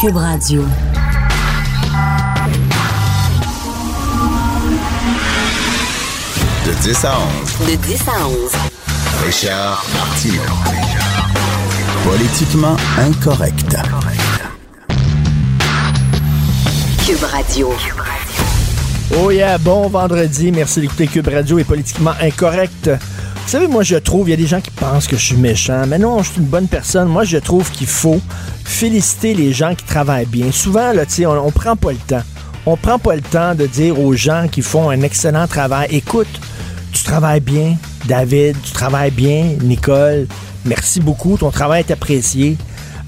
Cube 0.00 0.16
Radio. 0.16 0.62
De 6.64 6.72
10 6.82 7.04
à 7.04 7.18
11. 7.18 7.68
De 7.68 7.76
10 7.76 8.08
à 8.08 8.26
11. 8.26 8.52
Richard 9.26 9.84
Martineau. 9.92 10.40
Politiquement 12.04 12.76
incorrect. 12.96 13.76
Cube 17.04 17.24
Radio. 17.24 17.74
Oh 19.18 19.30
yeah, 19.30 19.58
bon 19.58 19.88
vendredi. 19.88 20.50
Merci 20.50 20.80
d'écouter 20.80 21.08
Cube 21.08 21.28
Radio 21.28 21.58
est 21.58 21.64
politiquement 21.64 22.14
incorrect. 22.22 22.90
Vous 23.50 23.56
savez, 23.56 23.66
moi, 23.66 23.82
je 23.82 23.96
trouve, 23.96 24.28
il 24.28 24.30
y 24.30 24.34
a 24.34 24.36
des 24.36 24.46
gens 24.46 24.60
qui 24.60 24.70
pensent 24.70 25.08
que 25.08 25.16
je 25.16 25.24
suis 25.24 25.36
méchant, 25.36 25.82
mais 25.88 25.98
non, 25.98 26.22
je 26.22 26.30
suis 26.30 26.40
une 26.40 26.46
bonne 26.46 26.68
personne. 26.68 27.08
Moi, 27.08 27.24
je 27.24 27.36
trouve 27.36 27.68
qu'il 27.72 27.88
faut 27.88 28.20
féliciter 28.64 29.34
les 29.34 29.52
gens 29.52 29.74
qui 29.74 29.84
travaillent 29.84 30.24
bien. 30.26 30.52
Souvent, 30.52 30.92
là, 30.92 31.02
on, 31.26 31.48
on 31.48 31.50
prend 31.50 31.74
pas 31.74 31.90
le 31.90 31.98
temps. 31.98 32.22
On 32.64 32.76
prend 32.76 33.00
pas 33.00 33.16
le 33.16 33.22
temps 33.22 33.56
de 33.56 33.66
dire 33.66 33.98
aux 33.98 34.14
gens 34.14 34.46
qui 34.46 34.62
font 34.62 34.88
un 34.88 35.02
excellent 35.02 35.48
travail, 35.48 35.88
écoute, 35.90 36.28
tu 36.92 37.02
travailles 37.02 37.40
bien, 37.40 37.76
David, 38.06 38.56
tu 38.62 38.70
travailles 38.70 39.10
bien, 39.10 39.56
Nicole, 39.62 40.28
merci 40.64 41.00
beaucoup, 41.00 41.36
ton 41.36 41.50
travail 41.50 41.80
est 41.80 41.90
apprécié. 41.90 42.56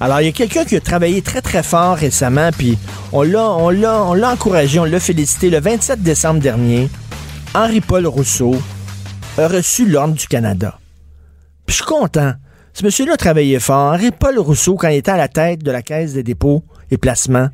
Alors, 0.01 0.19
il 0.19 0.25
y 0.25 0.27
a 0.27 0.33
quelqu'un 0.33 0.65
qui 0.65 0.75
a 0.75 0.81
travaillé 0.81 1.21
très, 1.21 1.41
très 1.41 1.63
fort 1.63 1.95
récemment, 1.95 2.49
puis 2.51 2.77
on 3.13 3.21
l'a, 3.21 3.49
on 3.49 3.69
l'a, 3.69 4.03
on 4.03 4.13
l'a 4.13 4.31
encouragé, 4.31 4.77
on 4.77 4.83
l'a 4.83 4.99
félicité 4.99 5.49
le 5.49 5.61
27 5.61 6.03
décembre 6.03 6.41
dernier. 6.41 6.89
Henri-Paul 7.55 8.07
Rousseau 8.07 8.57
a 9.37 9.47
reçu 9.47 9.87
l'Ordre 9.89 10.13
du 10.13 10.27
Canada. 10.27 10.79
Puis 11.65 11.75
je 11.77 11.83
suis 11.83 11.85
content. 11.85 12.33
Ce 12.73 12.83
monsieur-là 12.83 13.13
a 13.13 13.17
travaillé 13.17 13.59
fort. 13.59 13.93
Henri-Paul 13.93 14.37
Rousseau, 14.39 14.75
quand 14.75 14.89
il 14.89 14.97
était 14.97 15.11
à 15.11 15.17
la 15.17 15.27
tête 15.27 15.63
de 15.63 15.71
la 15.71 15.81
Caisse 15.81 16.13
des 16.13 16.23
dépôts 16.23 16.63
et 16.91 16.97
placements, 16.97 17.49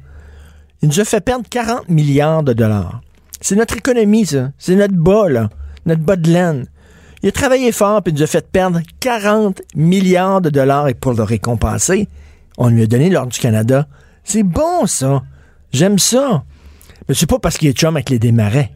il 0.81 0.89
nous 0.89 1.00
a 1.00 1.05
fait 1.05 1.22
perdre 1.22 1.45
40 1.50 1.89
milliards 1.89 2.44
de 2.44 2.53
dollars. 2.53 3.02
C'est 3.41 3.55
notre 3.55 3.77
économie, 3.77 4.25
ça. 4.25 4.52
C'est 4.57 4.75
notre 4.75 4.95
bas, 4.95 5.30
là. 5.30 5.50
Notre 5.85 6.02
bas 6.02 6.16
de 6.16 6.30
laine. 6.30 6.67
Il 7.22 7.30
a 7.30 7.31
travaillé 7.31 7.72
fort, 7.72 8.02
puis 8.02 8.13
il 8.13 8.16
nous 8.16 8.23
a 8.23 8.27
fait 8.27 8.50
perdre 8.50 8.81
40 9.00 9.61
milliards 9.75 10.41
de 10.41 10.50
dollars. 10.50 10.88
Et 10.88 10.94
pour 10.94 11.13
le 11.13 11.23
récompenser, 11.23 12.07
on 12.57 12.69
lui 12.69 12.83
a 12.83 12.88
donné 12.88 13.09
l'Ordre 13.09 13.31
du 13.31 13.39
Canada. 13.39 13.88
C'est 14.23 14.44
bon, 14.44 14.85
ça. 14.85 15.23
J'aime 15.72 16.00
ça. 16.00 16.44
Mais 17.07 17.16
c'est 17.16 17.30
pas 17.30 17.39
parce 17.39 17.57
qu'il 17.57 17.69
est 17.69 17.77
chum 17.77 17.95
avec 17.95 18.09
les 18.09 18.19
démarrais. 18.19 18.72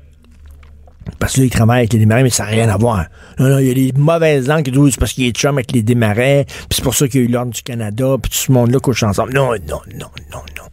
Parce 1.20 1.34
que 1.34 1.40
là, 1.40 1.46
il 1.46 1.50
travaille 1.50 1.80
avec 1.80 1.94
les 1.94 2.00
démarrais, 2.00 2.24
mais 2.24 2.30
ça 2.30 2.44
n'a 2.44 2.50
rien 2.50 2.70
à 2.70 2.78
voir. 2.78 3.06
Non, 3.40 3.50
non, 3.50 3.60
il 3.60 3.68
y 3.68 3.72
a 3.72 3.74
des 3.74 3.94
mauvaises 3.98 4.48
langues 4.48 4.64
qui 4.64 4.72
disent 4.72 4.92
c'est 4.92 5.00
parce 5.00 5.14
qu'il 5.14 5.26
est 5.26 5.36
chum 5.36 5.58
avec 5.58 5.72
les 5.72 5.82
démarrais, 5.82 6.46
puis 6.48 6.68
c'est 6.72 6.84
pour 6.84 6.96
ça 6.96 7.08
qu'il 7.08 7.22
y 7.22 7.24
a 7.24 7.28
eu 7.28 7.32
l'Ordre 7.32 7.52
du 7.52 7.62
Canada, 7.62 8.16
puis 8.22 8.32
tout 8.32 8.38
ce 8.38 8.52
monde-là 8.52 8.80
couche 8.80 9.04
ensemble. 9.04 9.34
Non, 9.34 9.52
non, 9.68 9.82
non, 9.94 10.08
non, 10.32 10.42
non. 10.58 10.64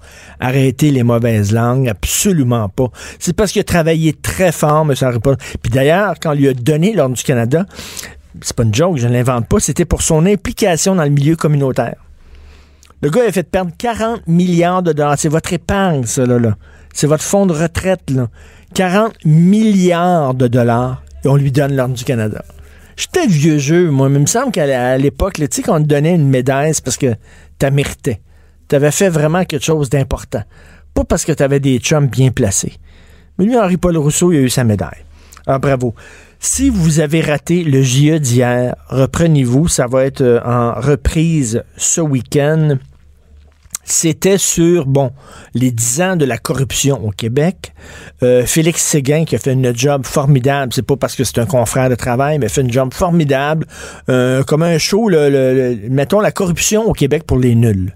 Arrêtez 0.41 0.91
les 0.91 1.03
mauvaises 1.03 1.53
langues, 1.53 1.89
absolument 1.89 2.69
pas. 2.69 2.91
C'est 3.19 3.35
parce 3.35 3.53
qu'il 3.53 3.61
a 3.61 3.65
travaillé 3.65 4.15
très 4.15 4.53
fort, 4.53 4.87
M. 4.89 4.95
Henri 5.03 5.19
Paul. 5.19 5.37
Puis 5.63 5.71
d'ailleurs, 5.71 6.15
quand 6.21 6.31
on 6.31 6.35
lui 6.35 6.49
a 6.49 6.55
donné 6.55 6.95
l'Ordre 6.95 7.15
du 7.15 7.23
Canada, 7.23 7.67
c'est 8.41 8.57
pas 8.57 8.63
une 8.63 8.75
joke, 8.75 8.97
je 8.97 9.07
ne 9.07 9.13
l'invente 9.13 9.47
pas, 9.49 9.61
c'était 9.61 9.85
pour 9.85 10.03
son 10.03 10.25
implication 10.27 10.95
dans 10.95 11.05
le 11.05 11.11
milieu 11.11 11.37
communautaire. 11.37 11.97
Le 13.03 13.09
gars 13.09 13.23
a 13.27 13.33
fait 13.33 13.43
perdre 13.45 13.73
40 13.79 14.27
milliards 14.27 14.83
de 14.83 14.93
dollars. 14.93 15.19
C'est 15.19 15.31
votre 15.31 15.53
épargne, 15.53 16.05
ça, 16.05 16.27
là. 16.27 16.39
là. 16.39 16.57
C'est 16.93 17.07
votre 17.07 17.23
fonds 17.23 17.47
de 17.47 17.53
retraite, 17.53 18.11
là. 18.11 18.29
40 18.75 19.25
milliards 19.25 20.35
de 20.35 20.47
dollars 20.47 21.03
et 21.25 21.29
on 21.29 21.37
lui 21.37 21.51
donne 21.51 21.75
l'Ordre 21.75 21.95
du 21.95 22.05
Canada. 22.05 22.45
J'étais 22.97 23.27
vieux 23.27 23.59
jeu, 23.59 23.91
moi, 23.91 24.09
mais 24.09 24.19
il 24.19 24.23
me 24.23 24.27
semble 24.27 24.53
qu'à 24.53 24.99
l'époque, 24.99 25.35
tu 25.35 25.47
sais, 25.51 25.63
qu'on 25.63 25.81
te 25.81 25.87
donnait 25.87 26.15
une 26.15 26.29
médaille, 26.29 26.73
parce 26.85 26.97
que 26.97 27.15
t'as 27.59 27.71
mérité. 27.71 28.21
T'avais 28.69 28.91
fait 28.91 29.09
vraiment 29.09 29.45
quelque 29.45 29.65
chose 29.65 29.91
d'important. 29.91 30.43
Pas 30.95 31.05
parce 31.05 31.25
que 31.25 31.33
t'avais 31.33 31.61
des 31.61 31.79
chums 31.79 32.09
bien 32.09 32.31
placés. 32.31 32.75
Mais 33.39 33.47
lui, 33.47 33.59
Henri-Paul 33.59 33.97
Rousseau, 33.97 34.33
il 34.33 34.39
a 34.39 34.41
eu 34.43 34.51
sa 34.51 34.65
médaille. 34.65 35.05
Alors, 35.47 35.61
bravo. 35.61 35.95
Si 36.39 36.71
vous 36.71 37.01
avez 37.01 37.21
raté 37.21 37.65
le 37.65 37.83
JE 37.83 38.19
d'hier, 38.19 38.75
reprenez-vous. 38.89 39.69
Ça 39.69 39.87
va 39.87 40.05
être 40.05 40.21
euh, 40.21 40.41
en 40.45 40.79
reprise 40.81 41.65
ce 41.77 42.01
week-end 42.01 42.77
c'était 43.93 44.39
sur, 44.39 44.87
bon, 44.87 45.13
les 45.55 45.71
10 45.71 46.03
ans 46.03 46.17
de 46.17 46.25
la 46.25 46.39
corruption 46.39 47.05
au 47.07 47.11
Québec. 47.11 47.73
Euh, 48.23 48.45
Félix 48.47 48.83
Séguin 48.83 49.25
qui 49.25 49.35
a 49.35 49.39
fait 49.39 49.53
une 49.53 49.77
job 49.77 50.05
formidable, 50.05 50.73
c'est 50.73 50.87
pas 50.87 50.97
parce 50.97 51.17
que 51.17 51.25
c'est 51.25 51.39
un 51.39 51.47
confrère 51.47 51.91
de 51.91 51.95
travail, 51.95 52.39
mais 52.39 52.49
fait 52.49 52.61
une 52.61 52.73
job 52.73 52.93
formidable, 52.93 53.67
euh, 54.09 54.43
comme 54.43 54.63
un 54.63 54.79
show, 54.79 55.09
le, 55.09 55.79
mettons, 55.89 56.21
la 56.21 56.33
corruption 56.33 56.85
au 56.89 56.93
Québec 56.93 57.25
pour 57.27 57.39
les 57.39 57.55
nuls. 57.55 57.95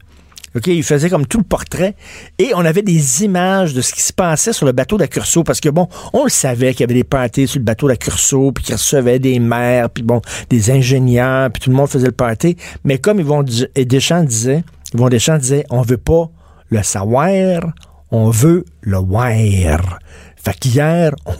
OK, 0.56 0.68
il 0.68 0.84
faisait 0.84 1.10
comme 1.10 1.26
tout 1.26 1.38
le 1.38 1.44
portrait 1.44 1.96
et 2.38 2.52
on 2.54 2.64
avait 2.64 2.82
des 2.82 3.24
images 3.24 3.74
de 3.74 3.80
ce 3.80 3.92
qui 3.92 4.02
se 4.02 4.12
passait 4.12 4.52
sur 4.52 4.66
le 4.66 4.72
bateau 4.72 4.96
d'Accurso 4.96 5.42
parce 5.42 5.60
que 5.60 5.68
bon, 5.68 5.88
on 6.12 6.22
le 6.22 6.30
savait 6.30 6.72
qu'il 6.72 6.82
y 6.82 6.84
avait 6.84 6.94
des 6.94 7.02
parties 7.02 7.48
sur 7.48 7.58
le 7.58 7.64
bateau 7.64 7.88
d'Accurso 7.88 8.52
puis 8.52 8.62
qu'ils 8.62 8.76
recevaient 8.76 9.18
des 9.18 9.40
maires 9.40 9.90
puis 9.90 10.04
bon, 10.04 10.22
des 10.50 10.70
ingénieurs 10.70 11.50
puis 11.50 11.60
tout 11.60 11.70
le 11.70 11.76
monde 11.76 11.88
faisait 11.88 12.06
le 12.06 12.12
party, 12.12 12.56
mais 12.84 12.98
comme 12.98 13.18
ils 13.18 13.24
vont 13.24 13.44
et 13.74 13.84
Deschamps 13.84 14.22
disait 14.22 14.62
Yvon 14.94 15.08
Deschamps 15.08 15.38
disait 15.38 15.64
on 15.70 15.82
veut 15.82 15.98
pas 15.98 16.30
le 16.70 16.82
savoir, 16.82 17.72
on 18.10 18.30
veut 18.30 18.64
le 18.80 18.96
voir. 18.98 19.98
Fait 20.36 20.58
qu'hier, 20.58 21.12
on 21.26 21.34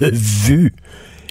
l'a 0.00 0.10
vu. 0.10 0.72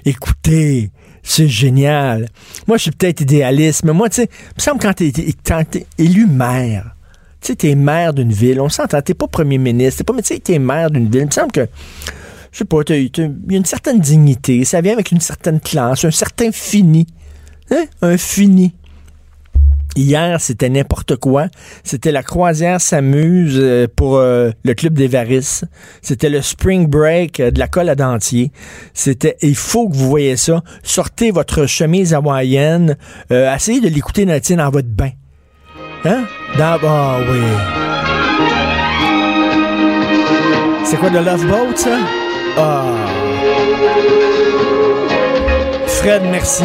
Écoutez, 0.06 0.92
c'est 1.24 1.48
génial. 1.48 2.28
Moi, 2.68 2.78
je 2.78 2.84
suis 2.84 2.92
peut-être 2.92 3.22
idéaliste, 3.22 3.86
mais 3.86 3.94
moi, 3.94 4.10
tu 4.10 4.18
sais, 4.18 4.30
il 4.30 4.56
me 4.58 4.62
semble 4.62 4.82
quand 4.82 4.94
t'es, 4.94 5.08
es 5.08 5.86
élu 5.98 6.28
maire, 6.28 6.96
tu 7.40 7.48
sais, 7.48 7.56
t'es 7.56 7.76
maire 7.76 8.14
d'une 8.14 8.34
ville, 8.34 8.60
on 8.60 8.70
s'entend, 8.70 9.02
t'es 9.02 9.14
pas 9.14 9.28
premier 9.28 9.58
ministre, 9.58 10.00
t'es 10.00 10.04
pas, 10.04 10.14
mais 10.14 10.22
tu 10.22 10.34
sais, 10.34 10.40
t'es 10.40 10.60
maire 10.60 10.92
d'une 10.92 11.10
ville, 11.10 11.22
il 11.22 11.28
me 11.28 11.32
semble 11.32 11.54
que, 11.54 11.68
je 12.52 12.58
sais 12.58 12.66
pas, 12.66 12.82
il 12.90 13.10
y 13.18 13.56
a 13.56 13.58
une 13.58 13.66
certaine 13.66 14.00
dignité, 14.00 14.66
ça 14.66 14.82
vient 14.82 14.94
avec 14.94 15.12
une 15.12 15.22
certaine 15.22 15.62
classe, 15.62 16.04
un 16.04 16.12
certain 16.12 16.52
fini. 16.52 17.08
Hein? 17.72 17.86
Un 18.02 18.18
fini. 18.18 18.74
Hier, 19.96 20.42
c'était 20.42 20.70
n'importe 20.70 21.18
quoi. 21.18 21.48
C'était 21.84 22.12
la 22.12 22.24
croisière 22.24 22.82
s'amuse 22.82 23.58
euh, 23.60 23.88
pour 23.96 24.18
euh, 24.18 24.50
le 24.64 24.74
club 24.74 24.94
des 24.94 25.08
Varices. 25.08 25.66
C'était 26.02 26.30
le 26.30 26.42
spring 26.42 26.88
break 26.88 27.40
euh, 27.40 27.52
de 27.52 27.60
la 27.60 27.68
colle 27.68 27.90
à 27.90 27.96
dentier. 27.96 28.52
C'était, 28.94 29.38
il 29.42 29.56
faut 29.56 29.88
que 29.88 29.96
vous 29.96 30.10
voyez 30.10 30.36
ça. 30.36 30.64
Sortez 30.82 31.30
votre 31.30 31.68
chemise 31.68 32.14
hawaïenne. 32.14 32.98
Essayez 33.30 33.82
de 33.82 33.90
l'écouter 33.90 34.26
Natine 34.26 34.58
dans 34.58 34.72
votre 34.72 34.88
bain. 34.88 35.12
Hein? 36.06 36.24
Dans, 36.58 36.80
ah 36.86 37.20
oui. 37.22 37.40
C'est 40.86 40.98
quoi 40.98 41.10
le 41.10 41.20
Love 41.22 41.46
Boat, 41.48 41.76
ça? 41.76 41.98
Ah. 42.58 42.84
Fred, 45.88 46.24
merci. 46.32 46.64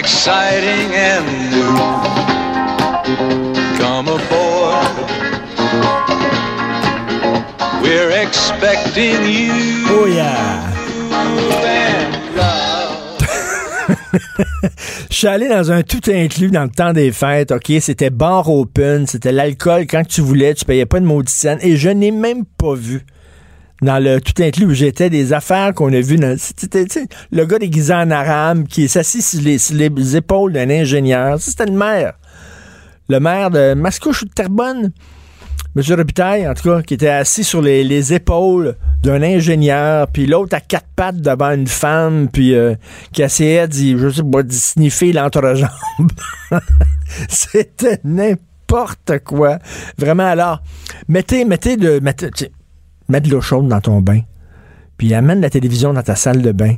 Exciting 0.00 0.88
and 0.94 1.26
new. 1.52 1.76
Come 3.76 4.08
aboard. 4.08 4.96
We're 7.82 8.10
expecting 8.24 9.20
you. 9.26 9.52
Oh 9.88 10.06
yeah. 10.06 10.68
Je 15.10 15.16
suis 15.16 15.26
allé 15.26 15.48
dans 15.48 15.70
un 15.70 15.82
tout 15.82 16.00
inclus 16.08 16.50
dans 16.50 16.64
le 16.64 16.70
temps 16.70 16.94
des 16.94 17.12
fêtes, 17.12 17.52
OK? 17.52 17.70
C'était 17.80 18.08
bar 18.08 18.48
open, 18.48 19.06
c'était 19.06 19.32
l'alcool 19.32 19.86
quand 19.86 20.04
tu 20.06 20.22
voulais, 20.22 20.54
tu 20.54 20.64
payais 20.64 20.86
pas 20.86 21.00
de 21.00 21.04
maudite 21.04 21.28
scène, 21.34 21.58
et 21.60 21.76
je 21.76 21.90
n'ai 21.90 22.10
même 22.10 22.44
pas 22.46 22.74
vu 22.74 23.04
dans 23.82 24.02
le 24.02 24.20
tout 24.20 24.42
inclus 24.42 24.66
où 24.66 24.74
j'étais, 24.74 25.10
des 25.10 25.32
affaires 25.32 25.74
qu'on 25.74 25.92
a 25.92 26.00
vues. 26.00 26.18
C'était 26.38 26.86
le 27.30 27.44
gars 27.44 27.58
déguisé 27.58 27.94
en 27.94 28.10
arabe 28.10 28.66
qui 28.66 28.84
est 28.84 28.96
assis 28.96 29.22
sur 29.22 29.40
les, 29.40 29.58
sur 29.58 29.76
les 29.76 30.16
épaules 30.16 30.52
d'un 30.52 30.70
ingénieur. 30.70 31.40
C'était 31.40 31.66
le 31.66 31.72
maire. 31.72 32.14
Le 33.08 33.20
maire 33.20 33.50
de 33.50 33.74
Mascouche 33.74 34.22
ou 34.22 34.26
de 34.26 34.32
Terrebonne. 34.32 34.92
M. 35.76 35.82
Robitaille, 35.96 36.48
en 36.48 36.54
tout 36.54 36.64
cas, 36.64 36.82
qui 36.82 36.94
était 36.94 37.08
assis 37.08 37.44
sur 37.44 37.62
les, 37.62 37.84
les 37.84 38.12
épaules 38.12 38.76
d'un 39.04 39.22
ingénieur, 39.22 40.08
puis 40.08 40.26
l'autre 40.26 40.56
à 40.56 40.60
quatre 40.60 40.88
pattes 40.96 41.20
devant 41.20 41.52
une 41.52 41.68
femme, 41.68 42.28
puis 42.28 42.56
euh, 42.56 42.74
qui 43.12 43.22
essayait 43.22 43.68
d'y, 43.68 43.96
je 43.96 44.08
sais 44.10 44.22
pas, 44.24 44.42
d'y 44.42 44.58
sniffer 44.58 45.12
l'entrejambe. 45.12 45.70
C'était 47.28 48.00
n'importe 48.02 49.20
quoi. 49.24 49.60
Vraiment, 49.96 50.26
alors, 50.26 50.60
mettez, 51.06 51.44
mettez 51.44 51.76
de, 51.76 52.00
mettez, 52.00 52.30
mets 53.10 53.20
de 53.20 53.30
l'eau 53.30 53.40
chaude 53.40 53.68
dans 53.68 53.80
ton 53.80 54.00
bain, 54.00 54.20
puis 54.96 55.14
amène 55.14 55.40
la 55.40 55.50
télévision 55.50 55.92
dans 55.92 56.02
ta 56.02 56.16
salle 56.16 56.42
de 56.42 56.52
bain, 56.52 56.74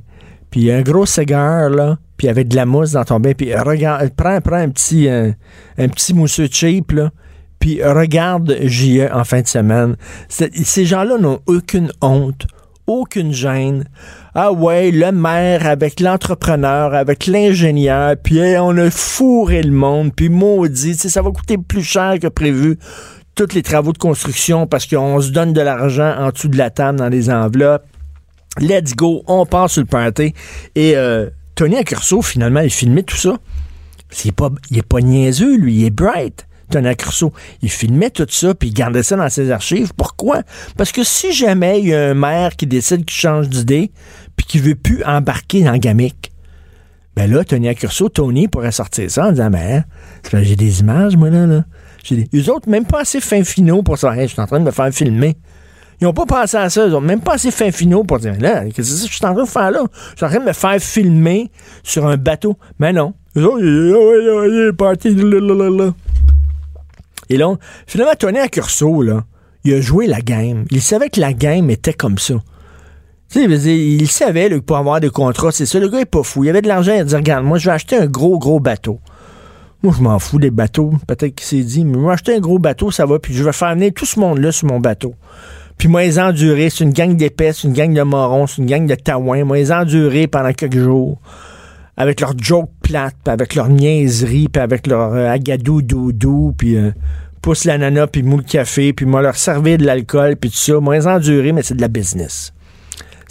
puis 0.51 0.71
un 0.71 0.83
gros 0.83 1.07
cigare, 1.07 1.71
là, 1.71 1.99
puis 2.17 2.29
avec 2.29 2.49
de 2.49 2.57
la 2.57 2.67
mousse 2.67 2.93
dans 2.93 3.05
ton 3.05 3.21
bain, 3.21 3.33
puis 3.37 3.55
regarde, 3.55 4.11
prends, 4.17 4.41
prends 4.41 4.57
un 4.57 4.69
petit, 4.69 5.09
euh, 5.09 5.31
un 5.79 5.89
petit 5.89 6.15
mousseux 6.15 6.49
cheap, 6.51 6.93
là, 6.93 7.11
puis 7.59 7.83
regarde 7.83 8.57
JE 8.65 9.09
en 9.13 9.23
fin 9.23 9.41
de 9.41 9.47
semaine. 9.47 9.97
Ces 10.29 10.85
gens-là 10.85 11.17
n'ont 11.19 11.39
aucune 11.47 11.93
honte, 12.01 12.49
aucune 12.89 13.33
gêne. 13.33 13.85
Ah 14.35 14.51
ouais, 14.51 14.91
le 14.91 15.13
maire 15.13 15.67
avec 15.67 16.01
l'entrepreneur, 16.01 16.93
avec 16.93 17.29
l'ingénieur, 17.29 18.17
puis 18.21 18.41
on 18.59 18.77
a 18.79 18.91
fourré 18.91 19.63
le 19.63 19.71
monde, 19.71 20.13
puis 20.15 20.29
maudit, 20.29 20.95
ça 20.95 21.23
va 21.23 21.31
coûter 21.31 21.57
plus 21.57 21.85
cher 21.85 22.19
que 22.21 22.27
prévu 22.27 22.79
tous 23.35 23.55
les 23.55 23.63
travaux 23.63 23.93
de 23.93 23.99
construction 23.99 24.67
parce 24.67 24.87
qu'on 24.87 25.21
se 25.21 25.31
donne 25.31 25.53
de 25.53 25.61
l'argent 25.61 26.15
en 26.19 26.31
dessous 26.31 26.49
de 26.49 26.59
la 26.59 26.71
table 26.71 26.99
dans 26.99 27.09
les 27.09 27.31
enveloppes. 27.31 27.87
Let's 28.61 28.95
go, 28.95 29.23
on 29.27 29.47
part 29.47 29.71
sur 29.71 29.81
le 29.81 29.87
party. 29.87 30.35
Et 30.75 30.97
euh, 30.97 31.31
Tony 31.55 31.77
Accurso, 31.77 32.21
finalement, 32.23 32.61
il 32.61 32.71
filmait 32.71 33.03
tout 33.03 33.17
ça. 33.17 33.37
Pas, 34.37 34.51
il 34.71 34.79
est 34.79 34.87
pas 34.87 35.01
niaiseux, 35.01 35.57
lui, 35.57 35.77
il 35.77 35.85
est 35.87 35.91
bright. 35.91 36.47
Tony 36.71 36.89
Accurso. 36.89 37.33
Il 37.63 37.71
filmait 37.71 38.11
tout 38.11 38.27
ça, 38.29 38.55
puis 38.55 38.71
il 38.71 38.75
gardait 38.75 39.03
ça 39.03 39.17
dans 39.17 39.29
ses 39.29 39.51
archives. 39.51 39.93
Pourquoi? 39.97 40.43
Parce 40.77 40.93
que 40.93 41.05
si 41.05 41.33
jamais 41.33 41.81
il 41.81 41.89
y 41.89 41.95
a 41.95 42.11
un 42.11 42.15
maire 42.15 42.57
qui 42.57 42.67
décide 42.67 43.05
qu'il 43.05 43.17
change 43.17 43.49
d'idée, 43.49 43.91
puis 44.37 44.47
qui 44.47 44.59
veut 44.59 44.75
plus 44.75 45.05
embarquer 45.05 45.63
dans 45.63 45.73
le 45.73 45.79
gamique, 45.79 46.33
ben 47.15 47.31
là, 47.31 47.45
Tony 47.45 47.69
Accurso, 47.69 48.09
Tony 48.09 48.49
pourrait 48.49 48.73
sortir 48.73 49.11
ça 49.11 49.29
en 49.29 49.33
disant, 49.33 49.51
ben, 49.51 49.85
hein, 50.33 50.43
j'ai 50.43 50.57
des 50.57 50.81
images, 50.81 51.17
moi, 51.17 51.31
là, 51.31 51.47
là. 51.47 51.65
J'ai 52.03 52.17
des... 52.17 52.29
Eux 52.39 52.51
autres, 52.51 52.69
même 52.69 52.85
pas 52.85 53.01
assez 53.01 53.21
fin 53.21 53.45
finaux 53.45 53.83
pour 53.83 53.99
ça. 53.99 54.15
Je 54.21 54.27
suis 54.27 54.41
en 54.41 54.47
train 54.47 54.61
de 54.61 54.65
me 54.65 54.71
faire 54.71 54.93
filmer. 54.93 55.37
Ils 56.01 56.05
n'ont 56.05 56.13
pas 56.13 56.27
pensé 56.27 56.57
à 56.57 56.69
ça. 56.69 56.87
Ils 56.87 56.95
ont 56.97 57.01
même 57.01 57.21
pas 57.21 57.35
assez 57.35 57.53
fin 57.53 57.71
finaux 57.71 58.03
pour 58.03 58.19
dire, 58.19 58.35
là, 58.41 58.65
qu'est-ce 58.65 58.77
que 58.77 58.83
c'est 58.83 59.07
que 59.07 59.13
je 59.13 59.17
suis 59.17 59.25
en 59.25 59.35
train 59.35 59.45
de 59.45 59.49
faire 59.49 59.71
là? 59.71 59.85
Je 60.11 60.17
suis 60.17 60.27
en 60.27 60.29
train 60.29 60.41
de 60.41 60.45
me 60.47 60.53
faire 60.53 60.81
filmer 60.81 61.51
sur 61.85 62.07
un 62.07 62.17
bateau. 62.17 62.57
Mais 62.81 62.93
non. 62.93 63.15
Eux 63.37 63.47
autres, 63.47 63.63
ouais, 63.63 64.67
ouais, 64.67 64.73
parti. 64.73 65.17
Et 67.31 67.37
là, 67.37 67.55
finalement, 67.87 68.15
Tony 68.19 68.39
Accurso, 68.41 69.03
là, 69.03 69.25
il 69.65 69.75
a 69.75 69.81
joué 69.81 70.09
la 70.09 70.21
game. 70.21 70.65
Il 70.73 70.83
savait 70.83 71.09
que 71.09 71.21
la 71.21 71.33
game 71.33 71.71
était 71.71 71.95
comme 71.95 72.19
ça. 72.19 72.35
Tu 73.31 73.39
sais, 73.39 73.45
il, 73.45 74.03
il 74.03 74.09
savait 74.09 74.51
que 74.51 74.57
pour 74.57 74.77
avoir 74.77 75.01
des 75.01 75.09
contrats, 75.09 75.53
c'est 75.53 75.67
ça. 75.67 75.79
Le 75.79 75.89
gars 75.89 76.01
est 76.01 76.05
pas 76.05 76.25
fou. 76.25 76.43
Il 76.43 76.51
avait 76.51 76.63
de 76.63 76.69
l'argent. 76.69 76.93
Il 76.95 77.01
a 77.01 77.05
dit, 77.05 77.15
regarde, 77.15 77.45
moi, 77.45 77.59
je 77.59 77.67
vais 77.67 77.75
acheter 77.75 77.97
un 77.97 78.07
gros, 78.07 78.39
gros 78.39 78.59
bateau. 78.59 78.99
Moi, 79.83 79.93
je 79.97 80.03
m'en 80.03 80.19
fous 80.21 80.39
des 80.39 80.53
bateaux. 80.53 80.93
Peut-être 81.09 81.35
qu'il 81.35 81.47
s'est 81.47 81.65
dit, 81.65 81.85
mais 81.85 81.99
moi, 81.99 82.13
acheter 82.13 82.37
un 82.37 82.41
gros 82.41 82.61
bateau, 82.61 82.93
ça 82.93 83.05
va, 83.05 83.19
puis 83.19 83.35
je 83.35 83.43
vais 83.43 83.53
faire 83.53 83.75
venir 83.75 83.93
tout 83.93 84.07
ce 84.07 84.21
monde-là 84.21 84.53
sur 84.53 84.69
mon 84.69 84.79
bateau. 84.79 85.15
Puis 85.77 85.89
moi, 85.89 86.03
les 86.03 86.21
endurer. 86.21 86.71
C'est 86.71 86.85
une 86.85 86.93
gang 86.93 87.17
d'épais, 87.17 87.51
une 87.65 87.73
gang 87.73 87.93
de 87.93 88.03
morons, 88.03 88.47
c'est 88.47 88.63
une 88.63 88.67
gang 88.67 88.87
de 88.87 88.95
taouins. 88.95 89.43
Moi, 89.45 89.57
les 89.57 89.73
endurer 89.73 90.29
pendant 90.29 90.53
quelques 90.53 90.79
jours. 90.79 91.19
Avec 91.97 92.21
leurs 92.21 92.39
jokes 92.39 92.71
plates, 92.83 93.17
puis 93.25 93.33
avec 93.33 93.57
leur 93.57 93.69
niaiserie, 93.69 94.49
puis 94.49 94.63
avec 94.63 94.87
leur 94.87 95.13
euh, 95.15 95.29
agadou 95.29 95.83
doudou, 95.83 96.55
puis 96.57 96.77
euh, 96.77 96.93
pousse 97.43 97.65
l'ananas, 97.65 98.07
puis 98.07 98.23
moule 98.23 98.43
le 98.43 98.45
café, 98.45 98.93
puis 98.93 99.05
moi, 99.05 99.21
leur 99.21 99.37
servir 99.37 99.79
de 99.79 99.85
l'alcool, 99.85 100.37
puis 100.37 100.51
tout 100.51 100.57
ça. 100.57 100.79
Moi, 100.79 100.95
les 100.95 101.09
endurer, 101.09 101.51
mais 101.53 101.63
c'est 101.63 101.75
de 101.75 101.81
la 101.81 101.89
business 101.89 102.53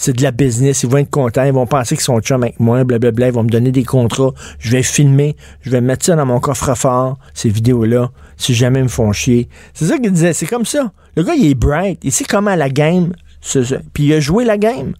c'est 0.01 0.13
de 0.13 0.23
la 0.23 0.31
business. 0.31 0.81
Ils 0.81 0.89
vont 0.89 0.97
être 0.97 1.09
contents. 1.11 1.43
Ils 1.43 1.53
vont 1.53 1.67
penser 1.67 1.95
qu'ils 1.95 2.03
sont 2.03 2.19
chums 2.21 2.41
avec 2.41 2.59
moi, 2.59 2.83
blablabla. 2.83 3.27
Ils 3.27 3.33
vont 3.33 3.43
me 3.43 3.49
donner 3.49 3.71
des 3.71 3.83
contrats. 3.83 4.31
Je 4.59 4.71
vais 4.71 4.81
filmer. 4.81 5.35
Je 5.61 5.69
vais 5.69 5.79
mettre 5.79 6.03
ça 6.05 6.15
dans 6.15 6.25
mon 6.25 6.39
coffre-fort, 6.39 7.19
ces 7.35 7.49
vidéos-là, 7.49 8.09
si 8.35 8.55
jamais 8.55 8.79
ils 8.79 8.83
me 8.83 8.87
font 8.89 9.11
chier. 9.11 9.47
C'est 9.75 9.85
ça 9.85 9.99
qu'il 9.99 10.11
disait. 10.11 10.33
C'est 10.33 10.47
comme 10.47 10.65
ça. 10.65 10.91
Le 11.15 11.23
gars, 11.23 11.35
il 11.35 11.45
est 11.51 11.53
bright. 11.55 11.99
Il 12.03 12.11
sait 12.11 12.23
comment 12.23 12.55
la 12.55 12.69
game. 12.69 13.13
se- 13.41 13.75
Puis 13.93 14.05
il 14.05 14.13
a 14.13 14.19
joué 14.19 14.43
la 14.43 14.57
game. 14.57 14.93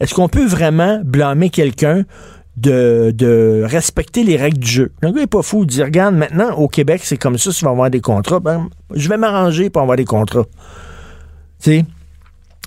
Est-ce 0.00 0.14
qu'on 0.14 0.28
peut 0.28 0.46
vraiment 0.46 1.00
blâmer 1.04 1.50
quelqu'un 1.50 2.04
de, 2.56 3.12
de 3.14 3.62
respecter 3.66 4.22
les 4.24 4.36
règles 4.36 4.58
du 4.58 4.66
jeu? 4.70 4.92
Le 5.02 5.10
gars 5.12 5.22
est 5.22 5.26
pas 5.26 5.42
fou. 5.42 5.64
Il 5.64 5.66
dit, 5.66 5.82
regarde, 5.82 6.14
maintenant, 6.14 6.54
au 6.56 6.68
Québec, 6.68 7.02
c'est 7.04 7.16
comme 7.18 7.36
ça, 7.36 7.52
si 7.52 7.58
tu 7.58 7.64
vas 7.66 7.72
avoir 7.72 7.90
des 7.90 8.00
contrats. 8.00 8.40
Ben, 8.40 8.68
je 8.94 9.08
vais 9.08 9.16
m'arranger 9.18 9.68
pour 9.68 9.82
avoir 9.82 9.96
des 9.98 10.04
contrats. 10.06 10.44
Tu 11.62 11.70
sais? 11.70 11.84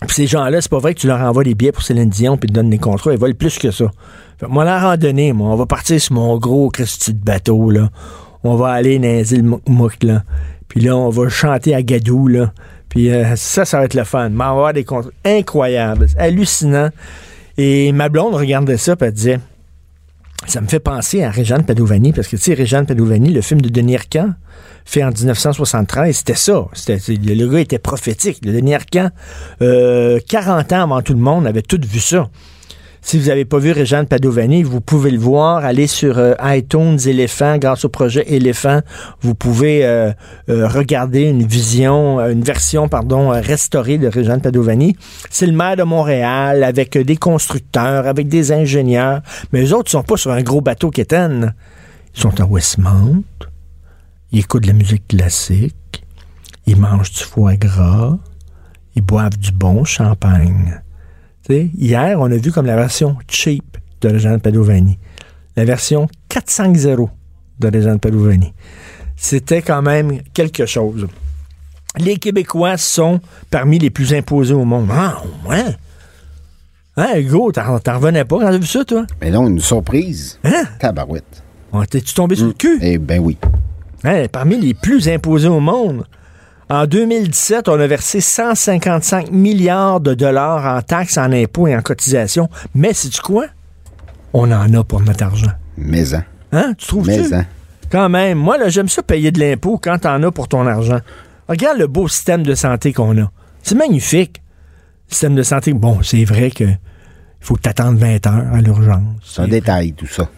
Puis 0.02 0.16
ces 0.16 0.28
gens-là, 0.28 0.62
c'est 0.62 0.72
pas 0.72 0.80
vrai 0.80 0.94
que 0.94 1.00
tu 1.00 1.08
leur 1.08 1.20
envoies 1.20 1.44
des 1.44 1.56
billets 1.56 1.72
pour 1.72 1.84
Céline 1.84 2.10
Dion 2.10 2.38
puis 2.38 2.48
te 2.48 2.54
donnes 2.54 2.70
des 2.70 2.78
contrats. 2.78 3.12
Ils 3.12 3.20
veulent 3.20 3.36
plus 3.36 3.58
que 3.58 3.72
ça. 3.72 3.86
Fait 4.40 4.48
moi, 4.48 4.64
la 4.64 4.80
randonnée, 4.80 5.34
moi, 5.34 5.50
on 5.50 5.56
va 5.56 5.66
partir 5.66 6.00
sur 6.00 6.14
mon 6.14 6.38
gros 6.38 6.70
Christy 6.70 7.14
de 7.14 7.24
bateau, 7.24 7.70
là. 7.70 7.90
On 8.44 8.56
va 8.56 8.70
aller 8.70 8.98
dans 8.98 9.04
les 9.04 9.34
îles 9.34 9.44
Mouk, 9.44 10.04
là. 10.04 10.24
Puis 10.70 10.80
là, 10.80 10.96
on 10.96 11.10
va 11.10 11.28
chanter 11.28 11.76
à 11.76 11.82
Gadou, 11.82 12.28
là. 12.28 12.54
Puis 12.88 13.12
euh, 13.12 13.36
ça, 13.36 13.66
ça 13.66 13.80
va 13.80 13.86
être 13.86 13.94
le 13.94 14.06
fun. 14.06 14.30
Mais 14.30 14.36
on 14.36 14.38
va 14.38 14.50
avoir 14.50 14.74
des 14.74 14.86
contrats 14.86 15.12
incroyables, 15.26 16.08
hallucinant. 16.18 16.90
Et 17.58 17.92
ma 17.92 18.08
blonde 18.08 18.36
regardait 18.36 18.78
ça, 18.78 18.96
puis 18.96 19.08
elle 19.08 19.14
disait, 19.14 19.40
ça 20.48 20.62
me 20.62 20.68
fait 20.68 20.80
penser 20.80 21.24
à 21.24 21.30
Réjeanne 21.30 21.66
Padovani, 21.66 22.14
parce 22.14 22.30
que, 22.30 22.38
tu 22.38 22.44
sais, 22.44 22.54
Réjeanne 22.54 22.86
Padovani, 22.86 23.32
le 23.32 23.42
film 23.42 23.60
de 23.60 23.68
Denis 23.68 23.98
Arcand, 23.98 24.34
fait 24.90 25.04
en 25.04 25.12
1973, 25.12 26.16
c'était 26.16 26.36
ça. 26.36 26.66
C'était, 26.74 27.00
le 27.14 27.48
gars 27.48 27.60
était 27.60 27.80
prophétique. 27.80 28.40
Le 28.44 28.54
Denis 28.54 28.74
Arcand, 28.74 29.10
euh, 29.62 30.20
40 30.28 30.74
ans 30.74 30.84
avant 30.84 31.02
tout 31.02 31.14
le 31.14 31.20
monde, 31.20 31.46
avait 31.46 31.62
tout 31.62 31.80
vu 31.88 32.00
ça. 32.00 32.30
Si 33.02 33.18
vous 33.18 33.28
n'avez 33.28 33.46
pas 33.46 33.60
vu 33.60 33.72
Réjeanne 33.72 34.08
Padovani, 34.08 34.64
vous 34.64 34.82
pouvez 34.82 35.12
le 35.12 35.20
voir. 35.20 35.64
Allez 35.64 35.88
sur 35.88 36.18
euh, 36.18 36.34
iTunes 36.44 36.98
Éléphant, 37.06 37.58
grâce 37.58 37.86
au 37.86 37.90
projet 37.90 38.26
Éléphant, 38.28 38.82
vous 39.22 39.36
pouvez 39.36 39.86
euh, 39.86 40.12
euh, 40.50 40.68
regarder 40.68 41.22
une 41.22 41.44
vision, 41.44 42.20
euh, 42.20 42.32
une 42.32 42.44
version, 42.44 42.90
pardon, 42.90 43.32
euh, 43.32 43.40
restaurée 43.40 43.98
de 43.98 44.08
Réjeanne 44.08 44.42
Padovani. 44.42 44.98
C'est 45.30 45.46
le 45.46 45.54
maire 45.54 45.78
de 45.78 45.84
Montréal 45.84 46.64
avec 46.64 46.98
des 46.98 47.18
constructeurs, 47.18 48.06
avec 48.06 48.28
des 48.28 48.52
ingénieurs. 48.52 49.22
Mais 49.54 49.62
les 49.62 49.72
autres 49.72 49.90
sont 49.90 50.04
pas 50.04 50.18
sur 50.18 50.32
un 50.32 50.42
gros 50.42 50.62
bateau 50.62 50.90
quétaine. 50.92 51.54
Ils 52.16 52.22
sont 52.22 52.42
à 52.42 52.46
Westmount. 52.46 53.24
Ils 54.32 54.40
écoutent 54.40 54.64
de 54.64 54.68
la 54.68 54.74
musique 54.74 55.08
classique. 55.08 56.04
Ils 56.66 56.78
mangent 56.78 57.12
du 57.12 57.24
foie 57.24 57.56
gras. 57.56 58.18
Ils 58.96 59.02
boivent 59.02 59.38
du 59.38 59.52
bon 59.52 59.84
champagne. 59.84 60.82
Hier, 61.50 62.20
on 62.20 62.26
a 62.32 62.38
vu 62.38 62.52
comme 62.52 62.68
la 62.68 62.76
version 62.76 63.18
cheap 63.28 63.78
de 64.02 64.10
Régent 64.10 64.38
Padovani. 64.38 65.00
La 65.56 65.66
version 65.66 66.08
450 66.30 67.10
de 67.60 67.68
Régent 67.68 67.98
Padovani. 67.98 68.54
C'était 69.16 69.64
quand 69.64 69.82
même 69.82 70.22
quelque 70.34 70.68
chose. 70.68 71.08
Les 71.98 72.18
Québécois 72.18 72.78
sont 72.78 73.20
parmi 73.50 73.80
les 73.80 73.90
plus 73.90 74.14
imposés 74.14 74.54
au 74.54 74.64
monde. 74.64 74.90
Ah, 74.92 75.24
ouais. 75.48 75.76
Hein, 76.98 77.18
Hugo, 77.18 77.52
t'en 77.52 77.80
revenais 77.96 78.26
pas 78.26 78.38
quand 78.40 78.46
t'as 78.52 78.58
vu 78.58 78.68
ça, 78.68 78.86
toi? 78.86 79.08
Mais 79.22 79.32
non, 79.32 79.48
une 79.48 79.60
surprise. 79.60 80.40
Hein? 80.44 80.66
Tabarouette. 80.80 81.44
Oh, 81.72 81.84
T'es-tu 81.86 82.14
tombé 82.14 82.36
sur 82.36 82.46
le 82.48 82.54
cul? 82.54 82.78
Eh 82.82 82.98
ben 83.00 83.20
oui. 83.20 83.38
Hein, 84.04 84.26
parmi 84.32 84.58
les 84.60 84.74
plus 84.74 85.10
imposés 85.10 85.48
au 85.48 85.60
monde. 85.60 86.06
En 86.70 86.86
2017, 86.86 87.68
on 87.68 87.80
a 87.80 87.88
versé 87.88 88.22
155 88.22 89.32
milliards 89.32 90.00
de 90.00 90.14
dollars 90.14 90.78
en 90.78 90.82
taxes, 90.82 91.18
en 91.18 91.32
impôts 91.32 91.68
et 91.68 91.76
en 91.76 91.82
cotisations. 91.82 92.48
Mais 92.76 92.94
c'est 92.94 93.10
tu 93.10 93.22
quoi? 93.22 93.46
On 94.34 94.52
en 94.52 94.74
a 94.74 94.84
pour 94.84 95.02
notre 95.02 95.24
argent. 95.24 95.52
Maison. 95.78 96.22
Hein? 96.52 96.74
Tu 96.78 96.88
trouves 96.88 97.08
Mais, 97.08 97.34
hein. 97.34 97.46
Quand 97.92 98.08
même. 98.08 98.38
Moi, 98.38 98.58
là, 98.58 98.70
j'aime 98.70 98.88
ça 98.88 99.02
payer 99.02 99.32
de 99.32 99.40
l'impôt 99.40 99.80
quand 99.82 99.98
t'en 100.00 100.22
as 100.22 100.32
pour 100.32 100.48
ton 100.48 100.68
argent. 100.68 101.00
Regarde 101.48 101.80
le 101.80 101.88
beau 101.88 102.08
système 102.08 102.44
de 102.44 102.54
santé 102.54 102.94
qu'on 102.94 103.20
a. 103.20 103.32
C'est 103.64 103.76
magnifique. 103.76 104.42
Système 105.08 105.34
de 105.34 105.44
santé. 105.44 105.74
Bon, 105.74 106.04
c'est 106.04 106.24
vrai 106.24 106.52
que 106.52 106.66
il 106.66 107.46
faut 107.46 107.56
que 107.56 107.62
t'attendes 107.62 107.98
20 107.98 108.28
heures 108.28 108.54
à 108.54 108.62
l'urgence. 108.62 109.02
C'est 109.24 109.42
un 109.42 109.48
détail, 109.48 109.94
tout 109.94 110.06
ça. 110.06 110.30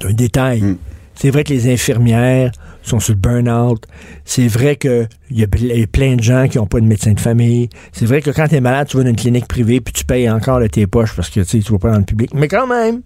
C'est 0.00 0.08
un 0.08 0.12
détail. 0.12 0.60
Mm. 0.60 0.78
C'est 1.16 1.30
vrai 1.30 1.42
que 1.42 1.52
les 1.52 1.72
infirmières 1.72 2.52
sont 2.90 3.00
sur 3.00 3.14
le 3.14 3.20
burn-out. 3.20 3.86
C'est 4.24 4.48
vrai 4.48 4.76
qu'il 4.76 5.08
y 5.30 5.42
a 5.42 5.46
plein 5.86 6.16
de 6.16 6.22
gens 6.22 6.48
qui 6.48 6.58
n'ont 6.58 6.66
pas 6.66 6.80
de 6.80 6.86
médecin 6.86 7.12
de 7.12 7.20
famille. 7.20 7.68
C'est 7.92 8.06
vrai 8.06 8.20
que 8.20 8.30
quand 8.30 8.48
tu 8.48 8.56
es 8.56 8.60
malade, 8.60 8.88
tu 8.88 8.96
vas 8.96 9.04
dans 9.04 9.10
une 9.10 9.16
clinique 9.16 9.48
privée 9.48 9.80
puis 9.80 9.92
tu 9.92 10.04
payes 10.04 10.28
encore 10.30 10.60
de 10.60 10.66
tes 10.66 10.86
poches 10.86 11.14
parce 11.14 11.30
que 11.30 11.40
tu 11.40 11.58
ne 11.58 11.62
vas 11.62 11.78
pas 11.78 11.90
dans 11.92 11.98
le 11.98 12.04
public. 12.04 12.30
Mais 12.34 12.48
quand 12.48 12.66
même, 12.66 13.02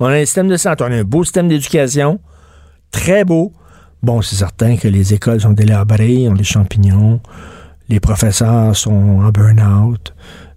on 0.00 0.06
a 0.06 0.14
un 0.14 0.24
système 0.24 0.48
de 0.48 0.56
santé, 0.56 0.84
on 0.86 0.92
a 0.92 0.96
un 0.96 1.04
beau 1.04 1.24
système 1.24 1.48
d'éducation, 1.48 2.20
très 2.90 3.24
beau. 3.24 3.52
Bon, 4.02 4.22
c'est 4.22 4.36
certain 4.36 4.76
que 4.76 4.86
les 4.86 5.12
écoles 5.12 5.40
sont 5.40 5.52
délabrées, 5.52 6.28
ont 6.28 6.34
des 6.34 6.44
champignons, 6.44 7.20
les 7.88 8.00
professeurs 8.00 8.76
sont 8.76 9.20
en 9.20 9.30
burn-out. 9.30 10.14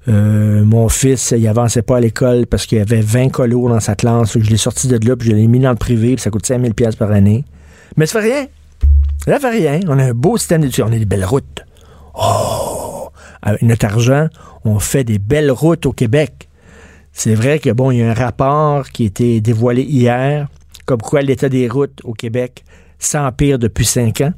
Euh, 0.07 0.63
mon 0.65 0.89
fils, 0.89 1.33
il 1.35 1.47
avançait 1.47 1.83
pas 1.83 1.97
à 1.97 1.99
l'école 1.99 2.47
parce 2.47 2.65
qu'il 2.65 2.77
y 2.79 2.81
avait 2.81 3.01
20 3.01 3.29
colos 3.29 3.69
dans 3.69 3.79
sa 3.79 3.95
classe. 3.95 4.37
Je 4.37 4.49
l'ai 4.49 4.57
sorti 4.57 4.87
de 4.87 5.07
là, 5.07 5.15
puis 5.15 5.29
je 5.29 5.35
l'ai 5.35 5.47
mis 5.47 5.59
dans 5.59 5.69
le 5.69 5.75
privé, 5.75 6.15
puis 6.15 6.21
ça 6.21 6.29
coûte 6.29 6.45
5000 6.45 6.73
pièces 6.73 6.95
par 6.95 7.11
année. 7.11 7.45
Mais 7.97 8.05
ça 8.05 8.21
fait 8.21 8.33
rien. 8.33 8.47
Ça 9.25 9.39
fait 9.39 9.49
rien. 9.49 9.79
On 9.87 9.99
a 9.99 10.03
un 10.05 10.13
beau 10.13 10.37
système 10.37 10.61
d'éducation. 10.61 10.87
On 10.89 10.93
a 10.93 10.99
des 10.99 11.05
belles 11.05 11.25
routes. 11.25 11.63
Oh! 12.15 13.09
Avec 13.41 13.61
notre 13.63 13.85
argent, 13.85 14.27
on 14.65 14.79
fait 14.79 15.03
des 15.03 15.19
belles 15.19 15.51
routes 15.51 15.85
au 15.85 15.93
Québec. 15.93 16.49
C'est 17.11 17.35
vrai 17.35 17.59
que, 17.59 17.69
bon, 17.71 17.91
il 17.91 17.99
y 17.99 18.03
a 18.03 18.09
un 18.09 18.13
rapport 18.13 18.89
qui 18.89 19.03
a 19.03 19.05
été 19.07 19.41
dévoilé 19.41 19.81
hier, 19.81 20.47
comme 20.85 21.01
quoi 21.01 21.21
l'état 21.21 21.49
des 21.49 21.67
routes 21.67 21.99
au 22.03 22.13
Québec 22.13 22.63
s'empire 22.99 23.59
depuis 23.59 23.85
cinq 23.85 24.21
ans. 24.21 24.33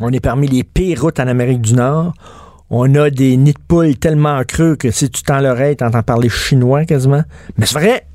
On 0.00 0.12
est 0.12 0.20
parmi 0.20 0.46
les 0.46 0.62
pires 0.62 1.02
routes 1.02 1.20
en 1.20 1.26
Amérique 1.26 1.60
du 1.60 1.74
Nord. 1.74 2.14
On 2.70 2.94
a 2.94 3.10
des 3.10 3.36
nids 3.36 3.54
de 3.54 3.58
poules 3.66 3.96
tellement 3.96 4.42
creux 4.44 4.76
que 4.76 4.90
si 4.90 5.10
tu 5.10 5.22
tends 5.22 5.40
l'oreille, 5.40 5.76
t'entends 5.76 6.02
parler 6.02 6.28
chinois 6.28 6.84
quasiment. 6.84 7.22
Mais 7.56 7.66
c'est 7.66 7.78
vrai. 7.78 8.06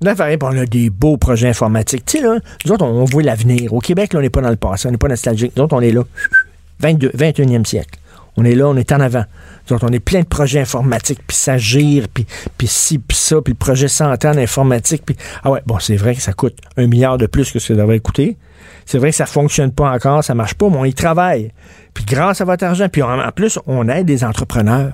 Puis 0.00 0.38
on 0.42 0.58
a 0.58 0.66
des 0.66 0.90
beaux 0.90 1.16
projets 1.16 1.48
informatiques. 1.48 2.04
Tu 2.04 2.18
sais, 2.18 2.22
là, 2.22 2.38
nous 2.64 2.72
autres, 2.72 2.84
on, 2.84 3.04
voit 3.04 3.22
l'avenir. 3.22 3.72
Au 3.72 3.80
Québec, 3.80 4.12
là, 4.12 4.18
on 4.18 4.22
n'est 4.22 4.30
pas 4.30 4.42
dans 4.42 4.50
le 4.50 4.56
passé, 4.56 4.88
on 4.88 4.90
n'est 4.90 4.98
pas 4.98 5.08
nostalgique. 5.08 5.52
Nous 5.56 5.62
autres, 5.62 5.74
on 5.74 5.80
est 5.80 5.92
là. 5.92 6.02
22, 6.80 7.08
21e 7.16 7.64
siècle. 7.64 7.98
On 8.36 8.44
est 8.44 8.54
là, 8.54 8.68
on 8.68 8.76
est 8.76 8.92
en 8.92 9.00
avant. 9.00 9.24
Autres, 9.70 9.86
on 9.88 9.92
est 9.92 10.00
plein 10.00 10.20
de 10.20 10.26
projets 10.26 10.60
informatiques, 10.60 11.20
puis 11.26 11.36
ça 11.36 11.56
gire, 11.56 12.06
puis, 12.12 12.26
ci, 12.66 12.98
puis 12.98 13.16
ça, 13.16 13.40
puis 13.40 13.54
le 13.54 13.58
projet 13.58 13.88
100 13.88 14.24
ans 14.24 14.34
d'informatique. 14.34 15.02
Puis... 15.04 15.16
Ah 15.42 15.50
ouais, 15.50 15.62
bon, 15.66 15.78
c'est 15.80 15.96
vrai 15.96 16.14
que 16.14 16.22
ça 16.22 16.32
coûte 16.32 16.56
un 16.76 16.86
milliard 16.86 17.18
de 17.18 17.26
plus 17.26 17.50
que 17.50 17.58
ce 17.58 17.68
que 17.68 17.74
ça 17.74 17.80
devrait 17.80 17.98
coûter. 18.00 18.36
C'est 18.84 18.98
vrai 18.98 19.10
que 19.10 19.16
ça 19.16 19.26
fonctionne 19.26 19.72
pas 19.72 19.90
encore, 19.90 20.22
ça 20.22 20.34
marche 20.34 20.54
pas, 20.54 20.68
mais 20.68 20.76
on 20.76 20.84
y 20.84 20.94
travaille. 20.94 21.50
Puis 21.94 22.04
grâce 22.04 22.40
à 22.40 22.44
votre 22.44 22.64
argent, 22.64 22.88
puis 22.88 23.02
en 23.02 23.32
plus, 23.34 23.58
on 23.66 23.88
aide 23.88 24.06
des 24.06 24.22
entrepreneurs. 24.22 24.92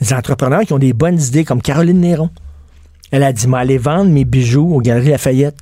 Des 0.00 0.12
entrepreneurs 0.12 0.62
qui 0.62 0.72
ont 0.72 0.78
des 0.78 0.92
bonnes 0.92 1.20
idées, 1.20 1.44
comme 1.44 1.62
Caroline 1.62 2.00
Néron. 2.00 2.30
Elle 3.14 3.22
a 3.22 3.32
dit, 3.32 3.46
moi, 3.46 3.60
aller 3.60 3.78
vendre 3.78 4.10
mes 4.10 4.24
bijoux 4.24 4.74
aux 4.74 4.80
Galeries 4.80 5.10
Lafayette. 5.10 5.54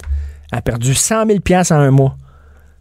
Elle 0.51 0.59
a 0.61 0.63
perdu 0.63 0.95
100 0.95 1.27
000 1.27 1.39
en 1.53 1.75
un 1.75 1.91
mois. 1.91 2.17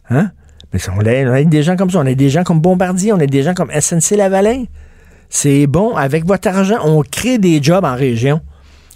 Hein? 0.08 0.30
Mais 0.72 0.80
on 0.88 1.00
a, 1.00 1.30
on 1.30 1.34
a 1.34 1.44
des 1.44 1.62
gens 1.62 1.76
comme 1.76 1.90
ça. 1.90 1.98
On 1.98 2.06
a 2.06 2.14
des 2.14 2.30
gens 2.30 2.42
comme 2.42 2.58
Bombardier. 2.58 3.12
On 3.12 3.20
a 3.20 3.26
des 3.26 3.42
gens 3.42 3.52
comme 3.52 3.70
SNC 3.70 4.16
Lavalin. 4.16 4.64
C'est 5.28 5.66
bon. 5.66 5.94
Avec 5.94 6.24
votre 6.24 6.48
argent, 6.48 6.78
on 6.86 7.02
crée 7.02 7.36
des 7.36 7.62
jobs 7.62 7.84
en 7.84 7.94
région. 7.94 8.40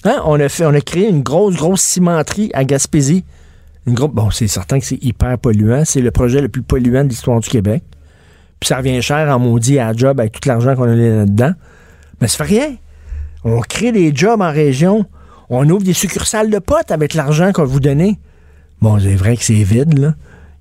Hein? 0.05 0.23
On, 0.25 0.41
a 0.41 0.49
fait, 0.49 0.65
on 0.65 0.73
a 0.73 0.81
créé 0.81 1.11
une 1.11 1.21
grosse, 1.21 1.57
grosse 1.57 1.83
cimenterie 1.83 2.51
à 2.55 2.65
Gaspésie. 2.65 3.27
Une 3.87 3.93
grosse, 3.93 4.13
bon, 4.13 4.31
c'est 4.31 4.49
certain 4.49 4.79
que 4.79 4.87
c'est 4.87 5.05
hyper 5.05 5.37
polluant. 5.37 5.83
C'est 5.85 6.01
le 6.01 6.11
projet 6.11 6.41
le 6.41 6.49
plus 6.49 6.63
polluant 6.63 7.05
de 7.05 7.11
l'histoire 7.11 7.39
du 7.41 7.51
Québec. 7.51 7.83
Puis 8.61 8.69
ça 8.69 8.79
revient 8.79 9.03
cher 9.03 9.29
en 9.29 9.39
maudit 9.39 9.79
à 9.79 9.93
job 9.93 10.21
avec 10.21 10.41
tout 10.41 10.49
l'argent 10.49 10.75
qu'on 10.75 10.85
a 10.85 10.95
là-dedans. 10.95 11.53
Mais 12.23 12.29
ça 12.29 12.47
fait 12.47 12.55
rien. 12.55 12.77
On 13.45 13.61
crée 13.61 13.93
des 13.93 14.17
jobs 14.17 14.41
en 14.41 14.51
région. 14.51 15.05
On 15.49 15.69
ouvre 15.71 15.85
des 15.85 15.93
succursales 15.93 16.51
de 16.51 16.59
potes 16.59 16.91
avec 16.91 17.15
l'argent 17.15 17.53
qu'on 17.53 17.65
vous 17.65 17.81
donner. 17.81 18.19
Bon, 18.81 18.99
c'est 18.99 19.15
vrai 19.15 19.37
que 19.37 19.45
c'est 19.45 19.55
vide, 19.55 19.99
là. 19.99 20.15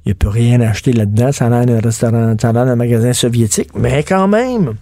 Il 0.05 0.09
n'y 0.09 0.11
a 0.11 0.15
plus 0.15 0.29
rien 0.29 0.61
à 0.61 0.69
acheter 0.69 0.93
là-dedans. 0.93 1.31
Ça 1.31 1.47
a 1.47 1.49
l'air 1.49 1.65
d'un 1.65 1.79
restaurant, 1.79 2.35
ça 2.39 2.49
a 2.49 2.53
l'air 2.53 2.65
d'un 2.65 2.75
magasin 2.75 3.13
soviétique. 3.13 3.69
Mais 3.75 4.03
quand 4.03 4.27
même, 4.27 4.75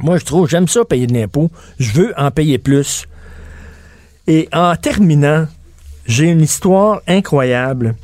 moi, 0.00 0.18
je 0.18 0.24
trouve, 0.24 0.48
j'aime 0.48 0.66
ça 0.66 0.84
payer 0.84 1.06
de 1.06 1.14
l'impôt. 1.14 1.50
Je 1.78 1.92
veux 1.92 2.12
en 2.16 2.30
payer 2.32 2.58
plus. 2.58 3.06
Et 4.26 4.48
en 4.52 4.74
terminant, 4.74 5.46
j'ai 6.06 6.24
une 6.24 6.40
histoire 6.40 7.02
incroyable. 7.06 7.94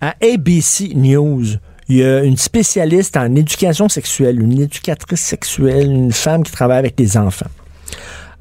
À 0.00 0.14
ABC 0.22 0.92
News, 0.94 1.44
il 1.88 1.96
y 1.96 2.04
a 2.04 2.22
une 2.22 2.36
spécialiste 2.36 3.16
en 3.16 3.34
éducation 3.34 3.88
sexuelle, 3.88 4.40
une 4.40 4.60
éducatrice 4.60 5.20
sexuelle, 5.20 5.90
une 5.90 6.12
femme 6.12 6.44
qui 6.44 6.52
travaille 6.52 6.78
avec 6.78 6.94
des 6.94 7.16
enfants. 7.16 7.50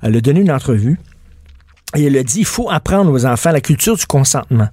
Elle 0.03 0.15
a 0.15 0.21
donné 0.21 0.41
une 0.41 0.51
entrevue 0.51 0.99
et 1.95 2.05
elle 2.05 2.17
a 2.17 2.23
dit 2.23 2.39
il 2.39 2.45
faut 2.45 2.69
apprendre 2.69 3.11
aux 3.11 3.25
enfants 3.25 3.51
la 3.51 3.61
culture 3.61 3.95
du 3.95 4.05
consentement. 4.05 4.69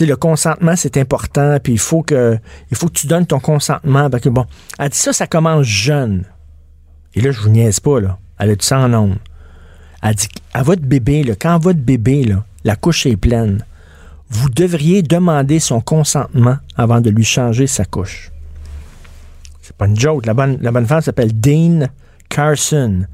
Le 0.00 0.16
consentement, 0.16 0.74
c'est 0.74 0.96
important, 0.96 1.58
puis 1.62 1.74
il 1.74 1.78
faut 1.78 2.02
que 2.02 2.40
tu 2.92 3.06
donnes 3.06 3.26
ton 3.26 3.38
consentement. 3.38 4.10
Parce 4.10 4.22
que 4.22 4.28
bon, 4.28 4.44
elle 4.78 4.88
dit 4.88 4.98
ça, 4.98 5.12
ça 5.12 5.28
commence 5.28 5.66
jeune. 5.66 6.24
Et 7.14 7.20
là, 7.20 7.30
je 7.30 7.40
vous 7.40 7.48
niaise 7.48 7.78
pas, 7.78 8.00
là. 8.00 8.18
Elle 8.38 8.50
a 8.50 8.56
dit 8.56 8.66
ça 8.66 8.78
en 8.78 8.88
nombre. 8.88 9.16
Elle 10.02 10.16
dit 10.16 10.28
à 10.52 10.64
votre 10.64 10.82
bébé, 10.82 11.24
quand 11.40 11.58
votre 11.58 11.78
bébé, 11.78 12.34
la 12.64 12.74
couche 12.74 13.06
est 13.06 13.16
pleine, 13.16 13.64
vous 14.28 14.48
devriez 14.50 15.02
demander 15.02 15.60
son 15.60 15.80
consentement 15.80 16.56
avant 16.76 17.00
de 17.00 17.10
lui 17.10 17.24
changer 17.24 17.68
sa 17.68 17.84
couche. 17.84 18.32
C'est 19.62 19.76
pas 19.76 19.86
une 19.86 19.98
joke. 19.98 20.26
La 20.26 20.34
bonne, 20.34 20.58
la 20.60 20.72
bonne 20.72 20.86
femme 20.86 21.02
s'appelle 21.02 21.38
Dean 21.38 21.86
Carson. 22.28 23.06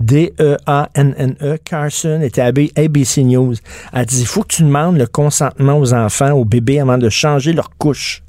D-E-A-N-N-E, 0.00 1.58
Carson, 1.64 2.20
était 2.22 2.40
à 2.40 2.46
ABC 2.46 3.22
News. 3.24 3.54
Elle 3.92 4.06
dit, 4.06 4.20
il 4.20 4.26
faut 4.26 4.42
que 4.42 4.54
tu 4.54 4.62
demandes 4.62 4.98
le 4.98 5.06
consentement 5.06 5.78
aux 5.78 5.94
enfants, 5.94 6.32
aux 6.32 6.44
bébés, 6.44 6.80
avant 6.80 6.98
de 6.98 7.08
changer 7.08 7.52
leur 7.52 7.70
couche. 7.76 8.22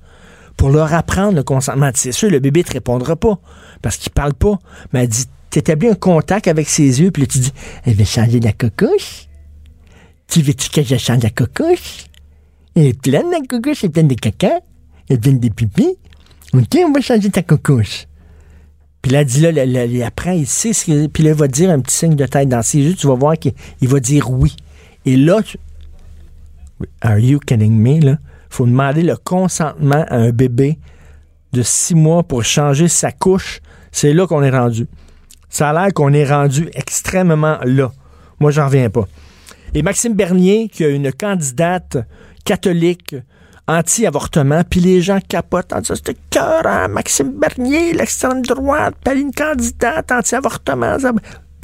Pour 0.57 0.69
leur 0.69 0.93
apprendre 0.93 1.36
le 1.36 1.43
consentement. 1.43 1.91
C'est 1.93 2.12
sûr, 2.13 2.29
le 2.29 2.39
bébé 2.39 2.63
te 2.63 2.72
répondra 2.72 3.15
pas, 3.15 3.39
parce 3.81 3.98
qu'il 3.98 4.12
parle 4.12 4.34
pas. 4.34 4.57
Mais 4.93 5.03
elle 5.03 5.10
dit, 5.10 5.25
tu 5.50 5.60
établis 5.60 5.89
un 5.89 5.95
contact 5.95 6.48
avec 6.48 6.69
ses 6.69 7.01
yeux, 7.01 7.12
puis 7.12 7.24
là, 7.24 7.27
tu 7.27 7.39
dis, 7.39 7.53
elle 7.84 7.95
veut 7.95 8.05
changer 8.05 8.39
la 8.39 8.53
couche? 8.53 9.27
Tu 10.27 10.41
veux-tu 10.41 10.69
que 10.69 10.81
je 10.81 10.95
change 10.95 11.24
la 11.24 11.29
couche? 11.29 12.05
Elle 12.75 12.86
est 12.86 13.01
pleine, 13.01 13.29
la 13.31 13.39
couche, 13.39 13.84
elle 13.84 13.89
est 13.89 13.93
pleine 13.93 14.07
de 14.07 14.15
caca, 14.15 14.60
elle 15.10 15.17
est 15.17 15.19
pleine 15.19 15.39
de 15.39 15.50
pipi. 15.50 15.98
OK, 16.53 16.77
on 16.86 16.91
va 16.91 17.01
changer 17.01 17.29
ta 17.29 17.41
couche. 17.41 18.07
Puis 19.05 19.12
là, 19.13 19.24
dit 19.24 19.39
là, 19.41 19.51
il 19.85 20.01
apprend, 20.01 20.31
il 20.31 20.47
sait 20.47 20.74
ce 20.74 20.83
que. 20.83 21.05
Puis 21.05 21.21
là, 21.21 21.29
il 21.29 21.35
va 21.35 21.47
dire 21.47 21.69
un 21.69 21.79
petit 21.79 21.95
signe 21.95 22.15
de 22.15 22.25
tête 22.25 22.50
dans 22.50 22.63
ses 22.63 22.79
yeux, 22.79 22.95
tu 22.95 23.05
vas 23.05 23.13
voir 23.13 23.38
qu'il 23.38 23.53
il 23.79 23.88
va 23.88 24.00
dire 24.00 24.31
oui. 24.31 24.55
Et 25.05 25.15
là, 25.15 25.43
tu- 25.43 25.59
Are 27.01 27.19
you 27.19 27.38
kidding 27.38 27.71
me, 27.71 28.00
là? 28.03 28.17
faut 28.50 28.65
demander 28.65 29.03
le 29.03 29.15
consentement 29.15 30.05
à 30.07 30.15
un 30.15 30.31
bébé 30.31 30.79
de 31.53 31.62
six 31.62 31.93
mois 31.93 32.24
pour 32.24 32.43
changer 32.43 32.88
sa 32.88 33.12
couche. 33.12 33.59
C'est 33.91 34.12
là 34.12 34.25
qu'on 34.25 34.41
est 34.41 34.50
rendu. 34.50 34.88
Ça 35.50 35.69
a 35.69 35.74
l'air 35.74 35.93
qu'on 35.93 36.12
est 36.12 36.25
rendu 36.25 36.67
extrêmement 36.74 37.59
là. 37.63 37.91
Moi, 38.39 38.50
j'en 38.50 38.65
reviens 38.65 38.89
pas. 38.89 39.07
Et 39.75 39.83
Maxime 39.83 40.15
Bernier, 40.15 40.67
qui 40.67 40.83
a 40.83 40.89
une 40.89 41.13
candidate 41.13 41.97
catholique 42.43 43.15
anti-avortement, 43.67 44.63
puis 44.69 44.79
les 44.79 45.01
gens 45.01 45.19
capotent 45.27 45.74
en 45.74 45.81
disant 45.81 45.95
cœur, 46.29 46.65
hein, 46.65 46.88
Maxime 46.88 47.31
Bernier, 47.31 47.93
l'extrême 47.93 48.41
droite, 48.43 48.95
puis 49.03 49.22
une 49.22 49.34
candidate 49.34 50.12
anti-avortement. 50.12 50.98
Ben, 51.01 51.13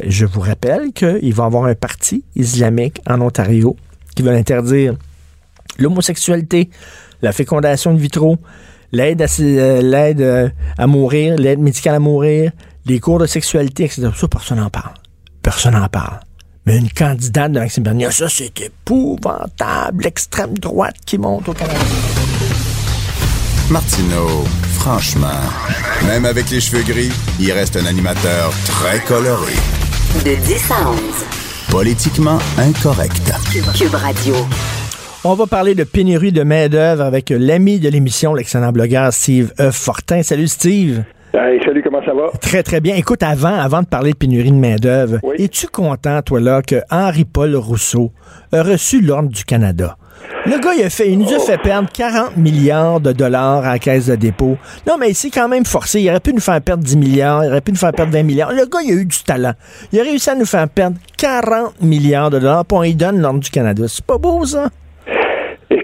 je 0.08 0.25
vous 0.25 0.41
rappelle 0.41 0.93
qu'il 0.93 1.34
va 1.34 1.43
y 1.43 1.46
avoir 1.46 1.65
un 1.65 1.75
parti 1.75 2.24
islamique 2.36 3.00
en 3.08 3.22
Ontario 3.22 3.75
qui 4.15 4.24
va 4.24 4.31
interdire 4.31 4.96
l'homosexualité, 5.77 6.70
la 7.22 7.31
fécondation 7.31 7.91
in 7.91 7.96
vitro, 7.96 8.38
l'aide 8.91 9.22
à, 9.22 9.25
euh, 9.39 10.13
euh, 10.20 10.50
à 10.77 10.88
mourir, 10.88 11.36
l'aide 11.36 11.60
médicale 11.60 11.96
à 11.96 12.00
mourir, 12.00 12.51
les 12.86 13.00
cours 13.00 13.20
de 13.20 13.25
sexualité, 13.27 13.86
etc. 13.86 14.10
Ça, 14.15 14.27
personne 14.27 14.58
n'en 14.58 14.70
parle. 14.70 14.93
Personne 15.43 15.74
n'en 15.74 15.88
parle. 15.88 16.20
Mais 16.65 16.77
une 16.77 16.89
candidate 16.89 17.51
de 17.51 17.60
Maxime 17.60 17.84
Bernier, 17.84 18.12
ça, 18.12 18.30
c'est 18.30 18.62
épouvantable. 18.62 20.03
L'extrême 20.03 20.58
droite 20.58 20.96
qui 21.06 21.18
monte 21.18 21.50
au 21.50 21.53
Canada. 21.53 21.80
Martineau, 23.72 24.44
franchement, 24.74 25.41
même 26.06 26.25
avec 26.25 26.51
les 26.51 26.60
cheveux 26.60 26.84
gris, 26.84 27.12
il 27.39 27.51
reste 27.51 27.77
un 27.77 27.86
animateur 27.86 28.53
très 28.65 29.00
coloré. 29.00 29.53
De 30.24 30.36
10 30.36 30.72
à 30.72 30.89
11. 30.91 30.98
Politiquement 31.72 32.38
incorrect. 32.60 33.32
Cube 33.75 33.96
Radio. 33.96 34.36
On 35.24 35.34
va 35.34 35.48
parler 35.48 35.74
de 35.74 35.84
pénurie 35.84 36.32
de 36.32 36.44
main-d'œuvre 36.44 37.03
avec 37.03 37.30
l'ami 37.30 37.80
de 37.80 37.89
l'émission, 37.89 38.34
l'excellent 38.36 38.72
blogueur 38.72 39.13
Steve 39.13 39.51
E. 39.60 39.72
Fortin. 39.72 40.22
Salut, 40.22 40.48
Steve. 40.48 41.03
Hey, 41.33 41.61
salut, 41.63 41.81
comment 41.81 42.03
ça 42.03 42.13
va? 42.13 42.29
Très, 42.41 42.61
très 42.61 42.81
bien. 42.81 42.95
Écoute, 42.95 43.23
avant, 43.23 43.55
avant 43.55 43.81
de 43.81 43.88
parler 43.88 44.11
de 44.11 44.17
pénurie 44.17 44.51
de 44.51 44.55
main-d'œuvre, 44.57 45.19
Oui. 45.23 45.35
es-tu 45.39 45.67
content, 45.67 46.21
toi, 46.21 46.41
là, 46.41 46.61
que 46.61 46.81
Henri-Paul 46.91 47.55
Rousseau 47.55 48.11
a 48.51 48.61
reçu 48.63 49.00
l'Ordre 49.01 49.29
du 49.29 49.45
Canada? 49.45 49.95
Le 50.45 50.59
gars, 50.59 50.73
il, 50.77 50.83
a 50.83 50.89
fait, 50.89 51.09
il 51.09 51.17
nous 51.19 51.31
a 51.33 51.39
fait 51.39 51.57
perdre 51.57 51.88
40 51.91 52.35
milliards 52.35 53.00
de 53.00 53.13
dollars 53.13 53.63
à 53.65 53.73
la 53.73 53.79
caisse 53.79 54.07
de 54.07 54.15
dépôt. 54.15 54.57
Non, 54.85 54.97
mais 55.00 55.09
il 55.11 55.15
s'est 55.15 55.29
quand 55.29 55.47
même 55.47 55.63
forcé. 55.65 56.01
Il 56.01 56.09
aurait 56.09 56.19
pu 56.19 56.33
nous 56.33 56.41
faire 56.41 56.59
perdre 56.61 56.83
10 56.83 56.97
milliards, 56.97 57.45
il 57.45 57.47
aurait 57.47 57.61
pu 57.61 57.71
nous 57.71 57.77
faire 57.77 57.93
perdre 57.93 58.11
20 58.11 58.23
milliards. 58.23 58.51
Le 58.51 58.65
gars, 58.65 58.79
il 58.85 58.91
a 58.91 58.95
eu 59.01 59.05
du 59.05 59.23
talent. 59.23 59.53
Il 59.93 60.00
a 60.00 60.03
réussi 60.03 60.29
à 60.29 60.35
nous 60.35 60.45
faire 60.45 60.67
perdre 60.67 60.97
40 61.17 61.81
milliards 61.81 62.29
de 62.29 62.39
dollars, 62.39 62.65
puis 62.65 62.77
on 62.77 62.81
lui 62.81 62.93
donne 62.95 63.19
l'Ordre 63.21 63.39
du 63.39 63.50
Canada. 63.50 63.83
C'est 63.88 64.05
pas 64.05 64.17
beau, 64.17 64.45
ça? 64.45 64.67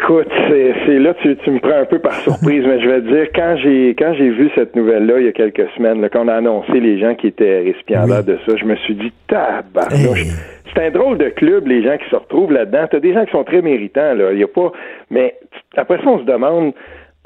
Écoute, 0.10 0.32
c'est 0.48 0.74
c'est 0.86 1.00
là 1.00 1.14
tu, 1.16 1.36
tu 1.36 1.52
me 1.52 1.60
prends 1.60 1.82
un 1.82 1.84
peu 1.84 2.00
par 2.00 2.14
surprise, 2.22 2.64
mais 2.66 2.80
je 2.80 2.88
vais 2.88 3.02
te 3.02 3.08
dire 3.10 3.28
quand 3.36 3.58
j'ai 3.58 3.90
quand 3.90 4.14
j'ai 4.14 4.30
vu 4.30 4.50
cette 4.56 4.74
nouvelle-là 4.74 5.20
il 5.20 5.26
y 5.26 5.28
a 5.28 5.34
quelques 5.34 5.68
semaines, 5.76 6.00
là, 6.00 6.08
quand 6.08 6.24
on 6.24 6.30
a 6.30 6.36
annoncé 6.36 6.80
les 6.80 6.98
gens 6.98 7.14
qui 7.14 7.28
étaient 7.28 7.60
récipiendaires 7.60 8.24
de 8.24 8.38
ça, 8.46 8.56
je 8.56 8.64
me 8.64 8.78
suis 8.78 8.96
dit 8.96 9.12
tabarnouche. 9.28 10.22
Hey. 10.22 10.32
C'est 10.74 10.86
un 10.86 10.92
drôle 10.92 11.18
de 11.18 11.28
club 11.28 11.68
les 11.68 11.84
gens 11.84 11.98
qui 11.98 12.10
se 12.10 12.16
retrouvent 12.16 12.54
là-dedans. 12.54 12.88
T'as 12.90 13.02
des 13.02 13.14
gens 13.14 13.26
qui 13.26 13.32
sont 13.32 13.44
très 13.44 13.62
méritants 13.62 14.14
là, 14.14 14.32
il 14.32 14.40
y 14.40 14.44
a 14.46 14.48
pas 14.48 14.72
mais 15.12 15.36
après 15.76 15.98
ça 15.98 16.08
on 16.08 16.20
se 16.20 16.24
demande 16.24 16.72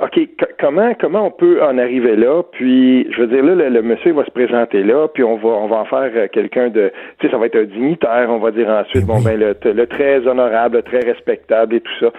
OK, 0.02 0.20
comment 0.60 0.96
comment 1.00 1.28
on 1.28 1.32
peut 1.32 1.62
en 1.62 1.78
arriver 1.78 2.16
là? 2.16 2.42
Puis 2.52 3.08
je 3.14 3.22
veux 3.22 3.28
dire 3.28 3.44
là 3.44 3.54
le, 3.54 3.70
le 3.70 3.84
monsieur 3.84 4.12
va 4.14 4.26
se 4.26 4.32
présenter 4.32 4.82
là, 4.82 5.08
puis 5.08 5.24
on 5.24 5.36
va 5.36 5.50
on 5.50 5.68
va 5.68 5.76
en 5.76 5.86
faire 5.86 6.10
euh, 6.16 6.28
quelqu'un 6.34 6.70
de 6.70 6.92
tu 7.20 7.28
sais 7.28 7.32
ça 7.32 7.38
va 7.38 7.46
être 7.46 7.58
un 7.58 7.66
dignitaire, 7.66 8.26
on 8.30 8.40
va 8.40 8.50
dire 8.50 8.70
ensuite 8.70 9.06
bon 9.06 9.22
ben 9.22 9.40
le, 9.40 9.56
le 9.72 9.86
très 9.86 10.26
honorable, 10.26 10.78
le 10.78 10.82
très 10.82 11.02
respectable 11.02 11.76
et 11.76 11.82
tout 11.82 11.94
ça. 12.00 12.12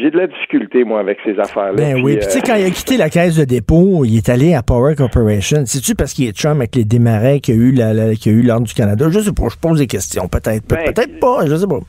J'ai 0.00 0.10
de 0.10 0.16
la 0.16 0.26
difficulté, 0.26 0.84
moi, 0.84 1.00
avec 1.00 1.18
ces 1.24 1.38
affaires-là. 1.38 1.72
Ben 1.76 1.94
Puis, 1.94 2.02
oui, 2.02 2.12
euh, 2.14 2.18
puis 2.18 2.26
tu 2.26 2.32
sais, 2.34 2.40
quand 2.40 2.54
il 2.54 2.64
a 2.64 2.70
quitté 2.70 2.96
la 2.96 3.10
caisse 3.10 3.36
de 3.36 3.44
dépôt, 3.44 4.04
il 4.04 4.16
est 4.16 4.28
allé 4.28 4.54
à 4.54 4.62
Power 4.62 4.94
Corporation. 4.94 5.64
C'est-tu 5.66 5.94
parce 5.94 6.12
qu'il 6.12 6.28
est 6.28 6.36
chum 6.36 6.58
avec 6.58 6.74
les 6.76 6.84
démarrais 6.84 7.40
qu'il 7.40 7.54
y 7.54 7.58
a 7.58 7.60
eu 7.60 7.72
la- 7.72 7.92
la- 7.94 8.14
qu'il 8.14 8.32
y 8.32 8.34
a 8.34 8.38
eu 8.38 8.42
l'Ordre 8.42 8.66
du 8.66 8.74
Canada? 8.74 9.06
Je 9.10 9.20
sais 9.20 9.32
pas, 9.32 9.48
je 9.50 9.56
pose 9.56 9.78
des 9.78 9.86
questions. 9.86 10.28
Peut-être, 10.28 10.66
Pe- 10.66 10.74
Ben, 10.76 10.92
peut-être 10.92 11.18
pas, 11.20 11.46
je 11.46 11.56
sais 11.56 11.66
pas. 11.66 11.80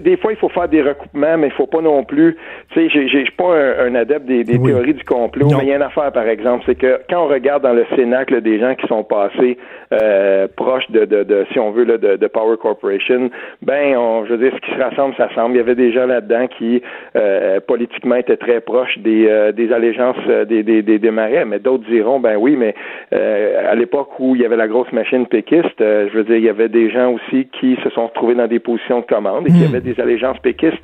Des 0.00 0.16
fois, 0.16 0.32
il 0.32 0.36
faut 0.38 0.48
faire 0.48 0.68
des 0.68 0.82
recoupements, 0.82 1.36
mais 1.38 1.48
il 1.48 1.52
faut 1.52 1.66
pas 1.66 1.80
non 1.80 2.04
plus. 2.04 2.36
Tu 2.70 2.88
sais, 2.88 3.08
je 3.08 3.18
suis 3.18 3.30
pas 3.36 3.54
un, 3.54 3.86
un 3.86 3.94
adepte 3.94 4.26
des, 4.26 4.44
des 4.44 4.56
Oui. 4.58 4.72
théories 4.72 4.94
du 4.94 5.04
complot, 5.04 5.46
Non. 5.48 5.58
mais 5.58 5.64
il 5.64 5.68
y 5.68 5.72
a 5.72 5.76
une 5.76 5.82
affaire, 5.82 6.12
par 6.12 6.26
exemple, 6.28 6.64
c'est 6.66 6.74
que 6.74 7.00
quand 7.08 7.24
on 7.24 7.28
regarde 7.28 7.62
dans 7.62 7.72
le 7.72 7.84
Cénacle 7.96 8.40
des 8.42 8.58
gens 8.58 8.74
qui 8.74 8.86
sont 8.86 9.04
passés 9.04 9.58
euh, 9.92 10.46
proches 10.56 10.90
de, 10.90 11.04
de, 11.04 11.22
de, 11.22 11.46
si 11.52 11.58
on 11.58 11.70
veut, 11.70 11.84
là, 11.84 11.98
de, 11.98 12.16
de 12.16 12.26
Power 12.26 12.56
Corporation, 12.60 13.30
ben, 13.62 13.96
on, 13.96 14.24
je 14.26 14.34
veux 14.34 14.38
dire, 14.38 14.52
ce 14.54 14.60
qui 14.60 14.76
se 14.76 14.82
rassemble, 14.82 15.14
ça 15.16 15.28
semble. 15.34 15.54
Il 15.54 15.58
y 15.58 15.60
avait 15.60 15.74
des 15.74 15.92
gens 15.92 16.06
là-dedans 16.06 16.46
qui, 16.58 16.82
euh, 17.16 17.60
politiquement, 17.60 18.16
étaient 18.16 18.36
très 18.36 18.60
proches 18.60 18.98
des, 18.98 19.26
euh, 19.28 19.52
des 19.52 19.72
allégeances 19.72 20.16
euh, 20.28 20.44
des, 20.44 20.62
des, 20.62 20.82
des, 20.82 20.98
des 20.98 21.10
marais, 21.10 21.44
mais 21.44 21.58
d'autres 21.58 21.84
diront, 21.88 22.20
ben 22.20 22.36
oui, 22.36 22.56
mais 22.56 22.74
euh, 23.12 23.70
à 23.70 23.74
l'époque 23.74 24.18
où 24.18 24.34
il 24.34 24.42
y 24.42 24.44
avait 24.44 24.56
la 24.56 24.68
grosse 24.68 24.90
machine 24.92 25.26
péquiste, 25.26 25.80
euh, 25.80 26.08
je 26.12 26.18
veux 26.18 26.24
dire, 26.24 26.36
il 26.36 26.44
y 26.44 26.48
avait 26.48 26.68
des 26.68 26.90
gens 26.90 27.12
aussi 27.12 27.48
qui 27.60 27.76
se 27.82 27.90
sont 27.90 28.06
retrouvés 28.06 28.34
dans 28.34 28.46
des 28.48 28.58
positions 28.58 29.00
de 29.00 29.06
commande 29.06 29.46
et 29.54 29.58
qui 29.58 29.64
avaient 29.64 29.80
des 29.80 29.98
allégeances 30.00 30.38
péquistes. 30.38 30.82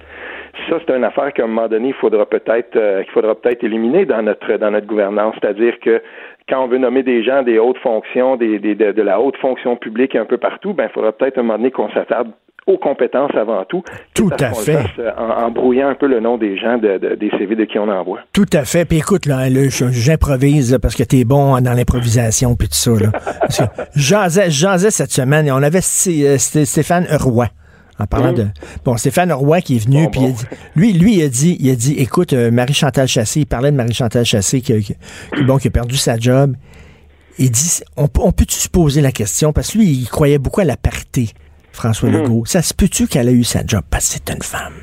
Ça, 0.69 0.77
c'est 0.87 0.95
une 0.97 1.05
affaire 1.05 1.33
qu'à 1.33 1.45
un 1.45 1.47
moment 1.47 1.69
donné, 1.69 1.89
il 1.89 1.95
faudra 1.95 2.27
peut-être 2.27 2.77
euh, 2.77 3.03
qu'il 3.03 3.13
faudra 3.13 3.35
peut-être 3.35 3.65
éliminer 3.65 4.05
dans 4.05 4.23
notre 4.23 4.57
dans 4.59 4.71
notre 4.71 4.87
gouvernance. 4.87 5.35
C'est-à-dire 5.41 5.75
que 5.81 6.03
quand 6.49 6.65
on 6.65 6.69
veut 6.69 6.79
nommer 6.79 7.03
des 7.03 7.23
gens 7.23 7.43
des 7.43 7.59
hautes 7.59 7.79
fonctions, 7.79 8.37
des, 8.37 8.59
des- 8.59 8.75
de, 8.75 8.93
de 8.93 9.03
la 9.03 9.21
haute 9.21 9.37
fonction 9.39 9.77
publique 9.77 10.17
un 10.17 10.25
peu 10.25 10.39
partout, 10.39 10.75
ben 10.75 10.89
il 10.91 10.93
faudra 10.93 11.13
peut-être 11.13 11.39
à 11.39 11.41
un 11.41 11.45
moment 11.45 11.59
donné 11.59 11.71
qu'on 11.71 11.89
s'attarde 11.91 12.29
aux 12.67 12.77
compétences 12.79 13.35
avant 13.35 13.65
tout. 13.65 13.83
Tout 14.15 14.29
à 14.39 14.51
fait. 14.53 14.77
euh, 14.99 15.11
en, 15.17 15.45
en 15.47 15.51
brouillant 15.51 15.89
un 15.89 15.95
peu 15.95 16.07
le 16.07 16.21
nom 16.21 16.37
des 16.37 16.59
gens 16.59 16.77
de, 16.79 16.99
de- 16.99 17.15
des 17.15 17.31
CV 17.39 17.55
de 17.57 17.65
qui 17.65 17.79
on 17.79 17.89
envoie. 17.89 18.19
Tout 18.35 18.45
à 18.53 18.65
fait. 18.65 18.85
Puis 18.85 18.99
écoute, 18.99 19.27
là, 19.27 19.49
j'improvise 19.93 20.79
parce 20.83 20.95
que 20.95 21.05
t'es 21.05 21.25
bon 21.25 21.61
dans 21.61 21.73
l'improvisation 21.73 22.57
puis 22.57 22.69
tout 22.69 22.75
ça. 22.75 22.91
Là. 22.91 23.69
J'asais, 23.95 24.91
cette 24.91 25.11
semaine 25.11 25.47
et 25.47 25.53
on 25.53 25.57
avait 25.63 25.79
euh, 25.79 26.37
Sté- 26.37 26.65
Stéphane 26.65 27.07
Roy. 27.19 27.47
En 28.01 28.07
parlant 28.07 28.33
de. 28.33 28.47
Bon, 28.85 28.97
Stéphane 28.97 29.33
Roy 29.33 29.61
qui 29.61 29.77
est 29.77 29.85
venu, 29.85 30.05
Bon, 30.05 30.11
puis 30.11 30.21
bon. 30.21 30.27
il 30.27 30.33
a 30.33 30.33
dit- 30.33 30.47
lui, 30.77 30.93
lui, 30.95 31.15
il 31.17 31.23
a 31.23 31.29
dit, 31.29 31.57
il 31.61 31.71
a 31.71 31.75
dit, 31.75 31.95
écoute, 31.99 32.33
euh, 32.33 32.51
Marie-Chantal 32.51 33.07
Chassé, 33.09 33.41
il 33.41 33.47
parlait 33.47 33.71
de 33.71 33.77
Marie-Chantal 33.77 34.25
Chassé 34.25 34.61
qui, 34.61 34.81
qui- 34.83 34.97
bon, 35.45 35.59
qui 35.59 35.69
a 35.69 35.71
perdu 35.71 35.97
sa 35.97 36.17
job. 36.19 36.55
Il 37.39 37.51
dit, 37.51 37.81
on, 37.97 38.07
peut- 38.09 38.21
on 38.23 38.33
peut-tu 38.33 38.57
se 38.57 38.69
poser 38.69 39.01
la 39.01 39.13
question, 39.13 39.53
parce 39.53 39.73
que 39.73 39.79
lui, 39.79 39.87
il 39.89 40.09
croyait 40.09 40.39
beaucoup 40.39 40.61
à 40.61 40.65
la 40.65 40.77
parité, 40.77 41.29
François 41.73 42.09
Mhm. 42.09 42.23
Legault. 42.23 42.45
Ça 42.47 42.63
se 42.63 42.75
peut-tu 42.75 43.07
qu'elle 43.07 43.29
a 43.29 43.33
eu 43.33 43.45
sa 43.45 43.61
job? 43.67 43.83
Parce 43.91 44.07
que 44.09 44.13
c'est 44.25 44.35
une 44.35 44.43
femme? 44.43 44.75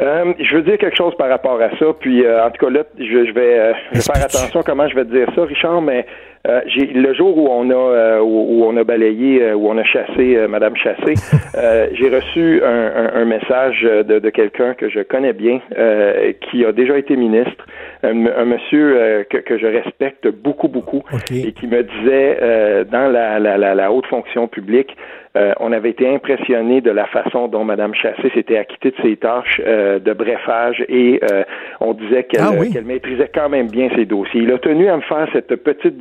Euh, 0.00 0.32
je 0.40 0.56
veux 0.56 0.62
dire 0.62 0.78
quelque 0.78 0.96
chose 0.96 1.12
par 1.16 1.28
rapport 1.28 1.60
à 1.60 1.70
ça, 1.78 1.86
puis 2.00 2.24
euh, 2.24 2.44
en 2.44 2.50
tout 2.50 2.64
cas 2.66 2.72
là, 2.72 2.82
je, 2.98 3.04
je 3.04 3.32
vais, 3.32 3.58
euh, 3.58 3.72
je 3.92 3.98
vais 3.98 4.02
faire 4.02 4.24
attention 4.24 4.60
à 4.60 4.62
comment 4.64 4.88
je 4.88 4.94
vais 4.96 5.04
te 5.04 5.10
dire 5.12 5.28
ça, 5.34 5.44
Richard, 5.44 5.80
mais 5.82 6.06
euh, 6.48 6.60
j'ai 6.66 6.86
le 6.86 7.14
jour 7.14 7.36
où 7.38 7.48
on 7.50 7.70
a 7.70 7.74
euh, 7.74 8.20
où, 8.20 8.46
où 8.62 8.64
on 8.64 8.76
a 8.76 8.84
balayé, 8.84 9.42
euh, 9.42 9.54
où 9.54 9.68
on 9.68 9.78
a 9.78 9.84
chassé 9.84 10.36
euh, 10.36 10.48
Madame 10.48 10.76
Chassé, 10.76 11.14
euh, 11.56 11.86
j'ai 11.92 12.08
reçu 12.08 12.60
un, 12.64 12.68
un- 12.96 13.20
un 13.22 13.24
message 13.24 13.82
de, 13.82 14.18
de 14.18 14.30
quelqu'un 14.30 14.74
que 14.74 14.88
je 14.88 15.00
connais 15.00 15.32
bien, 15.32 15.60
euh, 15.78 16.32
qui 16.50 16.64
a 16.64 16.72
déjà 16.72 16.98
été 16.98 17.16
ministre, 17.16 17.64
un, 18.02 18.26
un 18.26 18.44
monsieur 18.44 18.96
euh, 18.96 19.24
que, 19.24 19.38
que 19.38 19.56
je 19.58 19.66
respecte 19.66 20.26
beaucoup 20.28 20.68
beaucoup, 20.68 21.02
et 21.46 21.52
qui 21.52 21.66
me 21.68 21.82
disait 21.82 22.38
euh, 22.42 22.84
dans 22.84 23.08
la, 23.10 23.38
la, 23.38 23.56
la, 23.56 23.74
la 23.74 23.92
haute 23.92 24.06
fonction 24.06 24.48
publique, 24.48 24.96
euh, 25.34 25.52
on 25.60 25.72
avait 25.72 25.88
été 25.90 26.06
impressionné 26.06 26.82
de 26.82 26.90
la 26.90 27.06
façon 27.06 27.48
dont 27.48 27.64
Mme 27.64 27.94
Chassé 27.94 28.28
s'était 28.34 28.58
acquittée 28.58 28.90
de 28.90 28.96
ses 29.02 29.16
tâches 29.16 29.62
euh, 29.64 29.98
de 29.98 30.12
brefage 30.12 30.84
et 30.90 31.20
euh, 31.32 31.42
on 31.80 31.94
disait 31.94 32.24
qu'elle 32.24 32.42
Ah 32.42 32.50
oui? 32.58 32.70
qu'elle 32.70 32.84
maîtrisait 32.84 33.30
quand 33.34 33.48
même 33.48 33.68
bien 33.68 33.88
ses 33.96 34.04
dossiers. 34.04 34.42
Il 34.42 34.52
a 34.52 34.58
tenu 34.58 34.88
à 34.90 34.96
me 34.96 35.00
faire 35.02 35.26
cette 35.32 35.54
petite 35.62 35.96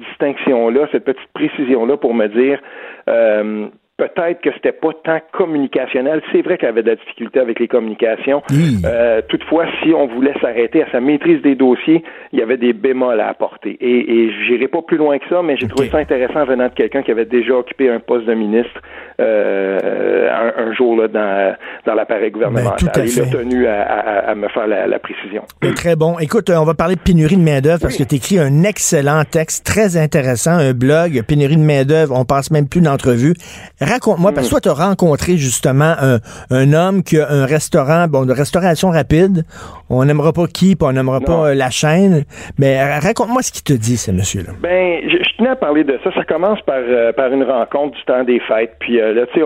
cette 0.91 1.05
petite 1.05 1.31
précision-là 1.33 1.97
pour 1.97 2.13
me 2.13 2.27
dire 2.27 2.59
euh, 3.09 3.67
peut-être 4.07 4.41
que 4.41 4.49
c'était 4.55 4.71
pas 4.71 4.89
tant 5.03 5.19
communicationnel. 5.31 6.21
C'est 6.31 6.41
vrai 6.41 6.57
qu'elle 6.57 6.69
avait 6.69 6.81
de 6.83 6.89
la 6.89 6.95
difficulté 6.95 7.39
avec 7.39 7.59
les 7.59 7.67
communications. 7.67 8.41
Euh, 8.85 9.21
toutefois, 9.27 9.65
si 9.83 9.93
on 9.93 10.07
voulait 10.07 10.33
s'arrêter 10.41 10.81
à 10.83 10.91
sa 10.91 10.99
maîtrise 10.99 11.41
des 11.41 11.55
dossiers, 11.55 12.03
il 12.33 12.39
y 12.39 12.41
avait 12.41 12.57
des 12.57 12.73
bémols 12.73 13.19
à 13.19 13.27
apporter. 13.29 13.77
Et, 13.79 13.99
et 14.25 14.31
j'irai 14.47 14.67
pas 14.67 14.81
plus 14.81 14.97
loin 14.97 15.19
que 15.19 15.25
ça, 15.29 15.41
mais 15.43 15.55
j'ai 15.57 15.67
trouvé 15.67 15.89
ça 15.89 15.97
intéressant 15.99 16.45
venant 16.45 16.67
de 16.67 16.73
quelqu'un 16.73 17.03
qui 17.03 17.11
avait 17.11 17.25
déjà 17.25 17.53
occupé 17.55 17.89
un 17.89 17.99
poste 17.99 18.25
de 18.25 18.33
ministre 18.33 18.81
euh, 19.19 20.29
un, 20.31 20.63
un 20.69 20.73
jour 20.73 20.95
là, 20.99 21.07
dans, 21.07 21.55
dans 21.85 21.93
l'appareil 21.93 22.31
gouvernemental. 22.31 22.77
Ben, 22.81 22.91
tout 22.93 22.99
à 22.99 23.05
Il 23.05 23.21
a 23.21 23.25
tenu 23.25 23.67
à, 23.67 23.81
à- 23.83 24.31
à 24.31 24.35
me 24.35 24.47
faire 24.47 24.67
la, 24.67 24.87
la 24.87 24.99
précision. 24.99 25.43
C'est 25.61 25.73
Très 25.75 25.95
bon. 25.95 26.17
Écoute, 26.19 26.49
euh, 26.49 26.57
on 26.57 26.63
va 26.65 26.73
parler 26.73 26.95
de 26.95 27.01
pénurie 27.01 27.35
de 27.37 27.41
main-d'œuvre 27.43 27.79
parce 27.81 27.97
que 27.97 28.03
tu 28.03 28.15
écris 28.15 28.39
un 28.39 28.63
excellent 28.63 29.23
texte 29.29 29.65
très 29.65 29.97
intéressant, 29.97 30.51
un 30.51 30.73
blog, 30.73 31.21
pénurie 31.27 31.57
de 31.57 31.63
main-d'œuvre, 31.63 32.13
on 32.17 32.25
passe 32.25 32.51
même 32.51 32.67
plus 32.67 32.81
d'entrevue. 32.81 33.33
Raconte-moi, 33.91 34.31
parce 34.31 34.47
que 34.47 34.51
toi, 34.51 34.61
tu 34.61 34.69
as 34.69 34.73
rencontré 34.73 35.35
justement 35.37 35.93
un, 35.99 36.19
un 36.49 36.71
homme 36.71 37.03
qui 37.03 37.19
a 37.19 37.29
un 37.29 37.45
restaurant, 37.45 38.07
bon, 38.07 38.25
de 38.25 38.31
restauration 38.31 38.89
rapide. 38.89 39.43
On 39.89 40.05
n'aimera 40.05 40.31
pas 40.31 40.47
qui, 40.47 40.77
puis 40.77 40.87
on 40.87 40.93
n'aimera 40.93 41.19
pas 41.19 41.49
euh, 41.49 41.53
la 41.53 41.69
chaîne. 41.69 42.23
Mais 42.57 42.79
euh, 42.79 42.99
raconte-moi 42.99 43.41
ce 43.41 43.51
qu'il 43.51 43.63
te 43.63 43.73
dit, 43.73 43.97
ce 43.97 44.11
monsieur-là. 44.11 44.53
Ben, 44.61 45.01
je, 45.03 45.30
tenais 45.41 45.51
à 45.51 45.55
parler 45.55 45.83
de 45.83 45.97
ça. 46.03 46.11
Ça 46.13 46.23
commence 46.23 46.61
par, 46.61 46.77
euh, 46.77 47.11
par 47.11 47.31
une 47.33 47.43
rencontre 47.43 47.97
du 47.97 48.03
temps 48.03 48.23
des 48.23 48.39
fêtes. 48.39 48.75
Puis 48.79 48.99
euh, 48.99 49.13
là, 49.13 49.25
tu 49.27 49.39
sais, 49.39 49.45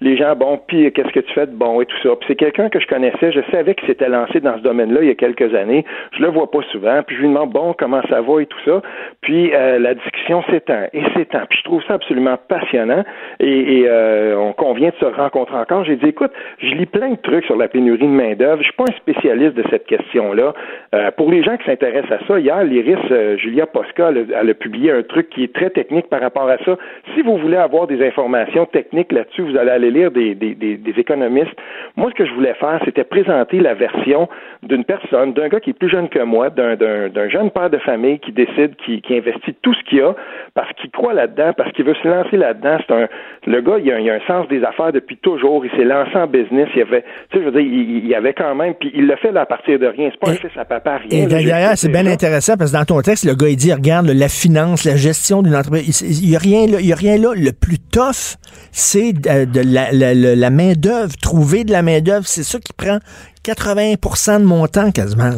les 0.00 0.16
gens, 0.16 0.34
bon, 0.36 0.60
puis 0.66 0.92
qu'est-ce 0.92 1.12
que 1.12 1.20
tu 1.20 1.32
fais 1.32 1.46
de 1.46 1.54
bon 1.54 1.80
et 1.80 1.86
tout 1.86 1.96
ça. 2.02 2.10
Puis 2.16 2.26
c'est 2.28 2.36
quelqu'un 2.36 2.68
que 2.68 2.80
je 2.80 2.86
connaissais. 2.86 3.32
Je 3.32 3.40
savais 3.50 3.74
qu'il 3.74 3.86
s'était 3.86 4.08
lancé 4.08 4.40
dans 4.40 4.56
ce 4.56 4.62
domaine-là 4.62 5.00
il 5.02 5.08
y 5.08 5.10
a 5.10 5.14
quelques 5.14 5.54
années. 5.54 5.84
Je 6.12 6.22
le 6.22 6.28
vois 6.28 6.50
pas 6.50 6.62
souvent. 6.72 7.02
Puis 7.06 7.16
je 7.16 7.22
lui 7.22 7.28
demande, 7.28 7.50
bon, 7.50 7.74
comment 7.78 8.02
ça 8.08 8.20
va 8.20 8.42
et 8.42 8.46
tout 8.46 8.58
ça. 8.64 8.82
Puis 9.22 9.52
euh, 9.54 9.78
la 9.78 9.94
discussion 9.94 10.42
s'étend 10.50 10.86
et 10.92 11.02
s'étend. 11.14 11.46
Puis 11.48 11.58
je 11.58 11.64
trouve 11.64 11.82
ça 11.84 11.94
absolument 11.94 12.36
passionnant. 12.48 13.04
Et, 13.40 13.84
euh, 13.86 14.36
on 14.36 14.52
convient 14.52 14.90
de 14.90 14.96
se 14.96 15.04
rencontrer 15.04 15.56
encore. 15.56 15.84
J'ai 15.84 15.96
dit, 15.96 16.06
écoute, 16.06 16.32
je 16.58 16.74
lis 16.74 16.86
plein 16.86 17.10
de 17.10 17.16
trucs 17.16 17.44
sur 17.44 17.56
la 17.56 17.68
pénurie 17.68 17.98
de 17.98 18.06
main-d'œuvre. 18.06 18.58
Je 18.58 18.64
suis 18.64 18.76
pas 18.76 18.84
un 18.88 18.96
spécialiste 18.96 19.54
de 19.54 19.64
cette 19.70 19.86
question-là. 19.86 20.54
Euh, 20.94 21.10
pour 21.12 21.30
les 21.30 21.42
gens 21.42 21.56
qui 21.56 21.64
s'intéressent 21.64 22.20
à 22.20 22.26
ça, 22.26 22.38
hier, 22.38 22.64
l'Iris, 22.64 22.98
euh, 23.10 23.36
Julia 23.36 23.66
Posca, 23.66 24.10
elle 24.10 24.50
a 24.50 24.54
publié 24.54 24.92
un 24.92 25.02
truc 25.02 25.28
qui 25.36 25.44
est 25.44 25.52
très 25.54 25.70
technique 25.70 26.08
par 26.08 26.20
rapport 26.20 26.48
à 26.48 26.56
ça. 26.64 26.76
Si 27.14 27.22
vous 27.22 27.36
voulez 27.38 27.56
avoir 27.58 27.86
des 27.86 28.04
informations 28.04 28.66
techniques 28.66 29.12
là-dessus, 29.12 29.42
vous 29.42 29.56
allez 29.56 29.70
aller 29.70 29.90
lire 29.90 30.10
des, 30.10 30.34
des, 30.34 30.54
des, 30.54 30.76
des 30.76 30.94
économistes. 30.98 31.54
Moi, 31.96 32.10
ce 32.10 32.16
que 32.16 32.26
je 32.26 32.32
voulais 32.32 32.54
faire, 32.54 32.80
c'était 32.84 33.04
présenter 33.04 33.58
la 33.60 33.74
version 33.74 34.28
d'une 34.64 34.84
personne, 34.84 35.32
d'un 35.34 35.48
gars 35.48 35.60
qui 35.60 35.70
est 35.70 35.78
plus 35.78 35.90
jeune 35.90 36.08
que 36.08 36.18
moi, 36.24 36.50
d'un, 36.50 36.74
d'un, 36.74 37.08
d'un 37.10 37.28
jeune 37.28 37.50
père 37.50 37.70
de 37.70 37.78
famille 37.78 38.18
qui 38.18 38.32
décide, 38.32 38.74
qui, 38.84 39.00
qui 39.02 39.16
investit 39.16 39.54
tout 39.62 39.74
ce 39.74 39.82
qu'il 39.88 40.00
a 40.00 40.14
parce 40.54 40.72
qu'il 40.80 40.90
croit 40.90 41.12
là-dedans, 41.12 41.52
parce 41.56 41.70
qu'il 41.72 41.84
veut 41.84 41.94
se 42.02 42.08
lancer 42.08 42.36
là-dedans. 42.38 42.78
C'est 42.86 42.94
un, 42.94 43.08
le 43.46 43.60
gars, 43.60 43.76
il 43.78 43.92
a, 43.92 44.00
il 44.00 44.10
a 44.10 44.14
un 44.14 44.26
sens 44.26 44.48
des 44.48 44.64
affaires 44.64 44.92
depuis 44.92 45.18
toujours. 45.18 45.64
Il 45.66 45.70
s'est 45.72 45.84
lancé 45.84 46.16
en 46.16 46.26
business. 46.26 46.68
Il 46.74 46.82
avait, 46.82 47.02
tu 47.30 47.38
sais, 47.38 47.44
je 47.44 47.50
veux 47.50 47.52
dire, 47.52 47.60
il, 47.60 48.14
avait 48.14 48.32
quand 48.32 48.54
même, 48.54 48.74
puis 48.74 48.90
il 48.94 49.06
le 49.06 49.16
fait 49.16 49.32
là, 49.32 49.42
à 49.42 49.46
partir 49.46 49.78
de 49.78 49.86
rien. 49.86 50.08
C'est 50.10 50.20
pas 50.20 50.30
un 50.30 50.34
Et- 50.34 50.36
fils 50.38 50.56
à 50.56 50.64
papa, 50.64 50.96
rien. 51.08 51.24
Et 51.24 51.26
d'ailleurs, 51.26 51.72
c'est 51.74 51.90
bien 51.90 52.04
ça. 52.04 52.10
intéressant 52.12 52.54
parce 52.56 52.72
que 52.72 52.76
dans 52.78 52.84
ton 52.84 53.00
texte, 53.02 53.24
le 53.26 53.34
gars, 53.34 53.48
il 53.48 53.56
dit, 53.56 53.72
regarde, 53.72 54.06
la 54.06 54.28
finance, 54.28 54.84
la 54.84 54.96
gestion 54.96 55.15
il 55.30 56.28
n'y 56.28 56.36
a 56.36 56.38
rien 56.38 56.66
là, 56.66 56.80
il 56.80 56.86
y 56.86 56.92
a 56.92 56.96
rien 56.96 57.18
là. 57.18 57.32
Le 57.34 57.52
plus 57.52 57.78
tough, 57.78 58.36
c'est 58.72 59.12
de, 59.12 60.40
la, 60.40 60.50
main-d'œuvre. 60.50 61.16
Trouver 61.20 61.64
de 61.64 61.72
la 61.72 61.82
main-d'œuvre, 61.82 62.26
c'est 62.26 62.42
ça 62.42 62.58
qui 62.58 62.72
prend 62.72 62.98
80% 63.44 64.40
de 64.40 64.44
mon 64.44 64.66
temps 64.66 64.90
quasiment. 64.90 65.30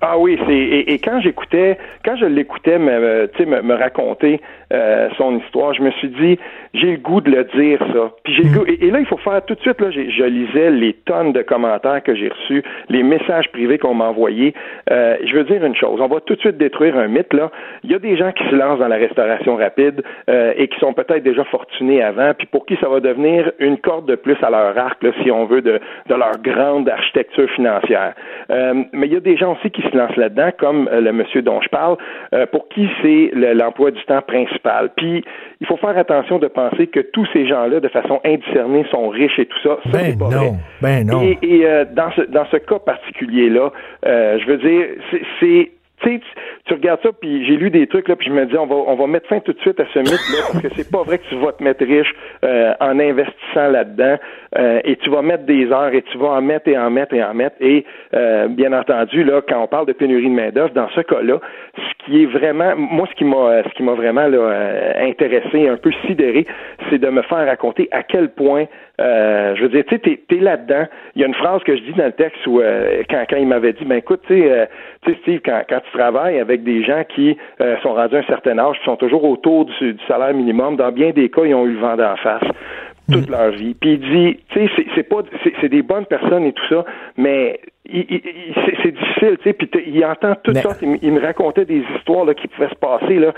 Ah 0.00 0.16
oui, 0.16 0.38
c'est 0.46 0.54
et, 0.54 0.98
quand 1.00 1.20
j'écoutais, 1.20 1.76
quand 2.04 2.16
je 2.16 2.26
l'écoutais 2.26 2.78
me, 2.78 3.28
me, 3.46 3.62
me 3.62 3.74
raconter 3.74 4.40
euh, 4.72 5.08
son 5.16 5.38
histoire, 5.38 5.74
je 5.74 5.82
me 5.82 5.90
suis 5.90 6.08
dit 6.10 6.38
j'ai 6.74 6.92
le 6.92 6.96
goût 6.98 7.20
de 7.20 7.30
le 7.30 7.44
dire 7.44 7.78
ça. 7.92 8.10
Puis 8.24 8.34
j'ai 8.34 8.42
le 8.44 8.58
goût 8.58 8.64
et, 8.66 8.86
et 8.86 8.90
là 8.90 9.00
il 9.00 9.06
faut 9.06 9.16
faire 9.18 9.44
tout 9.44 9.54
de 9.54 9.60
suite 9.60 9.80
là, 9.80 9.90
je 9.90 10.24
lisais 10.24 10.70
les 10.70 10.92
tonnes 10.92 11.32
de 11.32 11.42
commentaires 11.42 12.02
que 12.02 12.14
j'ai 12.14 12.28
reçus, 12.28 12.62
les 12.88 13.02
messages 13.02 13.48
privés 13.52 13.78
qu'on 13.78 13.94
m'a 13.94 14.06
envoyés. 14.06 14.54
Euh, 14.90 15.16
je 15.24 15.34
veux 15.36 15.44
dire 15.44 15.64
une 15.64 15.74
chose, 15.76 16.00
on 16.00 16.08
va 16.08 16.20
tout 16.20 16.34
de 16.34 16.40
suite 16.40 16.56
détruire 16.58 16.96
un 16.98 17.08
mythe 17.08 17.32
là. 17.32 17.50
Il 17.84 17.90
y 17.90 17.94
a 17.94 17.98
des 17.98 18.16
gens 18.16 18.32
qui 18.32 18.44
se 18.48 18.54
lancent 18.54 18.78
dans 18.78 18.88
la 18.88 18.96
restauration 18.96 19.56
rapide 19.56 20.02
euh, 20.28 20.52
et 20.56 20.68
qui 20.68 20.78
sont 20.78 20.92
peut-être 20.92 21.22
déjà 21.22 21.44
fortunés 21.44 22.02
avant, 22.02 22.32
puis 22.36 22.46
pour 22.46 22.66
qui 22.66 22.76
ça 22.80 22.88
va 22.88 23.00
devenir 23.00 23.50
une 23.58 23.78
corde 23.78 24.06
de 24.06 24.14
plus 24.16 24.36
à 24.42 24.50
leur 24.50 24.76
arc 24.78 25.02
là, 25.02 25.10
si 25.22 25.30
on 25.30 25.44
veut 25.46 25.62
de, 25.62 25.80
de 26.08 26.14
leur 26.14 26.32
grande 26.42 26.88
architecture 26.88 27.48
financière. 27.50 28.14
Euh, 28.50 28.74
mais 28.92 29.06
il 29.06 29.12
y 29.12 29.16
a 29.16 29.20
des 29.20 29.36
gens 29.36 29.52
aussi 29.54 29.70
qui 29.70 29.82
se 29.82 29.96
lancent 29.96 30.16
là-dedans, 30.16 30.50
comme 30.58 30.88
euh, 30.92 31.00
le 31.00 31.12
monsieur 31.12 31.42
dont 31.42 31.60
je 31.60 31.68
parle, 31.68 31.96
euh, 32.34 32.46
pour 32.46 32.68
qui 32.68 32.88
c'est 33.02 33.30
le- 33.34 33.52
l'emploi 33.54 33.90
du 33.90 34.02
temps 34.04 34.22
principal. 34.22 34.90
Puis, 34.96 35.24
il 35.60 35.66
faut 35.66 35.76
faire 35.76 35.96
attention 35.96 36.38
de 36.38 36.46
penser 36.58 36.86
que 36.88 37.00
tous 37.00 37.26
ces 37.32 37.46
gens-là, 37.46 37.80
de 37.80 37.88
façon 37.88 38.20
indiscernée, 38.24 38.84
sont 38.90 39.08
riches 39.08 39.38
et 39.38 39.46
tout 39.46 39.58
ça. 39.62 39.78
Ça, 39.84 39.98
Ben 39.98 40.18
pas 40.18 40.24
non, 40.28 40.30
vrai. 40.30 40.52
ben 40.82 41.06
non. 41.06 41.22
Et, 41.22 41.38
et, 41.42 41.66
euh, 41.66 41.84
dans, 41.92 42.10
ce, 42.12 42.22
dans 42.22 42.46
ce 42.50 42.56
cas 42.56 42.78
particulier-là, 42.80 43.70
euh, 44.06 44.38
je 44.40 44.46
veux 44.46 44.58
dire, 44.58 44.86
c'est 45.40 45.70
tu 46.00 46.20
tu 46.64 46.74
regardes 46.74 47.00
ça, 47.02 47.10
puis 47.18 47.46
j'ai 47.46 47.56
lu 47.56 47.70
des 47.70 47.86
trucs, 47.86 48.08
là, 48.08 48.16
puis 48.16 48.28
je 48.28 48.32
me 48.32 48.44
dis, 48.44 48.56
on 48.56 48.66
va, 48.66 48.74
on 48.74 48.94
va 48.94 49.06
mettre 49.06 49.26
fin 49.26 49.40
tout 49.40 49.52
de 49.52 49.60
suite 49.60 49.80
à 49.80 49.84
ce 49.92 49.98
mythe-là, 50.00 50.38
parce 50.52 50.62
que 50.62 50.68
c'est 50.76 50.90
pas 50.90 51.02
vrai 51.02 51.18
que 51.18 51.24
tu 51.28 51.36
vas 51.36 51.52
te 51.52 51.62
mettre 51.62 51.84
riche 51.84 52.14
euh, 52.44 52.74
en 52.80 52.98
investissant 53.00 53.68
là-dedans, 53.68 54.16
euh, 54.58 54.80
et 54.84 54.96
tu 54.96 55.08
vas 55.10 55.22
mettre 55.22 55.44
des 55.44 55.70
heures, 55.72 55.94
et 55.94 56.02
tu 56.02 56.18
vas 56.18 56.28
en 56.28 56.42
mettre 56.42 56.68
et 56.68 56.78
en 56.78 56.90
mettre 56.90 57.14
et 57.14 57.22
en 57.22 57.32
mettre, 57.32 57.56
et 57.60 57.84
euh, 58.14 58.48
bien 58.48 58.72
entendu, 58.72 59.24
là, 59.24 59.40
quand 59.48 59.62
on 59.62 59.66
parle 59.66 59.86
de 59.86 59.92
pénurie 59.92 60.28
de 60.28 60.34
main-d'œuvre, 60.34 60.74
dans 60.74 60.88
ce 60.90 61.00
cas-là, 61.00 61.40
ce 61.76 62.04
qui 62.04 62.22
est 62.22 62.26
vraiment, 62.26 62.74
moi, 62.76 63.06
ce 63.10 63.14
qui 63.14 63.24
m'a, 63.24 63.62
ce 63.62 63.74
qui 63.74 63.82
m'a 63.82 63.94
vraiment 63.94 64.26
là, 64.26 64.38
euh, 64.38 65.08
intéressé, 65.08 65.68
un 65.68 65.76
peu 65.76 65.90
sidéré, 66.06 66.46
c'est 66.90 66.98
de 66.98 67.08
me 67.08 67.22
faire 67.22 67.46
raconter 67.46 67.88
à 67.92 68.02
quel 68.02 68.28
point, 68.30 68.66
euh, 69.00 69.54
je 69.54 69.62
veux 69.62 69.68
dire, 69.68 69.84
tu 69.86 69.96
sais, 69.96 70.18
t'es, 70.28 70.36
là-dedans. 70.36 70.86
Il 71.14 71.20
y 71.20 71.24
a 71.24 71.28
une 71.28 71.34
phrase 71.34 71.62
que 71.62 71.76
je 71.76 71.82
dis 71.82 71.92
dans 71.92 72.06
le 72.06 72.12
texte 72.12 72.44
où, 72.46 72.60
euh, 72.60 73.02
quand, 73.08 73.24
quand 73.30 73.36
il 73.36 73.46
m'avait 73.46 73.72
dit, 73.72 73.84
ben 73.84 73.96
écoute, 73.96 74.22
tu 74.26 74.40
sais, 74.40 74.50
euh, 74.50 74.66
Steve, 75.22 75.40
quand, 75.44 75.62
quand 75.68 75.80
tu 75.80 75.98
travailles 75.98 76.38
avec 76.40 76.64
des 76.64 76.82
gens 76.82 77.04
qui 77.08 77.36
euh, 77.60 77.76
sont 77.82 77.94
rendus 77.94 78.16
à 78.16 78.18
un 78.20 78.24
certain 78.24 78.58
âge, 78.58 78.78
qui 78.78 78.84
sont 78.84 78.96
toujours 78.96 79.24
autour 79.24 79.66
du, 79.66 79.94
du 79.94 80.04
salaire 80.06 80.34
minimum, 80.34 80.76
dans 80.76 80.90
bien 80.90 81.10
des 81.10 81.28
cas, 81.30 81.44
ils 81.44 81.54
ont 81.54 81.66
eu 81.66 81.72
le 81.72 81.78
vent 81.78 81.96
d'en 81.96 82.16
face 82.16 82.42
toute 83.10 83.30
leur 83.30 83.50
vie. 83.50 83.74
Puis 83.74 83.94
il 83.94 84.00
dit, 84.00 84.40
tu 84.48 84.66
sais, 84.66 84.86
c'est, 84.94 85.02
pas, 85.02 85.22
c'est, 85.60 85.68
des 85.68 85.82
bonnes 85.82 86.06
personnes 86.06 86.44
et 86.44 86.52
tout 86.52 86.68
ça, 86.68 86.84
mais 87.16 87.60
c'est, 87.86 88.92
difficile, 88.92 89.38
tu 89.38 89.44
sais. 89.44 89.52
Puis 89.52 89.68
il 89.86 90.04
entend 90.04 90.34
toutes 90.42 90.54
Mais- 90.54 90.62
sortes. 90.62 90.82
Il, 91.02 91.12
me 91.12 91.20
racontait 91.20 91.64
des 91.64 91.82
histoires 91.96 92.24
là, 92.24 92.34
qui 92.34 92.48
pouvaient 92.48 92.68
se 92.68 92.74
passer 92.74 93.18
là. 93.18 93.32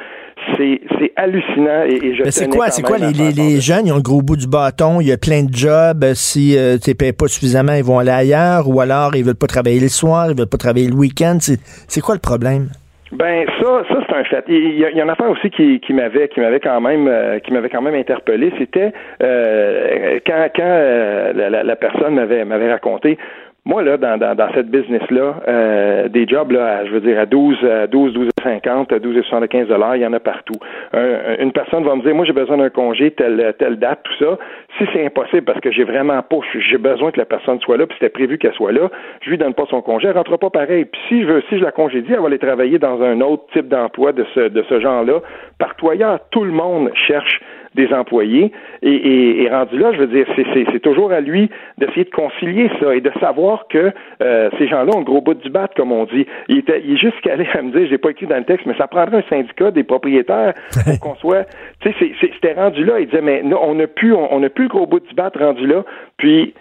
C'est, 0.57 0.81
hallucinant 1.17 1.85
et, 1.87 1.95
et 2.03 2.15
je 2.17 2.23
Mais 2.25 2.31
c'est 2.31 2.49
quoi, 2.49 2.71
c'est 2.71 2.83
quoi 2.83 2.99
les, 2.99 3.13
les, 3.13 3.33
les 3.33 3.61
jeunes, 3.61 3.87
ils 3.87 3.93
ont 3.93 3.97
le 3.97 4.03
gros 4.03 4.23
bout 4.23 4.37
du 4.37 4.47
bâton, 4.47 5.01
il 5.01 5.07
y 5.09 5.13
a 5.13 5.19
plein 5.19 5.43
de 5.43 5.55
jobs, 5.55 6.03
euh, 6.03 6.13
si 6.15 6.57
euh, 6.57 6.79
tu 6.79 6.95
payes 6.95 7.13
pas 7.13 7.29
suffisamment, 7.29 7.75
ils 7.75 7.85
vont 7.85 7.99
aller 7.99 8.11
ailleurs, 8.11 8.69
ou 8.69 8.81
alors 8.81 9.15
ils 9.15 9.25
veulent 9.25 9.35
pas 9.35 9.47
travailler 9.47 9.81
le 9.81 9.89
soir, 9.89 10.31
ils 10.31 10.37
veulent 10.37 10.49
pas 10.49 10.57
travailler 10.57 10.89
le 10.89 10.95
week-end, 10.95 11.39
c'est 11.41 12.01
quoi 12.01 12.15
le 12.15 12.21
problème? 12.21 12.69
Ben 13.13 13.45
ça, 13.61 13.83
ça 13.89 13.99
c'est 14.09 14.15
un 14.15 14.25
fait. 14.25 14.45
Il 14.49 14.79
y, 14.79 14.85
a, 14.85 14.91
il 14.91 14.97
y 14.97 15.01
a 15.01 15.05
une 15.05 15.11
affaire 15.11 15.29
aussi 15.31 15.51
qui, 15.51 15.81
qui 15.81 15.93
m'avait, 15.93 16.29
qui 16.29 16.39
m'avait 16.41 16.61
quand 16.61 16.81
même, 16.81 17.09
euh, 17.09 17.41
qui 17.41 17.53
m'avait 17.53 17.69
quand 17.69 17.83
même 17.83 17.95
interpellé. 17.97 18.53
C'était 18.57 18.93
euh, 19.23 20.21
quand, 20.25 20.47
quand 20.55 20.63
euh, 20.63 21.33
la, 21.33 21.65
la- 21.65 21.77
personne 21.77 22.15
m'avait, 22.15 22.45
m'avait 22.45 22.71
raconté. 22.71 23.19
Moi 23.67 23.83
là, 23.83 23.99
dans, 23.99 24.17
dans, 24.19 24.35
dans 24.35 24.53
cette 24.55 24.71
business 24.71 25.03
là, 25.11 25.37
euh, 25.47 26.09
des 26.09 26.27
jobs 26.27 26.51
là, 26.51 26.87
je 26.87 26.93
veux 26.93 27.01
dire 27.01 27.19
à 27.21 27.27
12, 27.27 27.57
à 27.65 27.87
12, 27.87 28.15
12 28.15 28.29
50, 28.43 28.95
12 28.95 29.17
et 29.19 29.23
75 29.23 29.69
dollars, 29.69 29.97
il 29.97 30.03
y 30.03 30.07
en 30.07 30.15
a 30.15 30.19
partout. 30.19 30.55
Un- 30.95 31.37
une 31.41 31.53
personne 31.53 31.85
va 31.85 31.95
me 31.95 32.01
dire, 32.03 32.15
moi 32.15 32.25
j'ai 32.25 32.33
besoin 32.33 32.57
d'un 32.57 32.71
congé, 32.71 33.11
telle 33.11 33.55
telle 33.59 33.77
date, 33.79 34.01
tout 34.03 34.15
ça. 34.25 34.39
Si 34.79 34.85
c'est 34.95 35.05
impossible 35.05 35.43
parce 35.43 35.61
que 35.61 35.71
j'ai 35.71 35.85
vraiment 35.85 36.23
pas, 36.23 36.39
j'ai 36.59 36.79
besoin 36.79 37.11
que 37.11 37.19
la 37.19 37.27
personne 37.27 37.61
soit 37.61 37.77
là, 37.77 37.87
puis 37.87 37.97
c'était 38.01 38.11
prévu 38.11 38.39
qu'elle 38.39 38.55
soit 38.55 38.73
là, 38.73 38.89
je 39.21 39.29
lui 39.29 39.37
donne 39.37 39.53
pas 39.53 39.67
son 39.69 39.83
congé, 39.83 40.09
elle 40.09 40.17
rentre 40.17 40.39
pas 40.39 40.49
pareil. 40.51 40.87
Puis 40.87 41.01
si 41.09 41.21
je 41.23 41.27
veux, 41.27 41.43
si 41.51 41.59
je 41.59 41.63
la 41.63 41.71
congédie, 41.73 42.13
elle 42.15 42.21
va 42.21 42.29
aller 42.29 42.39
travailler 42.39 42.79
dans 42.79 43.03
un 43.03 43.21
autre 43.21 43.45
type 43.53 43.69
d'emploi 43.69 44.13
de 44.13 44.25
ce 44.35 44.49
de 44.49 44.63
ce 44.71 44.81
genre-là. 44.81 45.21
Partout 45.59 45.91
ailleurs, 45.91 46.19
tout 46.31 46.45
le 46.45 46.53
monde 46.53 46.91
cherche 46.95 47.41
des 47.75 47.93
employés 47.93 48.53
et, 48.83 48.91
et, 48.91 49.43
et 49.43 49.49
rendu 49.49 49.79
là, 49.79 49.93
je 49.93 49.99
veux 49.99 50.07
dire, 50.07 50.27
c'est, 50.35 50.45
c'est, 50.53 50.65
c'est 50.73 50.81
toujours 50.81 51.13
à 51.13 51.21
lui 51.21 51.51
d'essayer 51.79 52.05
de 52.05 52.11
concilier 52.11 52.71
ça 52.81 52.95
et 52.95 53.01
de 53.01 53.13
savoir 53.21 53.67
que 53.69 53.93
euh, 54.23 54.51
ces 54.59 54.67
gens-là 54.67 54.95
ont 54.95 55.01
le 55.01 55.05
gros 55.05 55.21
bout 55.21 55.35
du 55.35 55.51
bat, 55.51 55.69
comme 55.77 55.93
on 55.93 56.05
dit. 56.05 56.27
Il, 56.49 56.59
était, 56.59 56.83
il 56.85 56.95
est 56.95 56.97
jusqu'à 56.97 57.35
aller 57.35 57.47
à 57.55 57.63
me 57.63 57.71
dire, 57.71 57.87
je 57.87 57.91
l'ai 57.91 57.99
pas 57.99 58.11
écrit 58.11 58.27
dans 58.27 58.39
le 58.39 58.45
texte, 58.45 58.67
mais 58.67 58.77
ça 58.77 58.89
prendrait 58.89 59.19
un 59.19 59.29
syndicat 59.29 59.71
des 59.71 59.85
propriétaires 59.85 60.55
pour 60.85 61.01
qu'on 61.01 61.15
soit, 61.17 61.47
tu 61.81 61.93
sais, 61.93 62.13
c'était 62.21 62.55
rendu 62.55 62.85
là. 62.85 63.01
Il 63.01 63.07
disait, 63.07 63.23
mais 63.23 63.43
non, 63.43 63.61
on 63.63 63.75
n'a 63.75 63.87
plus, 63.87 64.13
on, 64.13 64.35
on 64.35 64.41
n'a 64.41 64.49
plus 64.49 64.65
le 64.65 64.71
gros 64.71 64.87
bout 64.87 65.01
du 65.01 65.15
bat 65.15 65.31
rendu 65.39 65.67
là. 65.67 65.85
Puis 66.17 66.55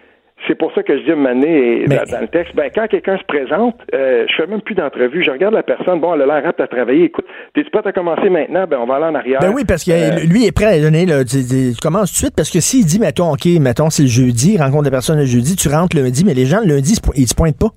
c'est 0.47 0.55
pour 0.57 0.73
ça 0.73 0.81
que 0.83 0.97
je 0.97 1.03
dis 1.03 1.09
donné, 1.09 1.85
Mais- 1.87 2.01
dans, 2.09 2.21
le 2.21 2.27
texte, 2.27 2.55
ben, 2.55 2.69
quand 2.73 2.87
quelqu'un 2.87 3.17
se 3.17 3.23
présente, 3.25 3.75
euh, 3.93 4.25
je 4.29 4.35
fais 4.35 4.47
même 4.47 4.61
plus 4.61 4.75
d'entrevue. 4.75 5.23
Je 5.23 5.31
regarde 5.31 5.53
la 5.53 5.63
personne, 5.63 5.99
bon, 5.99 6.13
elle 6.15 6.21
a 6.23 6.25
l'air 6.25 6.47
apte 6.49 6.59
à 6.61 6.67
travailler. 6.67 7.05
Écoute, 7.05 7.25
t'es-tu 7.53 7.69
prêt 7.69 7.81
à 7.85 7.91
commencer 7.91 8.29
maintenant? 8.29 8.65
Ben, 8.69 8.77
on 8.81 8.85
va 8.85 8.95
aller 8.95 9.05
en 9.05 9.15
arrière. 9.15 9.39
Ben 9.41 9.51
oui, 9.53 9.63
parce 9.67 9.83
que 9.83 9.91
Euh, 9.91 10.19
lui 10.25 10.45
est 10.45 10.51
prêt 10.51 10.65
à 10.65 10.79
donner, 10.79 11.05
là, 11.05 11.23
tu, 11.23 11.37
tu- 11.45 11.73
tu 11.73 11.79
commences 11.81 12.09
tout 12.11 12.15
de 12.15 12.25
suite, 12.25 12.35
parce 12.35 12.49
que 12.49 12.59
s'il 12.59 12.85
dit, 12.85 12.99
mettons, 12.99 13.31
OK, 13.31 13.45
mettons, 13.59 13.89
c'est 13.89 14.03
le 14.03 14.09
jeudi, 14.09 14.57
rencontre 14.57 14.83
des 14.83 14.91
personnes 14.91 15.19
le 15.19 15.25
jeudi, 15.25 15.55
tu 15.55 15.67
rentres 15.69 15.95
lundi, 15.97 16.23
mais 16.25 16.33
les 16.33 16.45
gens, 16.45 16.59
le 16.61 16.75
lundi, 16.75 16.95
ils 17.15 17.27
se 17.27 17.35
pointent 17.35 17.57
pas. 17.59 17.69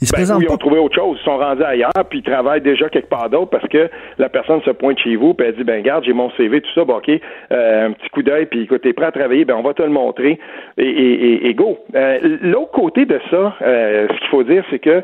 Ils 0.00 0.06
se 0.06 0.12
Ben, 0.12 0.18
présentent 0.18 0.38
ou 0.38 0.42
ils 0.42 0.50
ont 0.52 0.56
trouvé 0.56 0.78
autre 0.78 0.94
chose. 0.94 1.18
Ils 1.20 1.24
sont 1.24 1.36
rendus 1.38 1.62
ailleurs, 1.64 1.90
puis 2.08 2.20
ils 2.20 2.22
travaillent 2.22 2.60
déjà 2.60 2.88
quelque 2.88 3.08
part 3.08 3.28
d'autre 3.30 3.50
parce 3.50 3.66
que 3.68 3.88
la 4.18 4.28
personne 4.28 4.62
se 4.62 4.70
pointe 4.70 4.98
chez 5.00 5.16
vous, 5.16 5.34
puis 5.34 5.46
elle 5.48 5.56
dit, 5.56 5.64
ben 5.64 5.82
garde, 5.82 6.04
j'ai 6.04 6.12
mon 6.12 6.30
CV, 6.32 6.60
tout 6.60 6.70
ça, 6.74 6.84
bon, 6.84 6.98
OK, 6.98 7.10
euh, 7.50 7.86
un 7.88 7.92
petit 7.92 8.08
coup 8.10 8.22
d'œil, 8.22 8.46
puis 8.46 8.62
écoute, 8.62 8.82
t'es 8.82 8.92
prêt 8.92 9.06
à 9.06 9.12
travailler, 9.12 9.44
ben 9.44 9.56
on 9.56 9.62
va 9.62 9.74
te 9.74 9.82
le 9.82 9.88
montrer, 9.88 10.38
et, 10.76 10.88
et, 10.88 11.12
et- 11.32 11.46
et 11.48 11.54
go. 11.54 11.78
Euh, 11.96 12.18
L'autre 12.42 12.70
côté 12.70 13.06
de 13.06 13.18
ça, 13.30 13.56
euh, 13.62 14.06
ce 14.08 14.18
qu'il 14.20 14.28
faut 14.28 14.44
dire, 14.44 14.64
c'est 14.70 14.78
que 14.78 15.02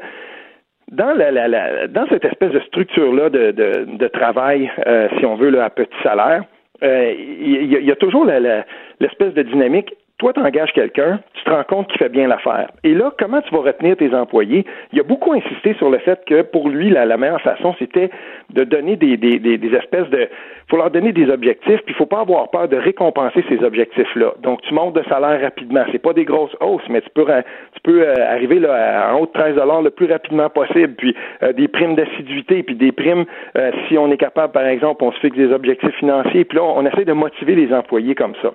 dans 0.92 1.12
la, 1.12 1.30
la, 1.32 1.48
la- 1.48 1.88
dans 1.88 2.06
cette 2.08 2.24
espèce 2.24 2.52
de 2.52 2.60
structure-là 2.60 3.30
de, 3.30 3.50
de, 3.50 3.96
de 3.96 4.06
travail, 4.08 4.70
euh, 4.86 5.08
si 5.18 5.26
on 5.26 5.34
veut, 5.34 5.50
là, 5.50 5.64
à 5.64 5.70
petit 5.70 5.90
salaire, 6.04 6.44
euh, 6.84 7.12
il 7.40 7.72
y, 7.72 7.76
a- 7.76 7.80
il 7.80 7.86
y 7.86 7.90
a 7.90 7.96
toujours 7.96 8.26
l'espèce 8.26 9.34
de 9.34 9.42
dynamique. 9.42 9.92
Toi, 10.18 10.32
tu 10.32 10.38
engages 10.38 10.72
quelqu'un, 10.72 11.18
tu 11.34 11.42
te 11.42 11.50
rends 11.50 11.64
compte 11.64 11.88
qu'il 11.88 11.98
fait 11.98 12.08
bien 12.08 12.28
l'affaire. 12.28 12.70
Et 12.84 12.94
là, 12.94 13.12
comment 13.18 13.42
tu 13.42 13.52
vas 13.52 13.62
retenir 13.62 13.96
tes 13.96 14.14
employés? 14.14 14.64
Il 14.92 15.00
a 15.00 15.02
beaucoup 15.02 15.32
insisté 15.32 15.74
sur 15.74 15.90
le 15.90 15.98
fait 15.98 16.24
que 16.24 16.42
pour 16.42 16.68
lui, 16.68 16.88
la, 16.88 17.04
la 17.04 17.16
meilleure 17.16 17.40
façon, 17.40 17.74
c'était 17.80 18.10
de 18.50 18.62
donner 18.62 18.94
des, 18.94 19.16
des, 19.16 19.40
des, 19.40 19.74
espèces 19.74 20.08
de. 20.10 20.28
faut 20.70 20.76
leur 20.76 20.92
donner 20.92 21.10
des 21.12 21.28
objectifs, 21.28 21.80
puis 21.80 21.94
il 21.94 21.94
faut 21.94 22.06
pas 22.06 22.20
avoir 22.20 22.48
peur 22.50 22.68
de 22.68 22.76
récompenser 22.76 23.44
ces 23.48 23.64
objectifs-là. 23.64 24.34
Donc, 24.40 24.62
tu 24.62 24.72
montes 24.72 24.94
de 24.94 25.02
salaire 25.08 25.40
rapidement. 25.40 25.84
C'est 25.90 25.98
pas 25.98 26.12
des 26.12 26.24
grosses 26.24 26.56
hausses, 26.60 26.88
mais 26.88 27.00
tu 27.00 27.10
peux, 27.10 27.24
tu 27.24 27.80
peux 27.82 28.02
euh, 28.02 28.14
arriver 28.30 28.60
là, 28.60 29.12
en 29.12 29.18
haut 29.18 29.26
de 29.26 29.32
13 29.32 29.56
le 29.82 29.90
plus 29.90 30.06
rapidement 30.06 30.48
possible, 30.48 30.94
puis 30.94 31.16
euh, 31.42 31.52
des 31.52 31.66
primes 31.66 31.96
d'assiduité, 31.96 32.62
puis 32.62 32.76
des 32.76 32.92
primes, 32.92 33.24
euh, 33.58 33.72
si 33.88 33.98
on 33.98 34.12
est 34.12 34.16
capable, 34.16 34.52
par 34.52 34.66
exemple, 34.66 35.02
on 35.02 35.10
se 35.10 35.18
fixe 35.18 35.36
des 35.36 35.50
objectifs 35.52 35.94
financiers, 35.96 36.44
puis 36.44 36.58
là, 36.58 36.62
on 36.62 36.86
essaie 36.86 37.04
de 37.04 37.12
motiver 37.12 37.56
les 37.56 37.74
employés 37.74 38.14
comme 38.14 38.34
ça. 38.40 38.52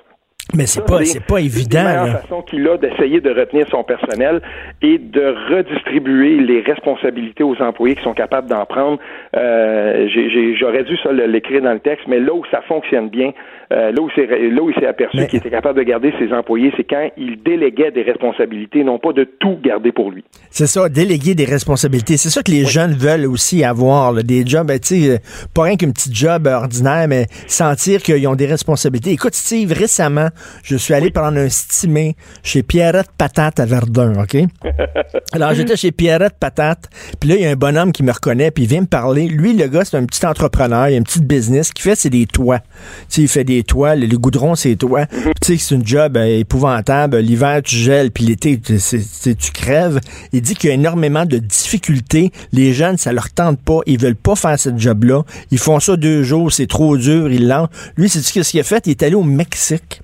Mais 0.56 0.66
c'est 0.66 0.84
pas, 0.86 1.04
c'est 1.06 1.24
pas 1.24 1.40
évident, 1.40 1.84
la 1.84 2.02
meilleure 2.04 2.22
façon 2.22 2.42
qu'il 2.42 2.68
a 2.68 2.78
d'essayer 2.78 3.22
de 3.22 3.30
retenir 3.30 3.68
son 3.70 3.84
personnel 3.84 4.42
et 4.82 4.98
de 4.98 5.36
redistribuer 5.54 6.40
les 6.40 6.62
responsabilités 6.62 7.44
aux 7.44 7.62
employés 7.62 7.96
qui 7.96 8.04
sont 8.04 8.14
capables 8.16 8.48
d'en 8.50 8.66
prendre. 8.66 8.98
Euh, 9.36 10.08
j'ai- 10.08 10.30
j'ai- 10.32 10.56
J'aurais 10.56 10.84
dû 10.84 10.98
ça 10.98 11.12
l'écrire 11.14 11.62
dans 11.62 11.74
le 11.74 11.80
texte, 11.80 12.06
mais 12.08 12.20
là 12.20 12.34
où 12.34 12.44
ça 12.52 12.62
fonctionne 12.62 13.10
bien, 13.10 13.32
euh, 13.72 13.92
là 13.92 14.02
où 14.02 14.10
c'est 14.16 14.26
là 14.26 14.62
où 14.62 14.70
il 14.70 14.76
s'est 14.80 14.88
aperçu 14.88 15.18
Mais- 15.18 15.28
qu'il 15.28 15.40
était 15.40 15.50
capable 15.52 15.78
de 15.80 15.84
garder 15.84 16.12
ses 16.20 16.34
employés, 16.34 16.72
c'est 16.76 16.84
quand 16.84 17.10
il 17.18 17.42
déléguait 17.44 17.92
des 17.92 18.02
responsabilités, 18.02 18.84
non 18.84 18.98
pas 19.00 19.14
de 19.14 19.24
tout 19.40 19.58
garder 19.64 19.92
pour 19.92 20.12
lui. 20.12 20.24
C'est 20.50 20.68
ça, 20.68 20.90
déléguer 20.90 21.36
des 21.36 21.46
responsabilités. 21.46 22.18
C'est 22.18 22.30
ça 22.30 22.42
que 22.44 22.52
les 22.52 22.66
jeunes 22.66 22.94
veulent 22.94 23.26
aussi 23.28 23.64
avoir, 23.64 24.12
là, 24.12 24.24
des 24.24 24.46
jobs, 24.46 24.68
ben, 24.68 24.80
tu 24.80 25.02
sais, 25.02 25.10
euh, 25.12 25.18
pas 25.54 25.64
rien 25.64 25.76
qu'une 25.78 25.94
petite 25.94 26.16
job 26.16 26.48
ordinaire, 26.48 27.08
mais 27.08 27.28
sentir 27.48 28.02
qu'ils 28.02 28.28
ont 28.28 28.36
des 28.36 28.46
responsabilités. 28.48 29.12
Écoute, 29.12 29.36
Steve, 29.36 29.72
récemment, 29.72 30.30
je 30.64 30.76
suis 30.76 30.94
allé 30.94 31.12
prendre 31.12 31.38
un 31.38 31.50
stimé 31.50 32.16
chez 32.44 32.64
Pierrette 32.64 33.10
Patate 33.18 33.60
à 33.60 33.66
Verdun, 33.66 34.14
OK? 34.24 34.38
Alors, 35.34 35.54
j'étais 35.54 35.76
chez 35.76 35.92
Pierrette 35.92 36.36
Patate, 36.40 36.90
puis 37.20 37.30
là, 37.30 37.36
il 37.36 37.42
y 37.42 37.46
a 37.46 37.52
un 37.52 37.56
bonhomme 37.56 37.92
qui 37.92 38.04
me 38.04 38.12
reconnaît, 38.12 38.52
puis 38.52 38.64
il 38.64 38.70
vient 38.70 38.82
me 38.82 38.86
parler. 38.88 39.28
Lui, 39.28 39.54
le 39.54 39.68
gars, 39.68 39.86
c'est 39.86 39.98
un 39.98 40.06
petit 40.06 40.26
entrepreneur, 40.26 40.88
il 40.90 40.96
a 40.96 40.98
une 40.98 41.04
petite 41.04 41.26
business. 41.28 41.68
Ce 41.68 41.74
qu'il 41.74 41.84
fait, 41.84 41.96
c'est 41.96 42.10
des 42.10 42.26
toits. 42.26 42.60
Tu 42.60 42.66
sais, 43.10 43.22
il 43.22 43.28
fait 43.28 43.44
des 43.44 43.59
toits, 43.64 43.96
le, 43.96 44.06
le 44.06 44.18
goudron, 44.18 44.56
c'est 44.56 44.70
des 44.70 44.78
toits. 44.78 45.06
Tu 45.06 45.32
sais, 45.42 45.58
c'est 45.58 45.76
une 45.76 45.86
job 45.86 46.18
euh, 46.18 46.40
épouvantable. 46.40 47.18
L'hiver, 47.18 47.62
tu 47.64 47.76
gèles, 47.76 48.12
puis 48.12 48.26
l'été, 48.26 48.60
tu, 48.60 49.52
crèves. 49.54 50.00
Il 50.34 50.42
dit 50.42 50.56
qu'il 50.56 50.70
y 50.70 50.72
a 50.72 50.76
énormément 50.76 51.26
de 51.26 51.38
difficultés. 51.38 52.32
Les 52.52 52.74
jeunes, 52.74 52.98
ça 52.98 53.14
leur 53.14 53.30
tente 53.32 53.60
pas. 53.60 53.80
Ils 53.86 54.00
veulent 54.00 54.16
pas 54.16 54.36
faire 54.36 54.60
cette 54.60 54.80
job-là. 54.80 55.24
Ils 55.52 55.60
font 55.60 55.80
ça 55.80 55.96
deux 55.96 56.24
jours, 56.24 56.52
c'est 56.52 56.68
trop 56.68 56.98
dur, 56.98 57.32
ils 57.32 57.48
lancent. 57.48 57.70
Lui, 57.98 58.10
c'est 58.10 58.22
ce 58.22 58.32
qu'il 58.32 58.60
a 58.60 58.64
fait? 58.64 58.88
Il 58.88 58.92
est 58.92 59.04
allé 59.04 59.16
au 59.16 59.24
Mexique. 59.24 60.02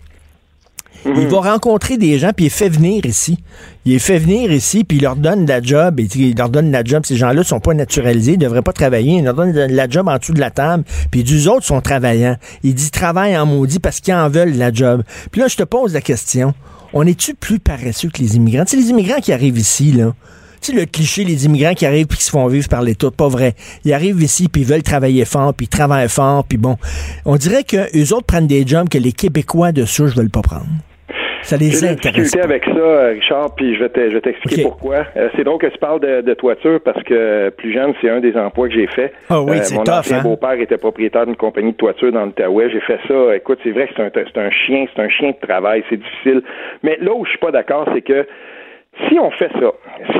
Il 1.06 1.28
va 1.28 1.52
rencontrer 1.52 1.98
des 1.98 2.18
gens, 2.18 2.32
puis 2.36 2.46
il 2.46 2.52
fait 2.52 2.68
venir 2.70 3.06
ici. 3.06 3.38
Il 3.86 3.94
les 3.94 4.00
fait 4.00 4.18
venir 4.18 4.52
ici, 4.52 4.84
puis 4.84 4.98
il 4.98 5.04
leur 5.04 5.15
donne 5.15 5.46
de 5.46 5.50
la 5.50 5.62
job, 5.62 6.00
et 6.00 6.08
il 6.15 6.36
leur 6.36 6.50
donne 6.50 6.68
de 6.68 6.74
la 6.74 6.84
job. 6.84 7.04
Ces 7.06 7.15
gens-là 7.15 7.41
ne 7.41 7.44
sont 7.44 7.60
pas 7.60 7.76
naturalisés, 7.76 8.34
ils 8.34 8.39
ne 8.39 8.44
devraient 8.44 8.63
pas 8.63 8.74
travailler. 8.74 9.18
Il 9.18 9.24
leur 9.24 9.36
donne 9.36 9.52
de 9.52 9.60
la 9.60 9.88
job 9.88 10.08
en 10.08 10.18
dessous 10.18 10.34
de 10.34 10.39
la 10.39 10.50
table, 10.50 10.84
puis 11.12 11.22
les 11.22 11.48
autres 11.48 11.65
sont 11.65 11.82
travaillants. 11.82 12.38
Il 12.63 12.74
dit 12.74 12.89
travaille 12.89 13.38
en 13.38 13.46
maudit 13.46 13.80
parce 13.80 14.00
qu'ils 14.00 14.15
en 14.15 14.30
veulent 14.30 14.58
la 14.58 14.74
job. 14.74 15.04
Puis 15.32 15.41
là, 15.41 15.48
je 15.48 15.56
te 15.56 15.63
pose 15.63 15.94
la 15.94 16.02
question. 16.02 16.54
On 16.94 17.06
est-tu 17.06 17.36
plus 17.36 17.60
paresseux 17.60 18.10
que 18.10 18.22
les 18.22 18.36
immigrants? 18.38 18.63
Sais, 18.65 18.78
les 18.78 18.89
immigrants 18.89 19.20
qui 19.22 19.32
arrivent 19.32 19.60
ici, 19.60 19.91
là, 19.91 20.13
sais, 20.65 20.74
le 20.74 20.86
cliché, 20.86 21.24
les 21.24 21.46
immigrants 21.46 21.74
qui 21.74 21.86
arrivent 21.86 22.08
puis 22.08 22.18
qui 22.18 22.24
se 22.24 22.32
font 22.32 22.48
vivre 22.48 22.68
par 22.68 22.82
l'État, 22.82 23.12
pas 23.12 23.28
vrai. 23.28 23.56
Ils 23.84 23.94
arrivent 23.94 24.22
ici 24.24 24.48
puis 24.48 24.62
ils 24.62 24.68
veulent 24.68 24.84
travailler 24.84 25.26
fort, 25.26 25.54
puis 25.54 25.65
ils 25.65 25.70
travaillent 25.70 26.10
fort, 26.10 26.44
puis 26.46 26.58
bon. 26.58 26.78
On 27.26 27.36
dirait 27.36 27.63
que 27.63 27.78
eux 27.96 28.13
autres 28.13 28.26
prennent 28.26 28.48
des 28.48 28.65
jobs 28.65 28.89
que 28.89 28.98
les 28.98 29.12
Québécois 29.12 29.72
de 29.72 29.86
souche 29.86 30.15
veulent 30.15 30.30
pas 30.30 30.41
prendre. 30.41 30.65
Ça 31.41 31.58
les 31.58 31.71
J'ai 31.71 31.89
intéresse 31.89 32.36
avec 32.38 32.65
ça, 32.65 32.71
euh, 32.71 33.10
Richard, 33.13 33.54
puis 33.56 33.76
je 33.76 33.80
vais 33.84 33.89
te- 33.89 34.10
je 34.10 34.13
vais 34.15 34.21
t'expliquer 34.21 34.63
pourquoi. 34.63 35.06
Euh, 35.15 35.30
c'est 35.36 35.43
drôle 35.43 35.60
que 35.60 35.67
tu 35.67 35.78
parles 35.78 36.00
de, 36.00 36.21
de 36.21 36.34
toiture 36.34 36.80
parce 36.84 37.02
que 37.04 37.50
plus 37.50 37.71
jeune, 37.74 37.93
c'est 38.02 38.10
un 38.10 38.19
des 38.19 38.36
emplois 38.36 38.67
que 38.67 38.74
j'ai 38.74 38.88
fait. 38.88 39.06
Euh, 39.06 39.30
Ah 39.30 39.41
oui, 39.41 39.58
c'est 39.62 39.76
mon 39.76 39.84
tough, 39.84 39.93
ancien 40.00 40.19
hein? 40.19 40.24
beau-père 40.24 40.54
était 40.60 40.78
propriétaire 40.78 41.26
d'une 41.26 41.36
compagnie 41.36 41.71
de 41.71 41.78
toiture 41.78 42.12
dans 42.12 42.26
l'Outaouais. 42.26 42.69
J'ai 42.71 42.82
fait 42.82 43.00
ça. 43.08 43.36
Écoute, 43.36 43.60
c'est 43.63 43.71
vrai 43.71 43.88
que 43.88 43.93
c'est 43.95 44.02
un, 44.04 44.10
c'est 44.13 44.39
un 44.39 44.50
chien, 44.52 44.86
c'est 44.95 45.02
un 45.02 45.10
chien 45.10 45.32
de 45.32 45.48
travail, 45.48 45.84
c'est 45.89 45.98
difficile. 45.98 46.41
Mais 46.84 46.98
là 47.02 47.13
où 47.13 47.24
je 47.26 47.30
suis 47.30 47.39
pas 47.39 47.52
d'accord, 47.52 47.88
c'est 47.93 48.02
que 48.02 48.26
si 49.08 49.19
on 49.19 49.29
fait 49.31 49.51
ça, 49.60 49.71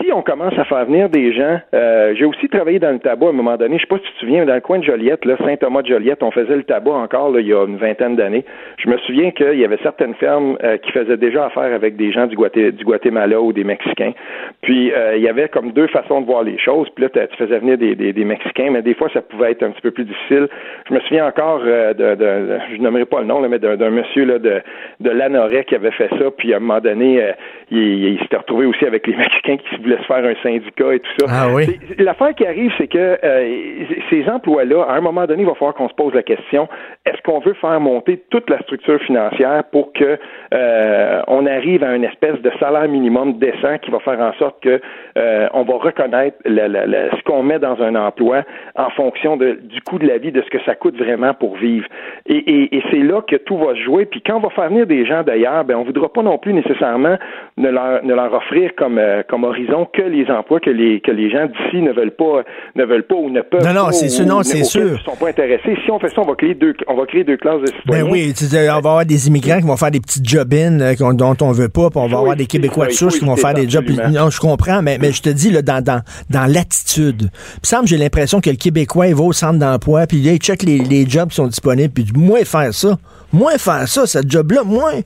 si 0.01 0.11
on 0.11 0.21
commence 0.21 0.57
à 0.57 0.65
faire 0.65 0.85
venir 0.85 1.09
des 1.09 1.33
gens, 1.33 1.59
euh, 1.73 2.13
j'ai 2.15 2.25
aussi 2.25 2.47
travaillé 2.49 2.79
dans 2.79 2.91
le 2.91 2.99
tabac 2.99 3.27
à 3.27 3.29
un 3.29 3.33
moment 3.33 3.57
donné, 3.57 3.77
je 3.77 3.81
sais 3.81 3.88
pas 3.88 3.97
si 3.97 4.03
tu 4.03 4.13
te 4.13 4.19
souviens, 4.19 4.45
dans 4.45 4.53
le 4.53 4.61
coin 4.61 4.79
de 4.79 4.83
Joliette, 4.83 5.25
là, 5.25 5.38
Saint-Thomas 5.38 5.81
de 5.81 5.88
Joliette, 5.88 6.23
on 6.23 6.31
faisait 6.31 6.55
le 6.55 6.63
tabac 6.63 6.91
encore 6.91 7.31
là, 7.31 7.39
il 7.39 7.47
y 7.47 7.53
a 7.53 7.65
une 7.65 7.77
vingtaine 7.77 8.15
d'années. 8.15 8.45
Je 8.77 8.89
me 8.89 8.97
souviens 8.99 9.31
qu'il 9.31 9.57
y 9.57 9.65
avait 9.65 9.79
certaines 9.81 10.13
fermes 10.15 10.57
euh, 10.63 10.77
qui 10.77 10.91
faisaient 10.91 11.17
déjà 11.17 11.45
affaire 11.45 11.73
avec 11.73 11.95
des 11.95 12.11
gens 12.11 12.27
du, 12.27 12.35
du 12.35 12.83
Guatemala 12.83 13.41
ou 13.41 13.53
des 13.53 13.63
Mexicains. 13.63 14.13
Puis 14.61 14.91
euh, 14.91 15.15
il 15.15 15.23
y 15.23 15.29
avait 15.29 15.49
comme 15.49 15.71
deux 15.71 15.88
façons 15.88 16.21
de 16.21 16.25
voir 16.25 16.43
les 16.43 16.57
choses. 16.57 16.89
Puis 16.95 17.05
là, 17.05 17.27
tu 17.27 17.35
faisais 17.38 17.59
venir 17.59 17.77
des, 17.77 17.95
des, 17.95 18.25
Mexicains, 18.25 18.71
mais 18.71 18.81
des 18.81 18.93
fois 18.93 19.09
ça 19.13 19.21
pouvait 19.21 19.51
être 19.51 19.63
un 19.63 19.71
petit 19.71 19.81
peu 19.81 19.91
plus 19.91 20.05
difficile. 20.05 20.47
Je 20.89 20.93
me 20.93 20.99
souviens 21.01 21.27
encore 21.27 21.61
euh, 21.65 21.93
de, 21.93 22.15
de, 22.15 22.59
je 22.75 22.81
nommerai 22.81 23.05
pas 23.05 23.19
le 23.19 23.25
nom, 23.25 23.39
là, 23.39 23.47
mais 23.47 23.59
d'un 23.59 23.75
d'un 23.75 23.89
monsieur 23.89 24.25
là, 24.25 24.39
de, 24.39 24.61
de 24.99 25.09
Lanoret 25.09 25.63
qui 25.65 25.75
avait 25.75 25.91
fait 25.91 26.09
ça, 26.09 26.31
puis 26.35 26.53
à 26.53 26.57
un 26.57 26.59
moment 26.59 26.79
donné, 26.79 27.21
euh, 27.21 27.31
il, 27.71 28.13
il 28.13 28.19
s'était 28.19 28.38
retrouvé 28.38 28.64
aussi 28.65 28.86
avec 28.86 29.08
les 29.08 29.15
Mexicains 29.17 29.58
qui 29.58 29.75
voulaient 29.82 29.97
se 29.97 30.04
faire 30.06 30.23
un 30.25 30.36
syndicat 30.43 30.93
et 30.93 30.99
tout 30.99 31.12
ça. 31.19 31.25
Ah 31.30 31.47
oui. 31.54 31.80
L'affaire 31.97 32.34
qui 32.36 32.45
arrive, 32.45 32.71
c'est 32.78 32.88
que 32.88 33.17
euh, 33.23 33.86
ces 34.10 34.28
emplois-là, 34.30 34.84
à 34.89 34.95
un 34.95 35.01
moment 35.01 35.25
donné, 35.25 35.43
il 35.43 35.47
va 35.47 35.54
falloir 35.56 35.73
qu'on 35.73 35.89
se 35.89 35.93
pose 35.95 36.13
la 36.13 36.23
question 36.23 36.67
est-ce 37.06 37.21
qu'on 37.21 37.39
veut 37.39 37.54
faire 37.54 37.80
monter 37.80 38.23
toute 38.32 38.49
la 38.49 38.60
structure 38.63 38.99
financière 39.01 39.63
pour 39.71 39.93
que 39.93 40.17
euh, 40.54 41.21
on 41.28 41.45
arrive 41.45 41.84
à 41.84 41.95
une 41.95 42.04
espèce 42.04 42.39
de 42.41 42.51
salaire 42.60 42.88
minimum 42.88 43.38
décent 43.38 43.78
qui 43.82 43.91
va 43.91 43.99
faire 43.99 44.19
en 44.19 44.34
sorte 44.34 44.62
que 44.63 44.82
euh, 45.17 45.47
on 45.54 45.63
va 45.63 45.75
reconnaître 45.75 46.38
la- 46.45 46.67
la- 46.67 46.86
la- 46.88 47.12
ce 47.15 47.21
qu'on 47.23 47.43
met 47.43 47.60
dans 47.60 47.82
un 47.82 47.95
emploi 47.95 48.43
en 48.75 48.89
fonction 48.91 49.38
de, 49.38 49.60
du 49.63 49.82
coût 49.82 49.99
de 49.99 50.08
la 50.08 50.17
vie, 50.17 50.32
de 50.32 50.41
ce 50.41 50.49
que 50.49 50.62
ça 50.65 50.75
coûte 50.75 50.97
vraiment 50.97 51.34
pour 51.34 51.58
vivre. 51.58 51.88
Et, 52.28 52.38
et- 52.38 52.75
et 52.78 52.84
c'est 52.91 52.99
là 53.04 53.21
que 53.21 53.36
tout 53.36 53.58
va 53.58 53.73
se 53.75 53.82
jouer. 53.82 54.06
Puis 54.06 54.21
quand 54.21 54.38
on 54.38 54.39
va 54.39 54.49
faire 54.49 54.69
venir 54.69 54.88
des 54.88 55.06
gens 55.06 55.21
d'ailleurs, 55.23 55.63
ben 55.63 55.75
on 55.75 55.84
voudra 55.84 56.10
pas 56.12 56.23
non 56.23 56.38
plus 56.38 56.54
nécessairement 56.54 57.17
ne 57.58 57.69
leur, 57.69 58.04
ne 58.04 58.13
leur 58.13 58.34
offrir 58.34 58.55
comme, 58.78 58.98
euh, 58.98 59.24
comme 59.28 59.44
horizon 59.44 59.88
que 59.94 60.02
les 60.02 60.26
emplois 60.30 60.60
que 60.60 60.70
les 60.70 61.02
que 61.02 61.12
les 61.12 61.30
gens 61.30 61.46
d'ici 61.48 61.82
ne 61.82 61.91
veulent 61.91 62.15
pas 62.15 62.44
ne 62.76 62.86
veulent 62.86 63.08
pas 63.08 63.15
ou 63.15 63.30
ne 63.30 63.41
peuvent 63.41 63.63
Non, 63.63 63.74
non, 63.74 63.86
pas 63.86 63.91
c'est 63.91 64.10
sûr, 64.10 64.26
non, 64.26 64.44
c'est 64.44 64.63
sûr. 64.63 64.98
ils 65.00 65.04
sont 65.04 65.15
pas 65.15 65.30
intéressés. 65.30 65.78
Si 65.84 65.91
on 65.91 66.00
fait 66.00 66.10
ça, 66.10 66.22
on 66.22 66.26
va 66.28 66.36
créer 66.36 66.54
deux 66.56 66.74
on 66.88 66.96
va 66.96 67.06
créer 67.06 67.24
deux 67.24 67.38
classes 67.38 67.62
de 67.62 67.68
citoyens. 67.68 68.06
Ben 68.06 68.12
oui, 68.12 68.34
tu 68.36 68.46
sais, 68.46 68.70
on 68.70 68.74
va 68.74 68.78
avoir 68.78 69.06
des 69.06 69.28
immigrants 69.28 69.60
qui 69.60 69.68
vont 69.68 69.78
faire 69.78 69.91
des 69.91 70.00
petites 70.00 70.28
job-ins 70.28 70.80
euh, 70.80 71.13
dont 71.13 71.36
on 71.41 71.52
veut 71.52 71.70
pas, 71.70 71.89
puis 71.89 72.00
on 72.00 72.08
va 72.08 72.18
avoir 72.20 72.36
des 72.36 72.46
Québécois 72.46 72.88
de 72.88 72.91
souche 72.91 73.20
qui 73.20 73.26
vont 73.26 73.36
faire 73.36 73.54
des 73.54 73.70
jobs. 73.70 73.86
Non, 74.12 74.30
je 74.30 74.39
comprends, 74.39 74.82
mais, 74.82 74.98
mais 75.00 75.12
je 75.12 75.22
te 75.22 75.30
dis, 75.30 75.52
là, 75.52 75.62
dans, 75.62 75.84
dans, 75.84 76.02
dans 76.30 76.52
l'attitude. 76.52 77.22
Il 77.24 77.60
me 77.63 77.65
semble, 77.65 77.88
j'ai 77.88 77.98
l'impression 77.98 78.41
que 78.41 78.50
le 78.50 78.56
Québécois, 78.56 79.08
il 79.08 79.15
va 79.15 79.24
au 79.24 79.34
centre 79.34 79.60
d'emploi, 79.60 80.08
puis 80.08 80.22
là, 80.22 80.32
il 80.34 80.39
check 80.39 80.63
les, 80.63 80.80
les 80.80 81.08
jobs 81.08 81.30
qui 81.30 81.36
sont 81.36 81.48
disponibles, 81.48 81.94
puis 81.94 82.06
moins 82.15 82.44
faire 82.44 82.74
ça. 82.74 82.98
Moins 83.34 83.58
faire 83.58 83.88
ça, 83.88 84.06
ce 84.06 84.20
job-là, 84.28 84.63
moins. 84.63 85.02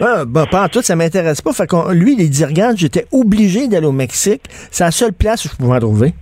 Ah, 0.00 0.24
ben, 0.24 0.46
pas 0.46 0.64
en 0.64 0.68
tout, 0.68 0.82
ça 0.82 0.94
m'intéresse 0.94 1.40
pas. 1.40 1.52
Fait 1.52 1.66
qu'on, 1.66 1.90
lui, 1.90 2.14
il 2.18 2.30
dit, 2.30 2.44
j'étais 2.76 3.06
obligé 3.10 3.66
d'aller 3.66 3.86
au 3.86 3.92
Mexique. 3.92 4.42
C'est 4.70 4.84
la 4.84 4.90
seule 4.90 5.12
place 5.12 5.44
où 5.44 5.48
je 5.48 5.56
pouvais 5.56 5.76
en 5.76 5.80
trouver. 5.80 6.14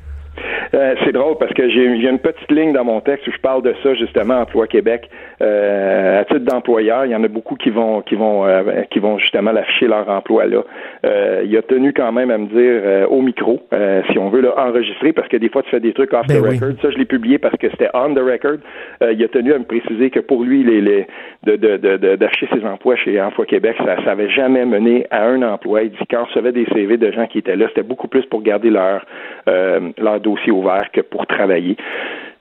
Euh, 0.75 0.95
c'est 1.05 1.13
drôle 1.13 1.37
parce 1.39 1.53
que 1.53 1.69
j'ai 1.69 1.85
une 1.85 2.19
petite 2.19 2.51
ligne 2.51 2.73
dans 2.73 2.85
mon 2.85 3.01
texte 3.01 3.27
où 3.29 3.33
je 3.33 3.39
parle 3.41 3.63
de 3.63 3.75
ça 3.83 3.95
justement 3.95 4.41
Emploi 4.41 4.67
Québec. 4.67 5.09
Euh, 5.43 6.21
à 6.21 6.25
titre 6.25 6.41
d'employeur, 6.41 7.05
il 7.05 7.13
y 7.13 7.15
en 7.15 7.23
a 7.23 7.29
beaucoup 7.29 7.57
qui 7.57 7.71
vont 7.71 8.01
qui 8.03 8.15
vont 8.15 8.47
euh, 8.47 8.83
qui 8.91 8.99
vont 8.99 9.19
justement 9.19 9.53
l'afficher 9.53 9.87
leur 9.87 10.09
emploi 10.09 10.47
là. 10.47 10.65
Euh, 11.05 11.43
il 11.45 11.57
a 11.57 11.63
tenu 11.63 11.93
quand 11.93 12.11
même 12.13 12.31
à 12.31 12.39
me 12.39 12.47
dire 12.47 12.57
euh, 12.85 13.07
au 13.07 13.21
micro, 13.21 13.61
euh, 13.73 14.03
si 14.11 14.19
on 14.19 14.29
veut 14.29 14.41
là, 14.41 14.55
enregistrer 14.57 15.13
parce 15.13 15.29
que 15.29 15.37
des 15.37 15.49
fois 15.49 15.63
tu 15.63 15.71
fais 15.71 15.81
des 15.81 15.93
trucs 15.93 16.13
off 16.13 16.27
Ben 16.27 16.39
the 16.39 16.43
oui. 16.43 16.55
record. 16.57 16.73
Ça 16.83 16.91
je 16.91 16.97
l'ai 16.97 17.05
publié 17.05 17.39
parce 17.39 17.57
que 17.57 17.69
c'était 17.71 17.91
on 17.95 18.15
the 18.15 18.21
record. 18.21 18.59
Euh, 19.03 19.13
il 19.13 19.23
a 19.23 19.29
tenu 19.29 19.53
à 19.53 19.59
me 19.59 19.65
préciser 19.65 20.11
que 20.11 20.21
pour 20.21 20.43
lui 20.43 20.65
les, 20.65 20.81
les 20.81 21.07
de 21.45 21.57
de 21.57 22.17
d'afficher 22.17 22.49
ses 22.53 22.65
emplois 22.67 22.97
chez 22.97 23.21
Emploi 23.21 23.47
Québec, 23.47 23.77
ça 23.85 23.97
ça 24.05 24.13
avait 24.13 24.31
jamais 24.31 24.65
mené 24.65 25.07
à 25.11 25.25
un 25.25 25.43
emploi. 25.43 25.83
Il 25.83 25.91
dit 25.91 25.99
quand 26.11 26.23
on 26.23 26.25
recevait 26.25 26.53
des 26.53 26.67
CV 26.73 26.97
de 26.97 27.13
gens 27.13 27.27
qui 27.27 27.39
étaient 27.39 27.57
là, 27.57 27.67
c'était 27.69 27.83
beaucoup 27.83 28.09
plus 28.09 28.25
pour 28.27 28.43
garder 28.43 28.71
leur 28.71 29.05
euh, 29.49 29.91
leur 29.99 30.21
dossier 30.21 30.53
ouvert 30.57 30.91
que 30.93 31.01
pour 31.01 31.27
travailler. 31.27 31.77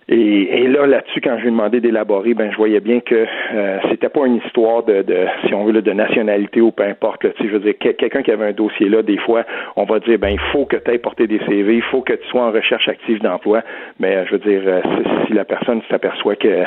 Et, 0.07 0.67
là, 0.67 0.85
là-dessus, 0.85 1.19
quand 1.19 1.35
je 1.37 1.41
lui 1.41 1.47
ai 1.47 1.51
demandé 1.51 1.81
d'élaborer, 1.81 2.35
ben 2.35 2.51
je 2.51 2.57
voyais 2.57 2.79
bien 2.79 2.99
que 2.99 3.25
euh, 3.55 3.79
c'était 3.89 4.09
pas 4.09 4.27
une 4.27 4.35
histoire 4.35 4.83
de, 4.83 5.01
de, 5.01 5.25
si 5.47 5.53
on 5.55 5.65
veut, 5.65 5.81
de 5.81 5.91
nationalité 5.93 6.61
ou 6.61 6.71
peu 6.71 6.83
importe. 6.83 7.23
Là, 7.23 7.31
je 7.39 7.47
veux 7.47 7.59
dire, 7.59 7.73
que- 7.79 7.89
quelqu'un 7.89 8.21
qui 8.21 8.29
avait 8.29 8.45
un 8.45 8.51
dossier 8.51 8.87
là, 8.87 9.01
des 9.01 9.17
fois, 9.17 9.45
on 9.75 9.85
va 9.85 9.99
dire, 9.99 10.19
ben 10.19 10.29
il 10.29 10.39
faut 10.51 10.65
que 10.65 10.75
tu 10.75 10.91
aies 10.91 10.99
porté 10.99 11.25
des 11.25 11.39
CV, 11.47 11.77
il 11.77 11.81
faut 11.81 12.01
que 12.01 12.13
tu 12.13 12.27
sois 12.27 12.43
en 12.43 12.51
recherche 12.51 12.87
active 12.87 13.19
d'emploi. 13.19 13.63
Mais 13.99 14.15
euh, 14.15 14.25
je 14.27 14.33
veux 14.33 14.39
dire, 14.39 14.61
euh, 14.67 14.81
si 15.25 15.33
la 15.33 15.43
personne 15.43 15.81
s'aperçoit 15.89 16.35
que 16.35 16.65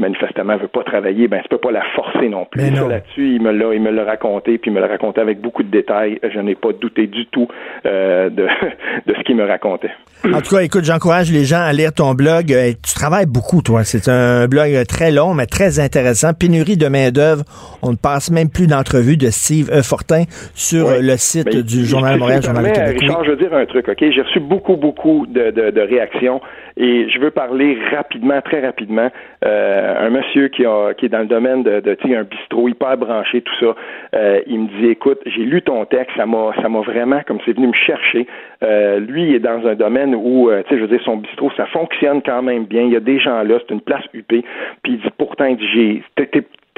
manifestement 0.00 0.56
veut 0.56 0.68
pas 0.68 0.82
travailler, 0.82 1.28
ben 1.28 1.40
tu 1.42 1.48
peux 1.48 1.58
pas 1.58 1.70
la 1.70 1.82
forcer 1.94 2.28
non 2.28 2.46
plus. 2.50 2.62
Mais 2.62 2.76
Ça, 2.76 2.88
là-dessus, 2.88 3.34
il 3.34 3.42
me 3.42 3.52
l'a, 3.52 3.74
il 3.74 3.80
me 3.82 3.90
l'a 3.90 4.04
raconté, 4.04 4.58
puis 4.58 4.70
il 4.70 4.74
me 4.74 4.80
l'a 4.80 4.86
raconté 4.88 5.20
avec 5.20 5.40
beaucoup 5.40 5.62
de 5.62 5.70
détails. 5.70 6.18
Je 6.22 6.38
n'ai 6.40 6.54
pas 6.54 6.72
douté 6.72 7.06
du 7.06 7.26
tout 7.26 7.48
euh, 7.86 8.30
de, 8.30 8.46
de 9.06 9.14
ce 9.14 9.22
qu'il 9.24 9.36
me 9.36 9.46
racontait. 9.46 9.90
En 10.24 10.40
tout 10.40 10.54
cas, 10.54 10.62
écoute, 10.62 10.84
j'encourage 10.84 11.32
les 11.32 11.44
gens 11.44 11.60
à 11.60 11.72
lire 11.72 11.92
ton 11.92 12.14
blog. 12.14 12.52
Euh, 12.52 12.72
Tu 12.86 12.94
travailles 12.94 13.26
beaucoup, 13.26 13.62
toi. 13.62 13.84
C'est 13.84 14.08
un 14.10 14.46
blog 14.48 14.70
très 14.86 15.10
long, 15.10 15.34
mais 15.34 15.46
très 15.46 15.80
intéressant. 15.80 16.34
Pénurie 16.34 16.76
de 16.76 16.88
main-d'œuvre. 16.88 17.44
On 17.82 17.92
ne 17.92 17.96
passe 17.96 18.30
même 18.30 18.50
plus 18.50 18.66
d'entrevue 18.66 19.16
de 19.16 19.30
Steve 19.30 19.70
E. 19.72 19.82
Fortin 19.82 20.24
sur 20.54 20.88
euh, 20.88 21.00
le 21.00 21.16
site 21.16 21.46
Mais 21.54 21.62
du 21.62 21.86
Journal 21.86 22.18
Montréal, 22.18 22.42
Journal 22.42 22.70
Québec. 22.72 23.00
Richard, 23.00 23.24
je 23.24 23.30
veux 23.30 23.36
dire 23.36 23.54
un 23.54 23.64
truc, 23.66 23.88
OK? 23.88 23.98
J'ai 24.00 24.22
reçu 24.22 24.40
beaucoup, 24.40 24.76
beaucoup 24.76 25.26
de, 25.26 25.50
de, 25.50 25.70
de 25.70 25.80
réactions 25.80 26.40
et 26.76 27.08
je 27.08 27.18
veux 27.18 27.30
parler 27.30 27.78
rapidement, 27.90 28.40
très 28.42 28.60
rapidement. 28.60 29.10
Euh, 29.44 30.06
un 30.06 30.10
monsieur 30.10 30.48
qui, 30.48 30.64
a, 30.64 30.94
qui 30.94 31.06
est 31.06 31.08
dans 31.08 31.20
le 31.20 31.26
domaine 31.26 31.62
de, 31.62 31.80
de 31.80 31.96
un 32.14 32.24
bistrot 32.24 32.68
hyper 32.68 32.96
branché, 32.96 33.42
tout 33.42 33.54
ça, 33.60 33.74
euh, 34.14 34.40
il 34.46 34.60
me 34.60 34.68
dit, 34.80 34.88
écoute, 34.88 35.20
j'ai 35.26 35.44
lu 35.44 35.62
ton 35.62 35.84
texte, 35.84 36.16
ça 36.16 36.26
m'a, 36.26 36.52
ça 36.60 36.68
m'a 36.68 36.80
vraiment, 36.80 37.20
comme 37.26 37.38
c'est 37.44 37.52
venu 37.52 37.68
me 37.68 37.72
chercher. 37.72 38.26
Euh, 38.62 38.98
lui, 38.98 39.28
il 39.28 39.34
est 39.34 39.40
dans 39.40 39.66
un 39.66 39.74
domaine 39.74 40.14
où, 40.14 40.50
euh, 40.50 40.62
tu 40.62 40.70
sais, 40.70 40.76
je 40.76 40.82
veux 40.82 40.88
dire, 40.88 41.04
son 41.04 41.16
bistrot, 41.16 41.50
ça 41.56 41.66
fonctionne 41.66 42.22
quand 42.22 42.42
même 42.42 42.64
bien. 42.64 42.82
Il 42.82 42.92
y 42.92 42.96
a 42.96 43.00
des 43.00 43.18
gens 43.18 43.42
là, 43.42 43.58
c'est 43.60 43.74
une 43.74 43.80
place 43.80 44.04
huppée. 44.12 44.44
Puis 44.82 44.94
il 44.94 45.00
dit, 45.00 45.08
pourtant, 45.18 45.46
il 45.46 45.56
dit, 45.56 45.68
j'ai, 45.72 46.02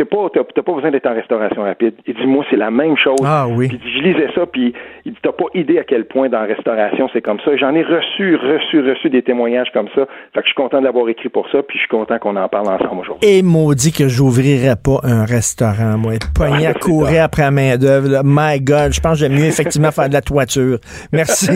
pas, 0.04 0.28
t'as, 0.34 0.40
t'as 0.54 0.62
pas 0.62 0.72
besoin 0.72 0.90
d'être 0.90 1.06
en 1.06 1.14
restauration 1.14 1.62
rapide. 1.62 1.94
Il 2.06 2.14
dit, 2.14 2.26
moi, 2.26 2.44
c'est 2.50 2.56
la 2.56 2.70
même 2.70 2.96
chose. 2.96 3.18
Ah 3.24 3.46
oui. 3.48 3.68
Puis 3.68 3.78
je 3.96 4.02
lisais 4.02 4.28
ça, 4.34 4.46
puis 4.46 4.72
il 5.04 5.12
dit, 5.12 5.18
t'as 5.22 5.32
pas 5.32 5.44
idée 5.54 5.78
à 5.78 5.84
quel 5.84 6.06
point 6.06 6.28
dans 6.28 6.40
la 6.40 6.46
restauration 6.46 7.08
c'est 7.12 7.20
comme 7.22 7.38
ça. 7.44 7.56
J'en 7.56 7.74
ai 7.74 7.82
reçu, 7.82 8.36
reçu, 8.36 8.80
reçu 8.80 9.10
des 9.10 9.22
témoignages 9.22 9.68
comme 9.72 9.88
ça. 9.94 10.06
Fait 10.34 10.40
que 10.40 10.46
je 10.46 10.46
suis 10.46 10.54
content 10.54 10.80
de 10.80 10.84
l'avoir 10.84 11.08
écrit 11.08 11.28
pour 11.28 11.46
ça, 11.50 11.62
puis 11.62 11.76
je 11.78 11.80
suis 11.80 11.88
content 11.88 12.18
qu'on 12.18 12.36
en 12.36 12.48
parle 12.48 12.68
ensemble 12.68 13.00
aujourd'hui. 13.02 13.28
Et 13.28 13.42
maudit 13.42 13.92
que 13.92 14.08
j'ouvrirais 14.08 14.76
pas 14.82 15.00
un 15.04 15.24
restaurant, 15.24 15.96
moi. 15.98 16.14
Être 16.14 16.32
pogné 16.32 16.66
à 16.66 16.70
Ah, 16.70 16.72
c'est 16.74 16.78
courir 16.90 17.16
ça. 17.18 17.24
après 17.24 17.42
la 17.42 17.50
main-d'œuvre. 17.50 18.08
là. 18.08 18.22
My 18.24 18.60
God, 18.60 18.92
je 18.92 19.00
pense 19.00 19.12
que 19.12 19.18
j'aime 19.26 19.34
mieux 19.34 19.44
effectivement 19.46 19.90
faire 19.92 20.08
de 20.08 20.14
la 20.14 20.22
toiture. 20.22 20.78
Merci. 21.12 21.50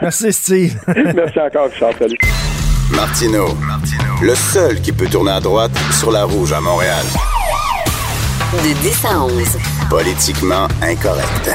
Merci, 0.00 0.32
Steve. 0.32 0.72
Merci 1.14 1.38
encore, 1.40 1.66
Richard. 1.66 1.92
Salut. 1.98 2.16
Martino, 2.94 3.44
le 4.22 4.34
seul 4.34 4.80
qui 4.82 4.92
peut 4.92 5.06
tourner 5.10 5.30
à 5.32 5.40
droite 5.40 5.72
sur 5.92 6.10
la 6.10 6.24
rouge 6.24 6.52
à 6.52 6.60
Montréal. 6.60 7.04
De 8.52 8.74
10 8.82 9.04
à 9.06 9.24
11. 9.24 9.32
Politiquement 9.88 10.68
incorrect. 10.82 11.50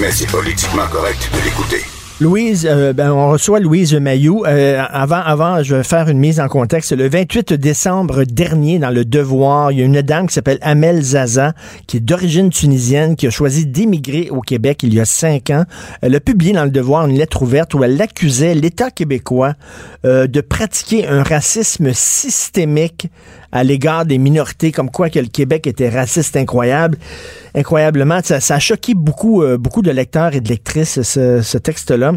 Mais 0.00 0.10
c'est 0.10 0.26
politiquement 0.26 0.88
correct 0.90 1.30
de 1.32 1.44
l'écouter. 1.44 1.84
Louise, 2.20 2.66
euh, 2.68 2.92
ben, 2.92 3.12
on 3.12 3.30
reçoit 3.30 3.60
Louise 3.60 3.94
Mayou. 3.94 4.44
Euh, 4.44 4.84
avant, 4.88 5.20
avant, 5.20 5.62
je 5.62 5.76
vais 5.76 5.84
faire 5.84 6.08
une 6.08 6.18
mise 6.18 6.40
en 6.40 6.48
contexte. 6.48 6.92
Le 6.92 7.08
28 7.08 7.52
décembre 7.54 8.24
dernier, 8.24 8.80
dans 8.80 8.90
Le 8.90 9.04
Devoir, 9.04 9.70
il 9.70 9.78
y 9.78 9.82
a 9.82 9.84
une 9.84 10.00
dame 10.02 10.26
qui 10.26 10.34
s'appelle 10.34 10.58
Amel 10.62 11.02
Zaza, 11.02 11.54
qui 11.86 11.98
est 11.98 12.00
d'origine 12.00 12.50
tunisienne, 12.50 13.14
qui 13.14 13.26
a 13.28 13.30
choisi 13.30 13.66
d'émigrer 13.66 14.28
au 14.30 14.40
Québec 14.40 14.82
il 14.82 14.94
y 14.94 15.00
a 15.00 15.04
cinq 15.04 15.50
ans. 15.50 15.64
Elle 16.02 16.14
a 16.14 16.20
publié 16.20 16.52
dans 16.52 16.64
Le 16.64 16.70
Devoir 16.70 17.06
une 17.06 17.16
lettre 17.16 17.42
ouverte 17.42 17.74
où 17.74 17.84
elle 17.84 18.00
accusait 18.00 18.54
l'État 18.54 18.90
québécois 18.90 19.54
euh, 20.04 20.26
de 20.26 20.40
pratiquer 20.40 21.06
un 21.06 21.22
racisme 21.22 21.92
systémique 21.92 23.08
à 23.54 23.62
l'égard 23.62 24.04
des 24.04 24.18
minorités, 24.18 24.72
comme 24.72 24.90
quoi 24.90 25.08
que 25.08 25.20
le 25.20 25.28
Québec 25.28 25.66
était 25.68 25.88
raciste 25.88 26.36
incroyable, 26.36 26.98
incroyablement. 27.54 28.18
Ça, 28.22 28.36
a 28.36 28.58
choqué 28.58 28.94
beaucoup, 28.94 29.42
euh, 29.42 29.56
beaucoup 29.56 29.80
de 29.80 29.92
lecteurs 29.92 30.34
et 30.34 30.40
de 30.40 30.48
lectrices, 30.48 31.00
ce, 31.02 31.58
texte-là. 31.58 32.12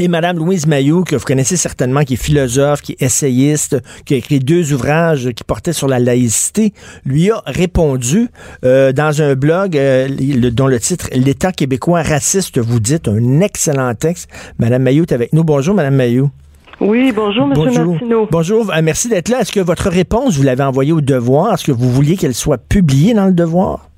Et 0.00 0.08
Madame 0.08 0.36
Louise 0.36 0.66
Mayou, 0.66 1.04
que 1.04 1.14
vous 1.14 1.24
connaissez 1.24 1.56
certainement, 1.56 2.02
qui 2.02 2.14
est 2.14 2.16
philosophe, 2.16 2.82
qui 2.82 2.92
est 2.92 3.02
essayiste, 3.02 3.76
qui 4.04 4.14
a 4.14 4.16
écrit 4.16 4.40
deux 4.40 4.72
ouvrages 4.72 5.30
qui 5.30 5.44
portaient 5.44 5.72
sur 5.72 5.86
la 5.88 6.00
laïcité, 6.00 6.72
lui 7.04 7.30
a 7.30 7.40
répondu 7.46 8.28
euh, 8.64 8.92
dans 8.92 9.22
un 9.22 9.34
blog 9.34 9.76
euh, 9.76 10.08
dont 10.50 10.66
le 10.66 10.80
titre 10.80 11.08
L'État 11.12 11.52
québécois 11.52 12.02
raciste, 12.02 12.58
vous 12.58 12.80
dites, 12.80 13.06
un 13.06 13.40
excellent 13.40 13.94
texte. 13.94 14.28
Madame 14.58 14.82
Mayou 14.82 15.04
est 15.04 15.12
avec 15.12 15.32
nous. 15.32 15.44
Bonjour, 15.44 15.74
Madame 15.74 15.94
Mayou. 15.94 16.30
Oui, 16.80 17.12
bonjour, 17.14 17.46
Monsieur 17.48 17.64
Bonjour. 17.64 17.86
Martineau. 17.92 18.28
Bonjour, 18.30 18.70
euh, 18.70 18.80
merci 18.82 19.08
d'être 19.08 19.28
là. 19.28 19.40
Est-ce 19.40 19.52
que 19.52 19.60
votre 19.60 19.88
réponse, 19.88 20.36
vous 20.36 20.44
l'avez 20.44 20.62
envoyée 20.62 20.92
au 20.92 21.00
devoir? 21.00 21.54
Est-ce 21.54 21.64
que 21.64 21.72
vous 21.72 21.90
vouliez 21.90 22.16
qu'elle 22.16 22.34
soit 22.34 22.58
publiée 22.58 23.14
dans 23.14 23.26
le 23.26 23.32
devoir? 23.32 23.88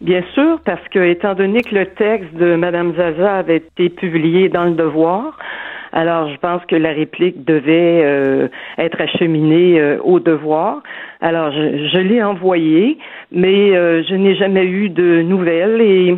Bien 0.00 0.22
sûr, 0.34 0.58
parce 0.64 0.86
que 0.88 0.98
étant 0.98 1.34
donné 1.34 1.62
que 1.62 1.74
le 1.74 1.86
texte 1.86 2.34
de 2.34 2.56
Madame 2.56 2.94
Zaza 2.96 3.36
avait 3.36 3.56
été 3.56 3.88
publié 3.88 4.48
dans 4.48 4.64
le 4.64 4.72
Devoir, 4.72 5.38
alors 5.92 6.28
je 6.28 6.36
pense 6.36 6.62
que 6.66 6.74
la 6.76 6.90
réplique 6.90 7.44
devait 7.44 8.02
euh, 8.04 8.48
être 8.76 9.00
acheminée 9.00 9.80
euh, 9.80 9.98
au 10.02 10.18
Devoir. 10.20 10.82
Alors 11.20 11.52
je, 11.52 11.88
je 11.88 11.98
l'ai 11.98 12.22
envoyé, 12.22 12.98
mais 13.30 13.74
euh, 13.76 14.02
je 14.02 14.14
n'ai 14.14 14.34
jamais 14.34 14.66
eu 14.66 14.90
de 14.90 15.22
nouvelles 15.22 15.80
et 15.80 16.16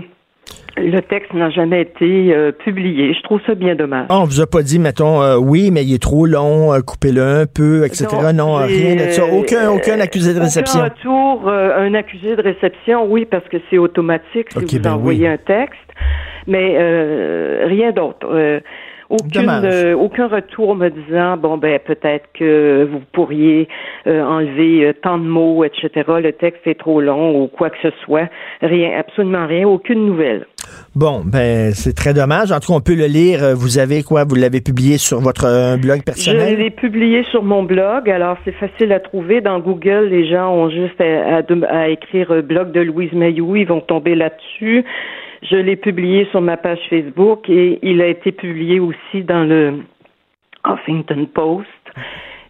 Le 0.78 1.00
texte 1.00 1.32
n'a 1.32 1.48
jamais 1.48 1.82
été 1.82 2.34
euh, 2.34 2.52
publié. 2.52 3.14
Je 3.14 3.22
trouve 3.22 3.40
ça 3.46 3.54
bien 3.54 3.74
dommage. 3.74 4.06
Ah, 4.10 4.20
on 4.20 4.24
vous 4.24 4.42
a 4.42 4.46
pas 4.46 4.62
dit, 4.62 4.78
mettons, 4.78 5.22
euh, 5.22 5.36
oui, 5.38 5.70
mais 5.72 5.82
il 5.84 5.94
est 5.94 6.02
trop 6.02 6.26
long, 6.26 6.74
euh, 6.74 6.80
coupez-le 6.80 7.22
un 7.22 7.46
peu, 7.46 7.86
etc. 7.86 8.06
Non, 8.34 8.56
rien 8.56 8.94
de 8.94 9.10
ça. 9.10 9.24
Aucun, 9.24 9.70
aucun 9.70 10.00
accusé 10.00 10.34
de 10.34 10.40
réception. 10.40 10.80
Aucun 10.80 10.94
retour, 10.94 11.48
un 11.48 11.94
accusé 11.94 12.36
de 12.36 12.42
réception, 12.42 13.06
oui, 13.10 13.24
parce 13.24 13.46
que 13.48 13.56
c'est 13.70 13.78
automatique 13.78 14.48
si 14.50 14.76
vous 14.76 14.82
ben 14.82 14.92
envoyez 14.92 15.28
oui. 15.28 15.32
un 15.32 15.38
texte, 15.38 15.80
mais 16.46 16.76
rien 17.64 17.92
d'autre. 17.92 18.26
Aucune, 19.08 19.48
euh, 19.48 19.94
aucun 19.94 20.26
retour 20.26 20.74
me 20.74 20.88
disant 20.88 21.36
bon 21.36 21.58
ben 21.58 21.78
peut-être 21.78 22.24
que 22.34 22.88
vous 22.90 23.00
pourriez 23.12 23.68
euh, 24.06 24.22
enlever 24.22 24.84
euh, 24.86 24.92
tant 25.00 25.18
de 25.18 25.24
mots, 25.24 25.62
etc. 25.64 25.90
Le 26.20 26.32
texte 26.32 26.66
est 26.66 26.78
trop 26.78 27.00
long 27.00 27.40
ou 27.42 27.46
quoi 27.46 27.70
que 27.70 27.76
ce 27.82 27.90
soit. 28.04 28.28
Rien, 28.62 28.98
absolument 28.98 29.46
rien, 29.46 29.68
aucune 29.68 30.04
nouvelle. 30.06 30.46
Bon, 30.96 31.22
ben, 31.24 31.70
c'est 31.72 31.94
très 31.94 32.14
dommage. 32.14 32.50
En 32.50 32.58
tout 32.58 32.72
cas, 32.72 32.78
on 32.78 32.80
peut 32.80 32.96
le 32.96 33.06
lire. 33.06 33.54
Vous 33.54 33.78
avez 33.78 34.02
quoi? 34.02 34.24
Vous 34.24 34.34
l'avez 34.34 34.60
publié 34.60 34.98
sur 34.98 35.20
votre 35.20 35.76
blog 35.80 35.98
Je 35.98 36.02
personnel? 36.02 36.58
l'ai 36.58 36.70
publié 36.70 37.22
sur 37.30 37.44
mon 37.44 37.62
blog, 37.62 38.10
alors 38.10 38.36
c'est 38.44 38.52
facile 38.54 38.92
à 38.92 38.98
trouver. 38.98 39.40
Dans 39.40 39.60
Google, 39.60 40.08
les 40.10 40.28
gens 40.28 40.52
ont 40.52 40.68
juste 40.70 41.00
à, 41.00 41.36
à- 41.36 41.76
à 41.82 41.88
écrire 41.88 42.42
blog 42.42 42.72
de 42.72 42.80
Louise 42.80 43.12
Mayou, 43.12 43.54
ils 43.56 43.66
vont 43.68 43.80
tomber 43.80 44.14
là-dessus. 44.16 44.84
Je 45.42 45.56
l'ai 45.56 45.76
publié 45.76 46.26
sur 46.30 46.40
ma 46.40 46.56
page 46.56 46.80
Facebook 46.88 47.48
et 47.48 47.78
il 47.82 48.00
a 48.00 48.06
été 48.06 48.32
publié 48.32 48.80
aussi 48.80 49.22
dans 49.22 49.44
le 49.44 49.82
Huffington 50.66 51.26
Post 51.26 51.68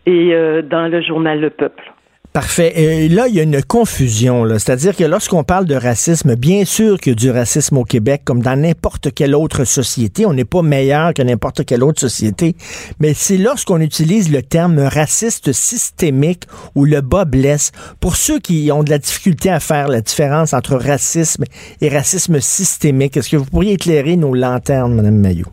et 0.07 0.35
euh, 0.35 0.63
dans 0.63 0.89
le 0.89 1.01
journal 1.03 1.41
Le 1.41 1.51
Peuple. 1.51 1.93
Parfait. 2.37 2.79
Et 2.79 3.09
là, 3.09 3.29
il 3.29 3.35
y 3.35 3.41
a 3.41 3.45
une 3.45 3.63
confusion. 3.63 4.47
C'est-à-dire 4.59 4.95
que 4.95 5.05
lorsqu'on 5.05 5.43
parle 5.43 5.65
de 5.65 5.75
racisme, 5.75 6.35
bien 6.35 6.67
sûr 6.67 6.99
qu'il 6.99 7.13
y 7.13 7.17
a 7.17 7.17
du 7.17 7.31
racisme 7.31 7.79
au 7.79 7.85
Québec, 7.85 8.25
comme 8.27 8.43
dans 8.43 8.61
n'importe 8.61 9.15
quelle 9.15 9.35
autre 9.35 9.65
société. 9.65 10.27
On 10.27 10.35
n'est 10.35 10.45
pas 10.45 10.61
meilleur 10.61 11.15
que 11.15 11.23
n'importe 11.23 11.65
quelle 11.65 11.83
autre 11.83 11.99
société. 11.99 12.55
Mais 13.01 13.15
c'est 13.15 13.39
lorsqu'on 13.39 13.81
utilise 13.81 14.31
le 14.31 14.43
terme 14.43 14.81
raciste 14.81 15.53
systémique 15.53 16.43
où 16.75 16.85
le 16.85 17.01
bas 17.01 17.25
blesse. 17.25 17.73
Pour 18.03 18.17
ceux 18.17 18.39
qui 18.39 18.71
ont 18.71 18.83
de 18.83 18.91
la 18.91 18.99
difficulté 18.99 19.49
à 19.49 19.59
faire 19.59 19.89
la 19.89 20.03
différence 20.03 20.53
entre 20.53 20.77
racisme 20.77 21.45
et 21.81 21.89
racisme 21.89 22.39
systémique, 22.41 23.17
est-ce 23.17 23.31
que 23.31 23.37
vous 23.39 23.47
pourriez 23.47 23.73
éclairer 23.73 24.15
nos 24.17 24.35
lanternes, 24.35 24.95
Mme 24.95 25.17
Mayou? 25.17 25.47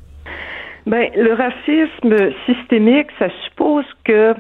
Ben, 0.86 1.08
le 1.16 1.34
racisme 1.34 2.34
systémique, 2.46 3.08
ça 3.18 3.28
suppose 3.46 3.86
que 4.04 4.34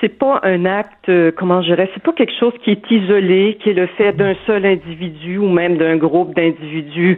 c'est 0.00 0.18
pas 0.18 0.40
un 0.42 0.64
acte, 0.64 1.08
euh, 1.08 1.30
comment 1.34 1.62
je 1.62 1.68
dirais, 1.68 1.88
c'est 1.94 2.02
pas 2.02 2.12
quelque 2.12 2.38
chose 2.38 2.52
qui 2.62 2.70
est 2.70 2.90
isolé, 2.90 3.58
qui 3.60 3.70
est 3.70 3.74
le 3.74 3.86
fait 3.86 4.12
d'un 4.12 4.34
seul 4.46 4.66
individu 4.66 5.38
ou 5.38 5.48
même 5.48 5.76
d'un 5.76 5.96
groupe 5.96 6.34
d'individus 6.34 7.16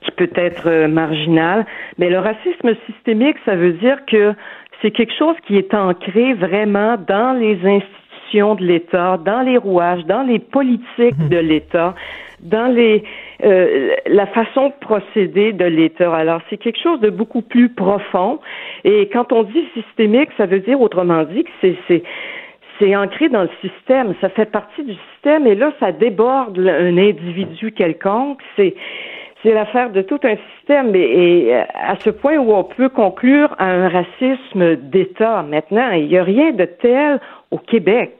qui 0.00 0.10
peut 0.12 0.30
être 0.34 0.68
euh, 0.68 0.88
marginal. 0.88 1.66
Mais 1.98 2.08
le 2.08 2.18
racisme 2.18 2.74
systémique, 2.86 3.36
ça 3.44 3.54
veut 3.54 3.72
dire 3.72 3.98
que 4.06 4.34
c'est 4.80 4.90
quelque 4.90 5.14
chose 5.14 5.36
qui 5.46 5.56
est 5.56 5.74
ancré 5.74 6.34
vraiment 6.34 6.96
dans 7.06 7.38
les 7.38 7.58
institutions 7.64 8.54
de 8.54 8.64
l'État, 8.64 9.18
dans 9.24 9.40
les 9.40 9.56
rouages, 9.56 10.04
dans 10.06 10.22
les 10.22 10.38
politiques 10.38 11.28
de 11.28 11.38
l'État, 11.38 11.94
dans 12.40 12.66
les 12.66 13.04
euh, 13.44 13.94
la 14.06 14.26
façon 14.26 14.68
de 14.68 14.74
procéder 14.80 15.52
de 15.52 15.64
l'État. 15.64 16.14
Alors, 16.14 16.40
c'est 16.48 16.56
quelque 16.56 16.80
chose 16.80 17.00
de 17.00 17.10
beaucoup 17.10 17.42
plus 17.42 17.68
profond. 17.68 18.40
Et 18.84 19.08
quand 19.12 19.32
on 19.32 19.42
dit 19.42 19.64
systémique, 19.74 20.30
ça 20.36 20.46
veut 20.46 20.60
dire 20.60 20.80
autrement 20.80 21.24
dit 21.24 21.44
que 21.44 21.74
c'est 21.88 22.02
c'est 22.78 22.94
ancré 22.94 23.30
dans 23.30 23.42
le 23.42 23.50
système, 23.62 24.14
ça 24.20 24.28
fait 24.28 24.50
partie 24.50 24.82
du 24.82 24.94
système 25.14 25.46
et 25.46 25.54
là 25.54 25.72
ça 25.80 25.92
déborde 25.92 26.58
un 26.58 26.98
individu 26.98 27.72
quelconque, 27.72 28.40
c'est 28.54 28.74
l'affaire 29.44 29.88
de 29.88 30.02
tout 30.02 30.20
un 30.24 30.36
système 30.58 30.94
et, 30.94 30.98
et 31.46 31.54
à 31.54 31.96
ce 32.00 32.10
point 32.10 32.36
où 32.36 32.52
on 32.52 32.64
peut 32.64 32.90
conclure 32.90 33.54
à 33.58 33.64
un 33.64 33.88
racisme 33.88 34.76
d'État 34.76 35.42
maintenant, 35.42 35.90
il 35.92 36.08
n'y 36.08 36.18
a 36.18 36.22
rien 36.22 36.52
de 36.52 36.64
tel 36.64 37.18
au 37.50 37.56
Québec. 37.56 38.12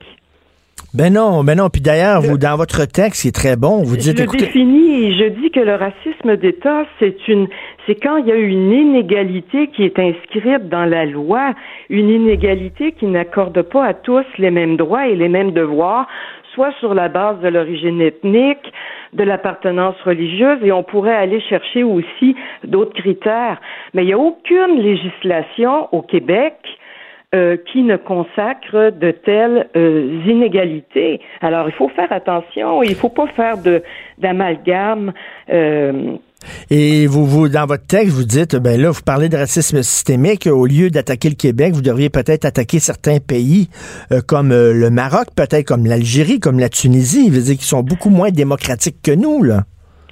Ben 0.95 1.13
non, 1.13 1.45
ben 1.45 1.57
non. 1.57 1.69
Puis 1.69 1.83
d'ailleurs, 1.83 2.23
vous, 2.23 2.39
dans 2.39 2.57
votre 2.57 2.85
texte, 2.87 3.23
qui 3.23 3.29
est 3.29 3.35
très 3.35 3.57
bon, 3.57 3.83
vous 3.83 3.97
dites, 3.97 4.17
je 4.17 4.23
écoutez, 4.23 4.47
définis 4.47 4.87
je 5.13 5.29
dis 5.29 5.51
que 5.51 5.61
le 5.61 5.75
racisme 5.75 6.37
d'État, 6.37 6.85
c'est 6.99 7.29
une, 7.29 7.49
c'est 7.87 7.95
quand 7.95 8.17
il 8.17 8.27
y 8.27 8.33
a 8.33 8.37
une 8.37 8.73
inégalité 8.73 9.69
qui 9.69 9.85
est 9.85 9.99
inscrite 9.99 10.69
dans 10.69 10.85
la 10.85 11.05
loi, 11.05 11.55
une 11.91 12.09
inégalité 12.09 12.93
qui 12.93 13.07
n'accorde 13.07 13.61
pas 13.63 13.85
à 13.85 13.95
tous 13.95 14.25
les 14.39 14.51
mêmes 14.51 14.77
droits 14.77 15.07
et 15.07 15.17
les 15.17 15.29
mêmes 15.29 15.53
devoirs, 15.53 16.07
soit 16.55 16.73
sur 16.81 16.95
la 16.95 17.09
base 17.09 17.41
de 17.41 17.49
l'origine 17.49 18.01
ethnique, 18.01 18.73
de 19.13 19.23
l'appartenance 19.23 19.97
religieuse, 20.05 20.59
et 20.63 20.73
on 20.73 20.83
pourrait 20.83 21.15
aller 21.15 21.41
chercher 21.41 21.83
aussi 21.83 22.35
d'autres 22.65 22.95
critères. 22.95 23.61
Mais 23.95 24.03
il 24.03 24.07
n'y 24.07 24.13
a 24.15 24.19
aucune 24.19 24.81
législation 24.81 25.89
au 25.93 26.03
Québec 26.03 26.55
euh, 27.35 27.57
qui 27.73 27.83
ne 27.83 27.97
consacre 27.97 28.93
de 28.93 29.11
telles 29.11 29.69
euh, 29.77 30.23
inégalités. 30.27 31.21
Alors, 31.41 31.69
il 31.69 31.75
faut 31.75 31.89
faire 31.89 32.13
attention, 32.13 32.83
il 32.83 32.91
ne 32.91 32.95
faut 32.95 33.09
pas 33.09 33.27
faire 33.29 33.59
de 33.59 33.83
d'amalgame. 34.19 35.13
euh, 35.53 36.17
Et 36.71 37.07
vous, 37.07 37.27
vous, 37.27 37.49
dans 37.49 37.67
votre 37.67 37.87
texte, 37.87 38.15
vous 38.15 38.25
dites, 38.25 38.57
ben 38.57 38.81
là, 38.81 38.91
vous 38.91 39.03
parlez 39.05 39.29
de 39.29 39.37
racisme 39.37 39.83
systémique. 39.83 40.47
Au 40.47 40.67
lieu 40.67 40.89
d'attaquer 40.89 41.29
le 41.29 41.35
Québec, 41.35 41.73
vous 41.75 41.83
devriez 41.83 42.11
peut-être 42.11 42.45
attaquer 42.45 42.79
certains 42.79 43.19
pays 43.19 43.69
euh, 44.13 44.21
comme 44.27 44.53
euh, 44.53 44.73
le 44.73 44.91
Maroc, 44.91 45.27
peut-être 45.37 45.67
comme 45.67 45.85
l'Algérie, 45.85 46.39
comme 46.39 46.59
la 46.59 46.69
Tunisie. 46.69 47.29
Veux 47.29 47.43
dire 47.43 47.57
qu'ils 47.57 47.63
sont 47.63 47.83
beaucoup 47.83 48.11
moins 48.11 48.31
démocratiques 48.31 49.03
que 49.03 49.13
nous, 49.13 49.43
là. 49.43 49.65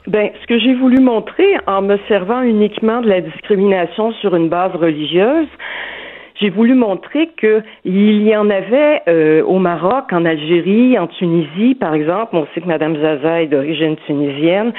Ben, 0.06 0.28
ce 0.42 0.46
que 0.46 0.58
j'ai 0.58 0.74
voulu 0.74 1.00
montrer 1.00 1.56
en 1.66 1.80
me 1.80 1.96
servant 2.08 2.42
uniquement 2.42 3.00
de 3.00 3.08
la 3.08 3.22
discrimination 3.22 4.12
sur 4.20 4.36
une 4.36 4.50
base 4.50 4.72
religieuse, 4.74 5.48
j'ai 6.40 6.50
voulu 6.50 6.74
montrer 6.74 7.28
que 7.36 7.62
il 7.84 8.22
y 8.22 8.36
en 8.36 8.50
avait 8.50 9.02
euh, 9.08 9.42
au 9.44 9.58
Maroc, 9.58 10.12
en 10.12 10.24
Algérie, 10.24 10.98
en 10.98 11.06
Tunisie, 11.06 11.74
par 11.74 11.94
exemple. 11.94 12.36
On 12.36 12.46
sait 12.54 12.60
que 12.60 12.66
Mme 12.66 12.96
Zaza 13.00 13.42
est 13.42 13.46
d'origine 13.46 13.96
tunisienne. 14.06 14.72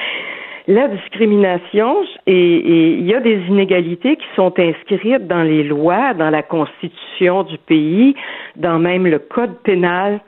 La 0.68 0.88
discrimination 0.88 1.96
et 2.26 2.98
il 2.98 3.06
y 3.06 3.14
a 3.14 3.20
des 3.20 3.40
inégalités 3.48 4.16
qui 4.16 4.26
sont 4.34 4.52
inscrites 4.58 5.26
dans 5.28 5.44
les 5.44 5.62
lois, 5.62 6.12
dans 6.14 6.30
la 6.30 6.42
constitution 6.42 7.44
du 7.44 7.56
pays, 7.56 8.16
dans 8.56 8.80
même 8.80 9.06
le 9.06 9.20
code 9.20 9.56
pénal 9.62 10.20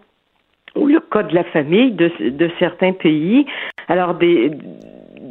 ou 0.76 0.86
le 0.86 1.00
code 1.00 1.28
de 1.28 1.34
la 1.34 1.44
famille 1.44 1.90
de, 1.90 2.10
de 2.20 2.50
certains 2.60 2.92
pays. 2.92 3.46
Alors 3.88 4.14
des 4.14 4.52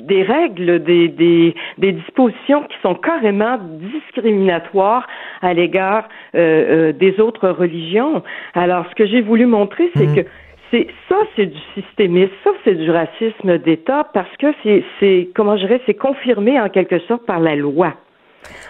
des 0.08 0.24
règles, 0.24 0.84
des, 0.84 1.08
des, 1.08 1.56
des 1.78 1.91
dispositions 1.91 2.63
qui 2.63 2.78
sont 2.82 2.96
carrément 2.96 3.58
discriminatoires 3.93 5.06
à 5.41 5.54
l'égard 5.54 6.08
euh, 6.36 6.89
euh, 6.89 6.91
des 6.93 7.20
autres 7.20 7.50
religions. 7.50 8.24
Alors, 8.54 8.86
ce 8.89 8.96
que 8.96 9.06
j'ai 9.06 9.22
voulu 9.22 9.46
montrer, 9.46 9.91
c'est 9.96 10.08
que 10.15 10.28
c'est 10.72 10.88
ça, 11.08 11.15
c'est 11.36 11.46
du 11.46 11.60
systémisme, 11.76 12.34
ça, 12.43 12.52
c'est 12.63 12.76
du 12.76 12.89
racisme 12.91 13.58
d'État, 13.60 14.06
parce 14.13 14.36
que 14.38 14.48
c'est, 14.63 14.84
c'est, 15.00 15.30
comment 15.36 15.56
je 15.58 15.65
dirais, 15.65 15.82
c'est 15.86 15.93
confirmé 15.93 16.60
en 16.60 16.70
quelque 16.70 17.00
sorte 17.08 17.26
par 17.26 17.39
la 17.39 17.56
loi. 17.56 17.93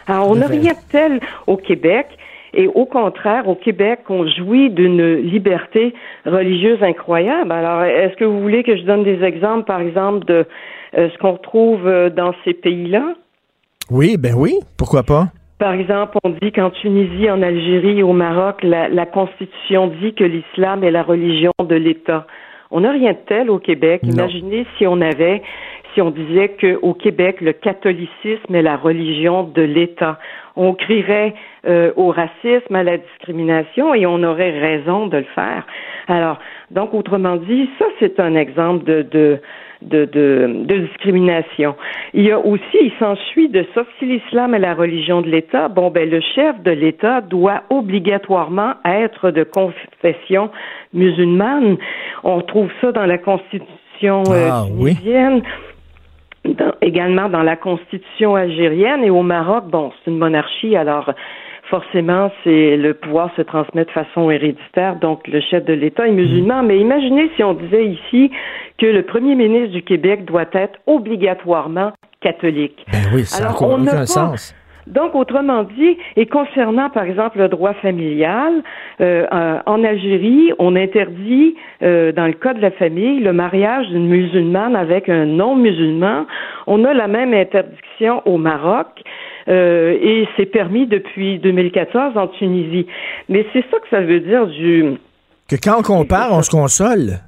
Alors, 0.07 0.29
on 0.29 0.35
n'a 0.35 0.47
rien 0.47 0.73
de 0.73 0.91
tel 0.91 1.19
au 1.47 1.57
Québec. 1.57 2.07
Et 2.53 2.67
au 2.67 2.85
contraire, 2.85 3.47
au 3.47 3.55
Québec, 3.55 3.99
on 4.09 4.25
jouit 4.25 4.69
d'une 4.69 5.15
liberté 5.15 5.93
religieuse 6.25 6.81
incroyable. 6.81 7.51
Alors, 7.51 7.83
est-ce 7.83 8.15
que 8.15 8.25
vous 8.25 8.41
voulez 8.41 8.63
que 8.63 8.75
je 8.77 8.83
donne 8.83 9.03
des 9.03 9.21
exemples, 9.23 9.65
par 9.65 9.81
exemple, 9.81 10.25
de 10.25 10.45
ce 10.93 11.17
qu'on 11.19 11.33
retrouve 11.33 11.87
euh, 11.87 12.09
dans 12.09 12.33
ces 12.43 12.53
pays-là? 12.53 13.15
Oui, 13.89 14.17
ben 14.17 14.33
oui, 14.35 14.53
pourquoi 14.77 15.03
pas? 15.03 15.27
Par 15.59 15.73
exemple, 15.73 16.17
on 16.23 16.29
dit 16.29 16.51
qu'en 16.51 16.69
Tunisie, 16.69 17.31
en 17.31 17.41
Algérie, 17.41 18.03
au 18.03 18.13
Maroc, 18.13 18.61
la, 18.61 18.89
la 18.89 19.05
Constitution 19.05 19.87
dit 20.01 20.13
que 20.13 20.23
l'islam 20.23 20.83
est 20.83 20.91
la 20.91 21.03
religion 21.03 21.53
de 21.63 21.75
l'État. 21.75 22.27
On 22.69 22.81
n'a 22.81 22.91
rien 22.91 23.13
de 23.13 23.17
tel 23.25 23.49
au 23.49 23.59
Québec. 23.59 24.03
Non. 24.03 24.11
Imaginez 24.11 24.67
si 24.77 24.85
on 24.85 25.01
avait, 25.01 25.41
si 25.93 26.01
on 26.01 26.11
disait 26.11 26.49
qu'au 26.61 26.93
Québec, 26.93 27.41
le 27.41 27.53
catholicisme 27.53 28.53
est 28.53 28.61
la 28.61 28.77
religion 28.77 29.43
de 29.43 29.61
l'État. 29.61 30.19
On 30.55 30.73
crierait 30.73 31.33
euh, 31.65 31.91
au 31.95 32.09
racisme, 32.09 32.75
à 32.75 32.83
la 32.83 32.97
discrimination, 32.97 33.93
et 33.93 34.05
on 34.05 34.21
aurait 34.21 34.59
raison 34.59 35.07
de 35.07 35.17
le 35.17 35.27
faire. 35.33 35.65
Alors, 36.07 36.39
donc, 36.71 36.93
autrement 36.93 37.37
dit, 37.37 37.69
ça, 37.79 37.85
c'est 37.99 38.19
un 38.19 38.35
exemple 38.35 38.83
de, 38.83 39.01
de 39.01 39.39
de, 39.81 40.05
de, 40.05 40.63
de 40.65 40.77
discrimination. 40.87 41.75
Il 42.13 42.23
y 42.25 42.31
a 42.31 42.39
aussi, 42.39 42.77
il 42.81 42.91
s'ensuit 42.99 43.49
de 43.49 43.65
ça, 43.73 43.83
si 43.99 44.05
l'islam 44.05 44.53
est 44.55 44.59
la 44.59 44.73
religion 44.73 45.21
de 45.21 45.29
l'État, 45.29 45.67
bon, 45.67 45.89
ben, 45.91 46.09
le 46.09 46.19
chef 46.35 46.61
de 46.63 46.71
l'État 46.71 47.21
doit 47.21 47.63
obligatoirement 47.69 48.73
être 48.85 49.31
de 49.31 49.43
confession 49.43 50.49
musulmane. 50.93 51.77
On 52.23 52.41
trouve 52.41 52.69
ça 52.81 52.91
dans 52.91 53.05
la 53.05 53.17
constitution 53.17 54.23
euh, 54.29 54.49
Ah, 54.51 54.63
oui. 54.71 54.95
tunisienne. 54.95 55.41
dans- 56.45 56.73
également 56.81 57.27
dans 57.29 57.43
la 57.43 57.55
constitution 57.57 58.35
algérienne 58.35 59.03
et 59.03 59.09
au 59.09 59.21
Maroc, 59.21 59.65
bon, 59.69 59.91
c'est 60.03 60.11
une 60.11 60.17
monarchie, 60.17 60.75
alors 60.77 61.11
forcément, 61.69 62.31
c'est 62.43 62.77
le 62.77 62.93
pouvoir 62.93 63.29
se 63.35 63.41
transmet 63.41 63.85
de 63.85 63.91
façon 63.91 64.29
héréditaire, 64.31 64.95
donc 64.97 65.27
le 65.27 65.41
chef 65.41 65.65
de 65.65 65.73
l'État 65.73 66.07
est 66.07 66.11
musulman. 66.11 66.63
Mais 66.63 66.79
imaginez 66.79 67.29
si 67.35 67.43
on 67.43 67.53
disait 67.53 67.85
ici 67.85 68.31
que 68.77 68.85
le 68.85 69.03
premier 69.03 69.35
ministre 69.35 69.73
du 69.73 69.81
Québec 69.83 70.25
doit 70.25 70.45
être 70.53 70.79
obligatoirement 70.85 71.91
catholique. 72.21 72.85
Ben 72.91 72.99
oui, 73.13 73.25
ça 73.25 73.43
n'a 73.43 73.51
aucun 73.61 73.85
pas- 73.85 74.05
sens. 74.05 74.55
Donc, 74.87 75.15
autrement 75.15 75.63
dit, 75.63 75.97
et 76.15 76.25
concernant, 76.25 76.89
par 76.89 77.03
exemple, 77.03 77.39
le 77.39 77.49
droit 77.49 77.73
familial, 77.73 78.63
euh, 79.01 79.25
euh, 79.31 79.59
en 79.65 79.83
Algérie, 79.83 80.51
on 80.59 80.75
interdit, 80.75 81.55
euh, 81.83 82.11
dans 82.11 82.25
le 82.25 82.33
cas 82.33 82.53
de 82.53 82.61
la 82.61 82.71
famille, 82.71 83.19
le 83.19 83.33
mariage 83.33 83.87
d'une 83.87 84.07
musulmane 84.07 84.75
avec 84.75 85.09
un 85.09 85.25
non-musulman. 85.25 86.25
On 86.67 86.85
a 86.85 86.93
la 86.93 87.07
même 87.07 87.33
interdiction 87.33 88.21
au 88.25 88.37
Maroc. 88.37 88.87
euh, 89.49 89.97
et 90.01 90.27
c'est 90.35 90.45
permis 90.45 90.87
depuis 90.87 91.39
2014 91.39 92.17
en 92.17 92.27
Tunisie. 92.27 92.85
Mais 93.29 93.45
c'est 93.53 93.63
ça 93.71 93.77
que 93.79 93.89
ça 93.89 94.01
veut 94.01 94.19
dire 94.19 94.47
du... 94.47 94.95
Que 95.49 95.55
quand 95.55 95.79
on 95.79 95.83
compare, 95.83 96.33
on 96.33 96.41
se 96.41 96.51
console. 96.51 97.19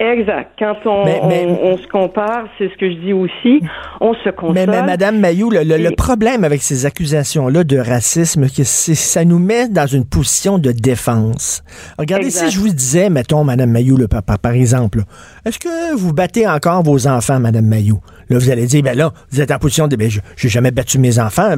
Exact. 0.00 0.50
Quand 0.58 0.74
on, 0.86 1.04
Mais- 1.04 1.20
mais- 1.28 1.46
on, 1.46 1.72
on 1.74 1.78
se 1.78 1.86
compare, 1.86 2.46
c'est 2.58 2.68
ce 2.68 2.76
que 2.76 2.90
je 2.90 2.96
dis 2.96 3.12
aussi, 3.12 3.60
on 4.00 4.12
se 4.14 4.28
console. 4.30 4.54
Mais, 4.54 4.66
mais 4.66 4.82
Madame 4.82 5.20
Mayou, 5.20 5.50
le, 5.50 5.62
le- 5.62 5.76
le 5.78 5.92
Et- 5.92 5.94
problème 5.94 6.42
avec 6.42 6.62
ces 6.62 6.84
accusations-là 6.84 7.62
de 7.62 7.78
racisme, 7.78 8.48
que 8.48 8.64
c'est- 8.64 8.96
ça 8.96 9.24
nous 9.24 9.38
met 9.38 9.68
dans 9.68 9.86
une 9.86 10.04
position 10.04 10.58
de 10.58 10.72
défense. 10.72 11.62
Regardez, 11.96 12.26
Exact. 12.26 12.48
si 12.48 12.54
je 12.56 12.60
vous 12.60 12.68
disais, 12.70 13.08
mettons, 13.08 13.44
Madame 13.44 13.70
Mayou, 13.70 13.96
le 13.96 14.08
papa, 14.08 14.36
par 14.36 14.52
exemple, 14.52 15.02
est-ce 15.46 15.60
que 15.60 15.94
vous 15.96 16.12
battez 16.12 16.46
encore 16.48 16.82
vos 16.82 17.06
enfants, 17.06 17.38
Madame 17.38 17.66
Mayou? 17.66 18.00
Là, 18.30 18.38
vous 18.38 18.50
allez 18.50 18.66
dire, 18.66 18.82
ben 18.82 18.96
là, 18.96 19.12
vous 19.30 19.40
êtes 19.40 19.50
en 19.50 19.58
position 19.58 19.88
de, 19.88 19.96
ben, 19.96 20.10
je 20.10 20.20
j'ai 20.36 20.48
jamais 20.48 20.70
battu 20.70 20.98
mes 20.98 21.18
enfants. 21.18 21.54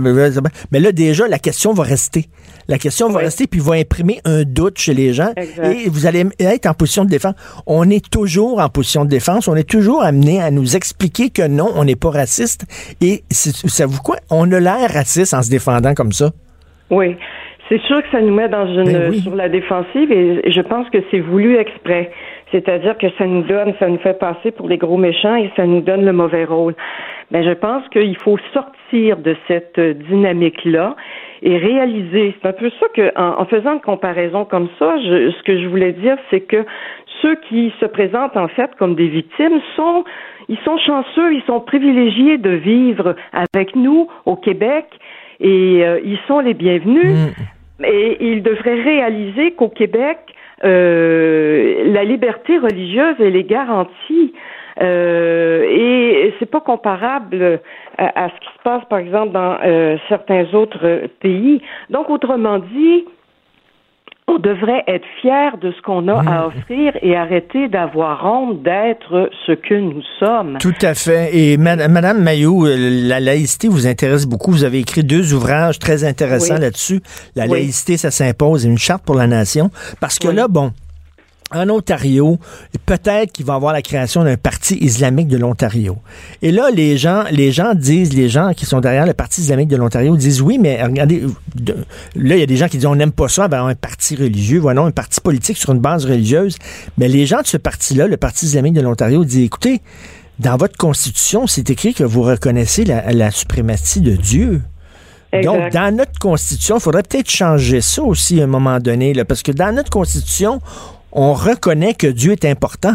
Mais 0.72 0.80
là, 0.80 0.92
déjà, 0.92 1.28
la 1.28 1.38
question 1.38 1.72
va 1.72 1.82
rester. 1.84 2.26
La 2.68 2.78
question 2.78 3.08
va 3.08 3.20
rester, 3.20 3.46
puis 3.46 3.60
va 3.60 3.74
imprimer 3.74 4.20
un 4.24 4.42
doute 4.42 4.78
chez 4.78 4.92
les 4.94 5.12
gens. 5.12 5.32
Exact. 5.36 5.64
Et 5.72 5.88
vous 5.88 6.06
allez 6.06 6.24
être 6.40 6.66
en 6.66 6.74
position 6.74 7.04
de 7.04 7.10
défense. 7.10 7.34
On 7.66 7.88
est 7.90 8.08
toujours 8.10 8.60
en 8.60 8.68
position 8.68 9.04
de 9.04 9.10
défense. 9.10 9.46
On 9.48 9.54
est 9.54 9.68
toujours 9.68 10.02
amené 10.02 10.40
à 10.42 10.50
nous 10.50 10.74
expliquer 10.76 11.30
que 11.30 11.46
non, 11.46 11.70
on 11.76 11.84
n'est 11.84 11.94
pas 11.96 12.10
raciste. 12.10 12.64
Et 13.00 13.22
c'est- 13.30 13.66
savez-vous 13.68 14.02
quoi? 14.02 14.16
On 14.30 14.50
a 14.52 14.58
l'air 14.60 14.90
raciste 14.92 15.32
en 15.34 15.42
se 15.42 15.50
défendant 15.50 15.94
comme 15.94 16.12
ça. 16.12 16.30
Oui. 16.90 17.16
C'est 17.68 17.80
sûr 17.82 18.00
que 18.00 18.08
ça 18.12 18.20
nous 18.20 18.32
met 18.34 18.48
dans 18.48 18.66
une 18.66 18.84
Ben 18.92 19.10
oui. 19.10 19.20
sur 19.22 19.34
la 19.34 19.48
défensive 19.48 20.12
et 20.12 20.52
je 20.52 20.60
pense 20.60 20.88
que 20.90 20.98
c'est 21.10 21.18
voulu 21.18 21.56
exprès. 21.58 22.12
C'est-à-dire 22.52 22.96
que 22.96 23.08
ça 23.18 23.26
nous 23.26 23.42
donne, 23.42 23.74
ça 23.80 23.88
nous 23.88 23.98
fait 23.98 24.18
passer 24.18 24.52
pour 24.52 24.68
des 24.68 24.76
gros 24.78 24.96
méchants 24.96 25.34
et 25.36 25.50
ça 25.56 25.66
nous 25.66 25.80
donne 25.80 26.04
le 26.04 26.12
mauvais 26.12 26.44
rôle. 26.44 26.74
Mais 27.32 27.42
je 27.42 27.50
pense 27.50 27.86
qu'il 27.88 28.16
faut 28.18 28.38
sortir 28.54 29.16
de 29.16 29.34
cette 29.48 29.78
euh, 29.78 29.94
dynamique-là 29.94 30.94
et 31.42 31.56
réaliser. 31.58 32.34
C'est 32.40 32.48
un 32.48 32.52
peu 32.52 32.70
ça 32.78 32.86
que, 32.94 33.10
en, 33.18 33.40
en 33.40 33.44
faisant 33.46 33.74
une 33.74 33.80
comparaison 33.80 34.44
comme 34.44 34.68
ça, 34.78 34.96
je- 34.98 35.30
ce 35.32 35.42
que 35.42 35.60
je 35.60 35.66
voulais 35.66 35.92
dire, 35.92 36.16
c'est 36.30 36.40
que 36.42 36.64
ceux 37.20 37.34
qui 37.48 37.72
se 37.80 37.86
présentent 37.86 38.36
en 38.36 38.46
fait 38.46 38.70
comme 38.78 38.94
des 38.94 39.08
victimes 39.08 39.60
sont, 39.74 40.04
ils 40.48 40.58
sont 40.58 40.78
chanceux, 40.78 41.34
ils 41.34 41.42
sont 41.48 41.58
privilégiés 41.60 42.38
de 42.38 42.50
vivre 42.50 43.16
avec 43.32 43.74
nous 43.74 44.06
au 44.24 44.36
Québec 44.36 44.84
et 45.40 45.84
euh, 45.84 45.98
ils 46.04 46.18
sont 46.28 46.38
les 46.38 46.54
bienvenus. 46.54 47.34
Et 47.84 48.16
ils 48.32 48.42
devraient 48.42 48.80
réaliser 48.82 49.50
qu'au 49.52 49.68
Québec, 49.68 50.18
euh, 50.64 51.92
la 51.92 52.04
liberté 52.04 52.58
religieuse, 52.58 53.16
elle 53.18 53.36
est 53.36 53.44
garantie. 53.44 54.34
Euh, 54.80 55.64
et 55.70 56.34
c'est 56.38 56.50
pas 56.50 56.60
comparable 56.60 57.60
à, 57.96 58.28
ce 58.28 58.40
qui 58.40 58.52
se 58.58 58.62
passe, 58.62 58.84
par 58.90 58.98
exemple, 58.98 59.32
dans 59.32 59.58
euh, 59.64 59.96
certains 60.08 60.52
autres 60.54 61.08
pays. 61.20 61.62
Donc, 61.90 62.10
autrement 62.10 62.58
dit, 62.58 63.06
on 64.28 64.38
devrait 64.38 64.82
être 64.88 65.04
fier 65.20 65.56
de 65.58 65.70
ce 65.70 65.80
qu'on 65.82 66.08
a 66.08 66.20
à 66.28 66.46
offrir 66.48 66.92
et 67.00 67.16
arrêter 67.16 67.68
d'avoir 67.68 68.24
honte 68.24 68.62
d'être 68.62 69.30
ce 69.46 69.52
que 69.52 69.74
nous 69.74 70.02
sommes. 70.18 70.58
Tout 70.58 70.74
à 70.82 70.94
fait. 70.94 71.30
Et 71.36 71.56
Mad- 71.56 71.88
Madame 71.90 72.22
Mayou, 72.22 72.66
euh, 72.66 72.76
la 73.08 73.20
laïcité 73.20 73.68
vous 73.68 73.86
intéresse 73.86 74.26
beaucoup. 74.26 74.50
Vous 74.50 74.64
avez 74.64 74.80
écrit 74.80 75.04
deux 75.04 75.32
ouvrages 75.32 75.78
très 75.78 76.02
intéressants 76.04 76.54
Oui. 76.56 76.60
là-dessus. 76.60 77.00
La 77.36 77.44
Oui. 77.44 77.50
laïcité, 77.60 77.96
ça 77.96 78.10
s'impose, 78.10 78.66
et 78.66 78.68
une 78.68 78.78
charte 78.78 79.04
pour 79.04 79.14
la 79.14 79.28
nation. 79.28 79.70
Parce 80.00 80.18
que 80.18 80.28
Oui. 80.28 80.34
là, 80.34 80.48
bon, 80.48 80.72
en 81.52 81.68
Ontario, 81.70 82.38
peut-être 82.86 83.30
qu'il 83.32 83.46
va 83.46 83.52
y 83.52 83.56
avoir 83.56 83.72
la 83.72 83.82
création 83.82 84.24
d'un 84.24 84.36
parti 84.36 84.76
islamique 84.80 85.28
de 85.28 85.36
l'Ontario. 85.36 85.96
Et 86.42 86.50
là, 86.50 86.70
les 86.74 86.96
gens, 86.98 87.22
les 87.30 87.52
gens 87.52 87.74
disent, 87.74 88.12
les 88.14 88.28
gens 88.28 88.52
qui 88.52 88.66
sont 88.66 88.80
derrière 88.80 89.06
le 89.06 89.14
parti 89.14 89.42
islamique 89.42 89.68
de 89.68 89.76
l'Ontario 89.76 90.16
disent 90.16 90.42
oui, 90.42 90.58
mais 90.58 90.82
regardez, 90.82 91.22
de- 91.54 91.76
là, 92.16 92.34
il 92.34 92.40
y 92.40 92.42
a 92.42 92.46
des 92.46 92.56
gens 92.56 92.66
qui 92.68 92.78
disent 92.78 92.86
on 92.86 92.96
n'aime 92.96 93.12
pas 93.12 93.28
ça, 93.28 93.46
ben, 93.46 93.64
un 93.64 93.74
parti 93.76 94.16
religieux, 94.16 94.58
voilà, 94.58 94.82
un 94.82 94.90
parti 94.90 95.20
politique 95.20 95.56
sur 95.56 95.70
une 95.72 95.80
base 95.80 96.04
religieuse. 96.04 96.56
Mais 96.98 97.06
les 97.08 97.26
gens 97.26 97.42
de 97.42 97.46
ce 97.46 97.56
parti-là, 97.58 98.08
le 98.08 98.16
parti 98.16 98.46
islamique 98.46 98.74
de 98.74 98.80
l'Ontario, 98.80 99.24
disent 99.24 99.44
écoutez, 99.44 99.82
dans 100.40 100.56
votre 100.56 100.76
constitution, 100.76 101.46
c'est 101.46 101.70
écrit 101.70 101.94
que 101.94 102.04
vous 102.04 102.22
reconnaissez 102.22 102.84
la, 102.84 103.12
la 103.12 103.30
suprématie 103.30 104.00
de 104.00 104.16
Dieu. 104.16 104.62
Donc, 105.44 105.72
dans 105.72 105.94
notre 105.94 106.18
constitution, 106.18 106.76
il 106.78 106.80
faudrait 106.80 107.02
peut-être 107.02 107.30
changer 107.30 107.80
ça 107.82 108.02
aussi 108.02 108.40
à 108.40 108.44
un 108.44 108.46
moment 108.46 108.78
donné, 108.80 109.12
là, 109.12 109.24
parce 109.24 109.42
que 109.42 109.52
dans 109.52 109.74
notre 109.74 109.90
constitution, 109.90 110.60
on 111.16 111.32
reconnaît 111.32 111.94
que 111.94 112.06
Dieu 112.06 112.32
est 112.32 112.44
important. 112.44 112.94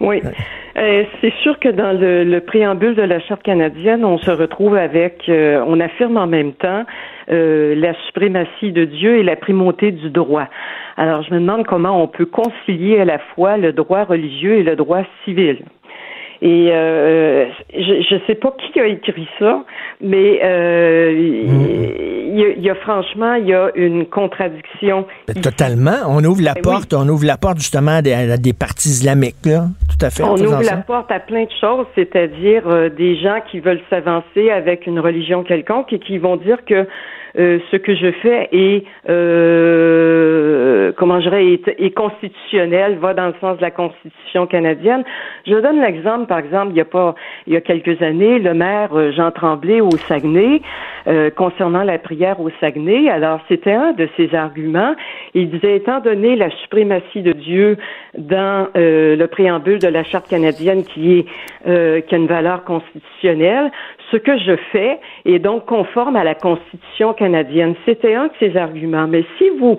Oui. 0.00 0.20
Euh, 0.76 1.04
c'est 1.20 1.32
sûr 1.42 1.58
que 1.60 1.68
dans 1.68 1.92
le, 1.92 2.24
le 2.24 2.40
préambule 2.40 2.94
de 2.94 3.02
la 3.02 3.20
Charte 3.20 3.42
canadienne, 3.42 4.04
on 4.04 4.18
se 4.18 4.30
retrouve 4.30 4.74
avec, 4.74 5.28
euh, 5.28 5.62
on 5.66 5.78
affirme 5.80 6.16
en 6.16 6.26
même 6.26 6.54
temps 6.54 6.84
euh, 7.30 7.74
la 7.76 7.94
suprématie 8.06 8.72
de 8.72 8.86
Dieu 8.86 9.18
et 9.18 9.22
la 9.22 9.36
primauté 9.36 9.92
du 9.92 10.08
droit. 10.08 10.48
Alors, 10.96 11.22
je 11.22 11.32
me 11.32 11.40
demande 11.40 11.66
comment 11.66 12.02
on 12.02 12.08
peut 12.08 12.26
concilier 12.26 13.00
à 13.00 13.04
la 13.04 13.18
fois 13.34 13.58
le 13.58 13.72
droit 13.72 14.04
religieux 14.04 14.54
et 14.54 14.62
le 14.62 14.74
droit 14.74 15.02
civil. 15.24 15.58
Et 16.44 16.70
euh, 16.72 17.46
je 17.72 18.14
ne 18.16 18.20
sais 18.26 18.34
pas 18.34 18.52
qui 18.72 18.80
a 18.80 18.86
écrit 18.86 19.28
ça, 19.38 19.62
mais 20.00 20.40
euh, 20.42 21.12
il 21.16 22.36
y, 22.36 22.44
a- 22.44 22.48
il 22.56 22.62
y 22.62 22.68
a 22.68 22.74
franchement 22.74 23.34
il 23.34 23.46
y 23.46 23.54
a 23.54 23.70
une 23.76 24.06
contradiction. 24.06 25.06
Totalement. 25.40 25.98
On 26.08 26.24
ouvre 26.24 26.42
la 26.42 26.54
Ben 26.54 26.62
porte, 26.62 26.94
on 26.94 27.08
ouvre 27.08 27.24
la 27.26 27.36
porte 27.36 27.58
justement 27.58 27.92
à 27.98 28.02
des, 28.02 28.12
à 28.12 28.36
des 28.36 28.52
partis 28.54 28.88
islamiques, 28.88 29.46
là. 29.46 29.66
Tout 29.88 30.04
à 30.04 30.10
fait. 30.10 30.24
On 30.24 30.34
ouvre 30.34 30.62
ça. 30.64 30.74
la 30.76 30.82
porte 30.82 31.12
à 31.12 31.20
plein 31.20 31.44
de 31.44 31.50
choses, 31.60 31.86
c'est-à-dire 31.94 32.62
euh, 32.66 32.88
des 32.88 33.16
gens 33.16 33.38
qui 33.50 33.60
veulent 33.60 33.80
s'avancer 33.88 34.50
avec 34.50 34.86
une 34.88 34.98
religion 34.98 35.44
quelconque 35.44 35.92
et 35.92 36.00
qui 36.00 36.18
vont 36.18 36.36
dire 36.36 36.64
que 36.64 36.88
euh, 37.38 37.58
ce 37.70 37.76
que 37.76 37.94
je 37.94 38.10
fais 38.22 38.48
est, 38.52 38.84
euh, 39.08 40.92
comment 40.96 41.20
je 41.20 41.28
dirais, 41.28 41.60
est, 41.78 41.90
constitutionnel, 41.94 42.98
va 42.98 43.14
dans 43.14 43.28
le 43.28 43.34
sens 43.40 43.56
de 43.56 43.62
la 43.62 43.70
Constitution 43.70 44.46
canadienne. 44.46 45.04
Je 45.46 45.54
donne 45.54 45.80
l'exemple, 45.80 46.26
par 46.26 46.38
exemple, 46.38 46.72
il 46.72 46.76
y 46.76 46.80
a 46.80 46.84
pas, 46.84 47.14
il 47.46 47.54
y 47.54 47.56
a 47.56 47.60
quelques 47.60 48.00
années, 48.02 48.38
le 48.38 48.54
maire 48.54 48.90
euh, 48.92 49.12
Jean 49.12 49.30
Tremblay 49.30 49.80
au 49.80 49.90
Saguenay, 50.08 50.62
euh, 51.06 51.30
concernant 51.30 51.82
la 51.82 51.98
prière 51.98 52.40
au 52.40 52.50
Saguenay. 52.60 53.08
Alors, 53.08 53.40
c'était 53.48 53.72
un 53.72 53.92
de 53.92 54.08
ses 54.16 54.34
arguments. 54.34 54.94
Il 55.34 55.50
disait, 55.50 55.76
étant 55.76 56.00
donné 56.00 56.36
la 56.36 56.50
suprématie 56.62 57.22
de 57.22 57.32
Dieu 57.32 57.76
dans 58.16 58.68
euh, 58.76 59.16
le 59.16 59.26
préambule 59.26 59.78
de 59.78 59.88
la 59.88 60.04
Charte 60.04 60.28
canadienne 60.28 60.84
qui 60.84 61.18
est 61.18 61.26
qui 61.62 62.14
a 62.14 62.18
une 62.18 62.26
valeur 62.26 62.64
constitutionnelle, 62.64 63.70
ce 64.12 64.16
que 64.18 64.38
je 64.38 64.56
fais 64.70 65.00
est 65.24 65.38
donc 65.38 65.66
conforme 65.66 66.16
à 66.16 66.24
la 66.24 66.34
Constitution 66.34 67.14
canadienne. 67.14 67.74
C'était 67.86 68.14
un 68.14 68.26
de 68.26 68.32
ses 68.38 68.56
arguments. 68.56 69.08
Mais 69.08 69.24
si 69.38 69.48
vous 69.58 69.78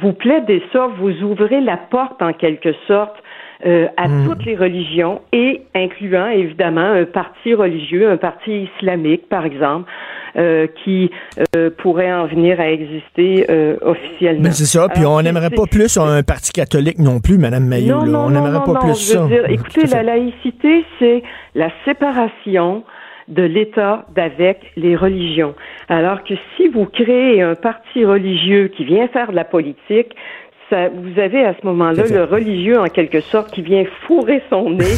vous 0.00 0.12
plaidez 0.12 0.62
ça, 0.72 0.88
vous 0.98 1.22
ouvrez 1.22 1.60
la 1.60 1.76
porte 1.76 2.22
en 2.22 2.32
quelque 2.32 2.72
sorte 2.86 3.16
euh, 3.64 3.86
à 3.96 4.08
toutes 4.26 4.44
les 4.44 4.56
religions 4.56 5.20
et 5.32 5.62
incluant 5.72 6.26
évidemment 6.26 6.80
un 6.80 7.04
parti 7.04 7.54
religieux, 7.54 8.10
un 8.10 8.16
parti 8.16 8.68
islamique 8.76 9.28
par 9.28 9.44
exemple, 9.44 9.88
euh, 10.36 10.66
qui 10.82 11.12
euh, 11.54 11.70
pourrait 11.70 12.12
en 12.12 12.26
venir 12.26 12.58
à 12.58 12.72
exister 12.72 13.46
officiellement. 13.82 14.42
Mais 14.42 14.50
c'est 14.50 14.64
ça. 14.64 14.88
Puis 14.88 15.06
on 15.06 15.22
n'aimerait 15.22 15.50
pas 15.50 15.66
plus 15.70 15.96
un 15.96 16.24
parti 16.24 16.50
catholique 16.50 16.98
non 16.98 17.20
plus, 17.20 17.38
Madame 17.38 17.64
Maillot. 17.64 18.04
non, 18.04 18.06
non, 18.06 18.18
on 18.26 18.30
n'aimerait 18.30 18.64
pas 18.64 18.72
non, 18.72 18.80
plus 18.80 18.94
ça. 18.94 19.26
dire, 19.26 19.48
écoutez, 19.48 19.86
la 19.86 20.02
laïcité, 20.02 20.84
c'est 20.98 21.22
la 21.54 21.68
séparation 21.84 22.82
de 23.32 23.42
l'État 23.42 24.04
d'avec 24.14 24.58
les 24.76 24.94
religions. 24.94 25.54
Alors 25.88 26.22
que 26.24 26.34
si 26.56 26.68
vous 26.68 26.86
créez 26.86 27.40
un 27.42 27.54
parti 27.54 28.04
religieux 28.04 28.68
qui 28.68 28.84
vient 28.84 29.08
faire 29.08 29.30
de 29.30 29.36
la 29.36 29.44
politique, 29.44 30.14
ça, 30.70 30.88
vous 30.88 31.18
avez 31.18 31.44
à 31.44 31.54
ce 31.60 31.66
moment-là 31.66 32.04
le 32.10 32.24
religieux, 32.24 32.78
en 32.78 32.88
quelque 32.88 33.20
sorte, 33.20 33.50
qui 33.52 33.62
vient 33.62 33.84
fourrer 34.06 34.42
son 34.50 34.70
nez 34.80 34.96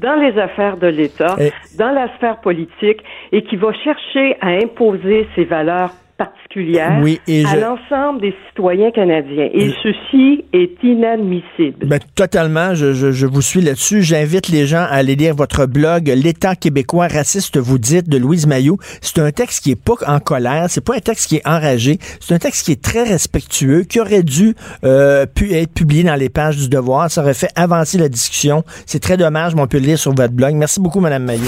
dans 0.00 0.16
les 0.16 0.38
affaires 0.38 0.76
de 0.78 0.88
l'État, 0.88 1.36
Et- 1.38 1.52
dans 1.78 1.92
la 1.92 2.08
sphère 2.16 2.40
politique, 2.40 3.00
et 3.30 3.42
qui 3.42 3.56
va 3.56 3.72
chercher 3.72 4.36
à 4.40 4.48
imposer 4.48 5.26
ses 5.34 5.44
valeurs 5.44 5.90
particulières 6.26 6.98
Oui, 7.02 7.20
et 7.26 7.44
à 7.44 7.54
je- 7.54 7.56
l'ensemble 7.60 8.20
des 8.20 8.34
citoyens 8.48 8.90
canadiens. 8.90 9.48
Et 9.52 9.70
ceci 9.82 10.44
est 10.52 10.70
inadmissible. 10.82 11.86
Ben, 11.86 11.98
totalement, 12.14 12.74
je, 12.74 12.92
je, 12.92 13.12
je 13.12 13.26
vous 13.26 13.42
suis 13.42 13.60
là-dessus. 13.60 14.02
J'invite 14.02 14.48
les 14.48 14.66
gens 14.66 14.78
à 14.82 14.96
aller 14.96 15.16
lire 15.16 15.34
votre 15.34 15.66
blog 15.66 16.12
L'État 16.14 16.54
québécois 16.56 17.08
raciste, 17.08 17.56
vous 17.58 17.78
dites, 17.78 18.08
de 18.08 18.18
Louise 18.18 18.46
Maillot. 18.46 18.78
C'est 19.00 19.18
un 19.18 19.30
texte 19.30 19.62
qui 19.64 19.70
est 19.72 19.76
pas 19.82 19.94
en 20.06 20.18
colère, 20.20 20.66
c'est 20.68 20.84
pas 20.84 20.94
un 20.96 21.00
texte 21.00 21.28
qui 21.28 21.36
est 21.36 21.46
enragé, 21.48 21.98
c'est 22.20 22.34
un 22.34 22.38
texte 22.38 22.66
qui 22.66 22.72
est 22.72 22.82
très 22.82 23.02
respectueux, 23.04 23.82
qui 23.82 24.00
aurait 24.00 24.22
dû 24.22 24.54
euh, 24.84 25.26
pu 25.26 25.52
être 25.54 25.72
publié 25.72 26.02
dans 26.04 26.14
les 26.14 26.28
pages 26.28 26.56
du 26.56 26.68
Devoir. 26.68 27.10
Ça 27.10 27.22
aurait 27.22 27.34
fait 27.34 27.50
avancer 27.56 27.98
la 27.98 28.08
discussion. 28.08 28.64
C'est 28.86 29.00
très 29.00 29.16
dommage, 29.16 29.54
mais 29.54 29.62
on 29.62 29.66
peut 29.66 29.78
le 29.78 29.86
lire 29.86 29.98
sur 29.98 30.12
votre 30.14 30.32
blog. 30.32 30.54
Merci 30.54 30.80
beaucoup, 30.80 31.00
Madame 31.00 31.24
Maillot. 31.24 31.42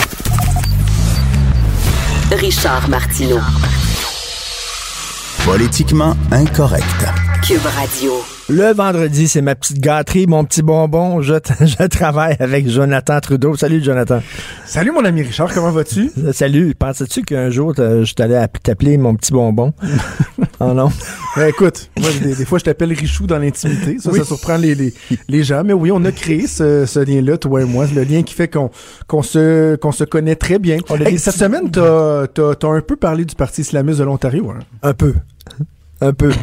Richard 2.33 2.89
Martineau. 2.89 3.39
Politiquement 5.45 6.15
incorrect. 6.31 6.85
Cube 7.47 7.61
Radio. 7.77 8.13
Le 8.49 8.73
vendredi, 8.75 9.29
c'est 9.29 9.41
ma 9.43 9.55
petite 9.55 9.79
gâterie, 9.79 10.27
mon 10.27 10.45
petit 10.45 10.63
bonbon. 10.63 11.21
Je, 11.23 11.35
je 11.61 11.87
travaille 11.87 12.37
avec 12.41 12.69
Jonathan 12.69 13.21
Trudeau. 13.21 13.55
Salut, 13.57 13.83
Jonathan. 13.83 14.21
Salut, 14.67 14.93
mon 14.93 15.05
ami 15.05 15.23
Richard, 15.23 15.53
comment 15.53 15.71
vas-tu? 15.71 16.11
Salut. 16.33 16.75
Pensais-tu 16.79 17.23
qu'un 17.23 17.51
jour, 17.51 17.75
je 17.77 18.13
t'allais 18.15 18.37
app- 18.37 18.63
t'appeler 18.63 18.97
mon 18.97 19.15
petit 19.15 19.33
bonbon? 19.33 19.73
oh 20.61 20.73
non. 20.73 20.91
Ben, 21.37 21.49
écoute, 21.49 21.91
moi, 21.99 22.09
des, 22.23 22.35
des 22.35 22.45
fois, 22.45 22.59
je 22.59 22.65
t'appelle 22.65 22.93
Richou 22.93 23.27
dans 23.27 23.39
l'intimité. 23.39 23.99
Ça, 23.99 24.11
Oui. 24.11 24.19
ça 24.21 24.25
surprend 24.25 24.57
les, 24.57 24.75
les, 24.75 24.95
les 25.29 25.43
gens. 25.45 25.63
Mais 25.65 25.73
oui, 25.75 25.91
on 25.93 26.05
a 26.05 26.13
créé 26.13 26.47
ce, 26.47 26.87
ce 26.87 27.01
lien-là, 27.01 27.37
toi 27.39 27.63
et 27.63 27.65
moi. 27.67 27.87
Le 27.95 28.05
lien 28.05 28.23
qui 28.23 28.35
fait 28.35 28.49
qu'on 28.49 28.71
qu'on 29.07 29.23
se, 29.23 29.77
qu'on 29.77 29.93
se 29.93 30.05
connaît 30.05 30.37
très 30.37 30.59
bien. 30.59 30.79
Hey, 31.05 31.19
cette 31.19 31.37
semaine, 31.37 31.71
t'as 31.71 32.23
as, 32.25 32.67
un 32.67 32.81
peu 32.81 32.97
parlé 32.97 33.25
du 33.27 33.35
Parti 33.35 33.61
islamiste 33.63 33.99
de 33.99 34.05
l'Ontario. 34.05 34.51
Hein? 34.51 34.61
Un 34.83 34.95
peu. 34.95 35.15
Un 36.07 36.13
peu. 36.13 36.31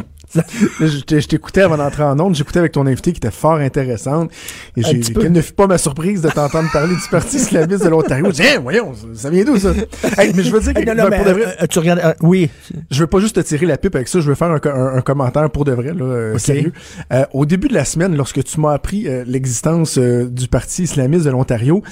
Je 0.80 1.00
t'ai- 1.04 1.20
je 1.20 1.28
t'écoutais 1.28 1.60
avant 1.60 1.76
d'entrer 1.76 2.02
en 2.04 2.18
onde. 2.18 2.34
J'écoutais 2.34 2.58
avec 2.60 2.72
ton 2.72 2.86
invité 2.86 3.12
qui 3.12 3.18
était 3.18 3.30
fort 3.30 3.56
intéressante. 3.56 4.30
Et 4.78 4.82
j'ai, 4.82 4.98
quelle 5.00 5.30
ne 5.30 5.42
fut 5.42 5.52
pas 5.52 5.66
ma 5.66 5.76
surprise 5.76 6.22
de 6.22 6.30
t'entendre 6.30 6.70
parler 6.72 6.94
du 6.94 7.02
Parti 7.10 7.36
islamiste 7.36 7.84
de 7.84 7.88
l'Ontario. 7.90 8.24
J'ai 8.32 8.42
dit, 8.42 8.48
Hein, 8.48 8.60
voyons, 8.62 8.92
ça 9.12 9.28
vient 9.28 9.44
d'où, 9.44 9.58
ça? 9.58 9.74
Hey, 10.16 10.32
mais 10.34 10.42
je 10.42 10.50
veux 10.50 10.60
dire 10.60 10.72
que, 10.72 10.78
Hey, 10.78 10.86
non, 10.86 10.94
non, 10.94 11.02
ben, 11.02 11.10
mais, 11.10 11.16
pour 11.18 11.26
de 11.26 11.32
vrai, 11.32 11.56
euh, 11.60 11.66
tu 11.66 11.78
regardes. 11.80 11.98
euh, 12.02 12.14
oui. 12.22 12.48
Je 12.90 13.00
veux 13.00 13.06
pas 13.06 13.20
juste 13.20 13.34
te 13.36 13.40
tirer 13.40 13.66
la 13.66 13.76
pipe 13.76 13.94
avec 13.94 14.08
ça, 14.08 14.20
je 14.20 14.26
veux 14.30 14.34
faire 14.34 14.50
un, 14.50 14.58
co- 14.58 14.70
un- 14.70 14.94
un 14.96 15.00
commentaire 15.02 15.50
pour 15.50 15.66
de 15.66 15.72
vrai, 15.72 15.92
là, 15.92 16.02
euh, 16.02 16.38
sérieux. 16.38 16.72
Euh, 17.12 17.26
au 17.34 17.44
début 17.44 17.68
de 17.68 17.74
la 17.74 17.84
semaine, 17.84 18.16
lorsque 18.16 18.42
tu 18.42 18.58
m'as 18.58 18.72
appris 18.72 19.06
euh, 19.08 19.24
l'existence 19.26 19.98
euh, 19.98 20.30
du 20.30 20.48
Parti 20.48 20.84
islamiste 20.84 21.26
de 21.26 21.30
l'Ontario, 21.30 21.82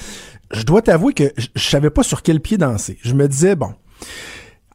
je 0.50 0.62
dois 0.62 0.80
t'avouer 0.80 1.12
que 1.12 1.24
je 1.36 1.48
je 1.54 1.68
savais 1.68 1.90
pas 1.90 2.02
sur 2.04 2.22
quel 2.22 2.40
pied 2.40 2.56
danser. 2.56 2.96
Je 3.02 3.12
me 3.12 3.28
disais, 3.28 3.54
bon... 3.54 3.74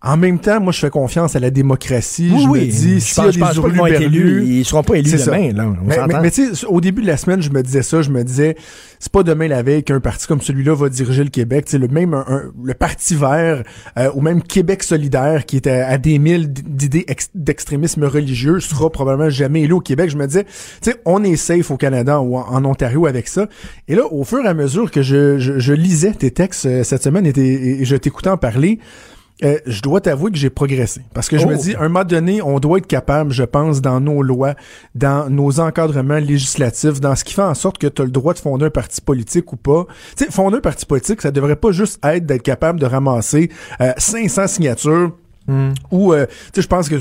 En 0.05 0.17
même 0.17 0.37
temps, 0.39 0.61
moi, 0.61 0.71
je 0.71 0.79
fais 0.79 0.89
confiance 0.91 1.35
à 1.35 1.39
la 1.39 1.49
démocratie. 1.49 2.29
Oui, 2.31 2.43
je 2.43 2.47
oui. 2.47 2.59
me 2.67 2.71
dis, 2.71 3.01
s'il 3.01 3.23
y 3.23 3.27
a 3.27 3.31
des 3.31 3.39
pas 3.39 3.51
vont 3.53 3.85
être 3.87 4.01
élus. 4.01 4.43
Ils 4.45 4.63
seront 4.63 4.83
pas 4.83 4.95
élus 4.97 5.09
C'est 5.09 5.25
demain, 5.25 5.51
là. 5.51 5.65
On 5.81 5.85
mais, 5.85 5.95
s'entend? 5.95 6.07
mais, 6.07 6.21
mais 6.21 6.31
tu 6.31 6.53
sais, 6.55 6.65
au 6.67 6.79
début 6.79 7.01
de 7.01 7.07
la 7.07 7.17
semaine, 7.17 7.41
je 7.41 7.49
me 7.49 7.63
disais 7.63 7.81
ça, 7.81 8.01
je 8.03 8.11
me 8.11 8.23
disais, 8.23 8.55
c'est 8.99 9.11
pas 9.11 9.23
demain 9.23 9.47
la 9.47 9.63
veille 9.63 9.83
qu'un 9.83 9.99
parti 9.99 10.27
comme 10.27 10.41
celui-là 10.41 10.75
va 10.75 10.89
diriger 10.89 11.23
le 11.23 11.29
Québec. 11.31 11.65
Sais, 11.67 11.79
le 11.79 11.87
même, 11.87 12.13
un- 12.13 12.23
un- 12.27 12.43
le 12.63 12.73
Parti 12.75 13.15
vert, 13.15 13.63
euh, 13.97 14.11
ou 14.13 14.21
même 14.21 14.43
Québec 14.43 14.83
solidaire, 14.83 15.45
qui 15.45 15.55
est 15.55 15.67
à, 15.67 15.87
à 15.87 15.97
des 15.97 16.19
milles 16.19 16.53
d'idées 16.53 17.05
ex- 17.07 17.29
d'extrémisme 17.33 18.03
religieux, 18.03 18.59
sera 18.59 18.91
probablement 18.91 19.29
jamais 19.31 19.63
élu 19.63 19.73
au 19.73 19.79
Québec. 19.81 20.11
Je 20.11 20.17
me 20.17 20.27
disais, 20.27 20.43
tu 20.43 20.91
sais, 20.91 20.97
on 21.05 21.23
est 21.23 21.35
safe 21.35 21.71
au 21.71 21.77
Canada 21.77 22.21
ou 22.21 22.37
en, 22.37 22.41
en 22.47 22.63
Ontario 22.65 23.07
avec 23.07 23.27
ça. 23.27 23.47
Et 23.87 23.95
là, 23.95 24.03
au 24.11 24.23
fur 24.23 24.39
et 24.45 24.47
à 24.47 24.53
mesure 24.53 24.91
que 24.91 25.01
je, 25.01 25.39
je, 25.39 25.57
je 25.57 25.73
lisais 25.73 26.11
tes 26.11 26.29
textes 26.31 26.67
euh, 26.67 26.83
cette 26.83 27.03
semaine 27.03 27.25
et, 27.25 27.31
et 27.39 27.85
je 27.85 27.95
t'écoutais 27.95 28.29
en 28.29 28.37
parler, 28.37 28.77
euh, 29.43 29.57
je 29.65 29.81
dois 29.81 29.99
t'avouer 30.01 30.31
que 30.31 30.37
j'ai 30.37 30.49
progressé. 30.49 31.01
Parce 31.13 31.27
que 31.27 31.37
je 31.37 31.45
Oh. 31.45 31.49
me 31.49 31.57
dis, 31.57 31.75
à 31.75 31.81
un 31.81 31.89
moment 31.89 32.05
donné, 32.05 32.41
on 32.41 32.59
doit 32.59 32.77
être 32.77 32.87
capable, 32.87 33.31
je 33.33 33.43
pense, 33.43 33.81
dans 33.81 33.99
nos 33.99 34.21
lois, 34.21 34.55
dans 34.95 35.29
nos 35.29 35.59
encadrements 35.59 36.19
législatifs, 36.19 37.01
dans 37.01 37.15
ce 37.15 37.23
qui 37.25 37.33
fait 37.33 37.41
en 37.41 37.53
sorte 37.53 37.77
que 37.77 37.87
tu 37.87 38.01
as 38.01 38.05
le 38.05 38.11
droit 38.11 38.33
de 38.33 38.39
fonder 38.39 38.65
un 38.65 38.69
parti 38.69 39.01
politique 39.01 39.51
ou 39.51 39.57
pas. 39.57 39.85
Tu 40.15 40.23
sais, 40.25 40.31
fonder 40.31 40.57
un 40.57 40.61
parti 40.61 40.85
politique, 40.85 41.21
ça 41.21 41.31
devrait 41.31 41.57
pas 41.57 41.71
juste 41.71 41.99
être 42.05 42.25
d'être 42.25 42.43
capable 42.43 42.79
de 42.79 42.85
ramasser 42.85 43.49
euh, 43.81 43.91
500 43.97 44.47
signatures 44.47 45.11
ou, 45.91 46.11
euh, 46.11 46.25
tu 46.25 46.33
sais, 46.55 46.61
je 46.63 46.67
pense 46.67 46.89
que, 46.89 46.95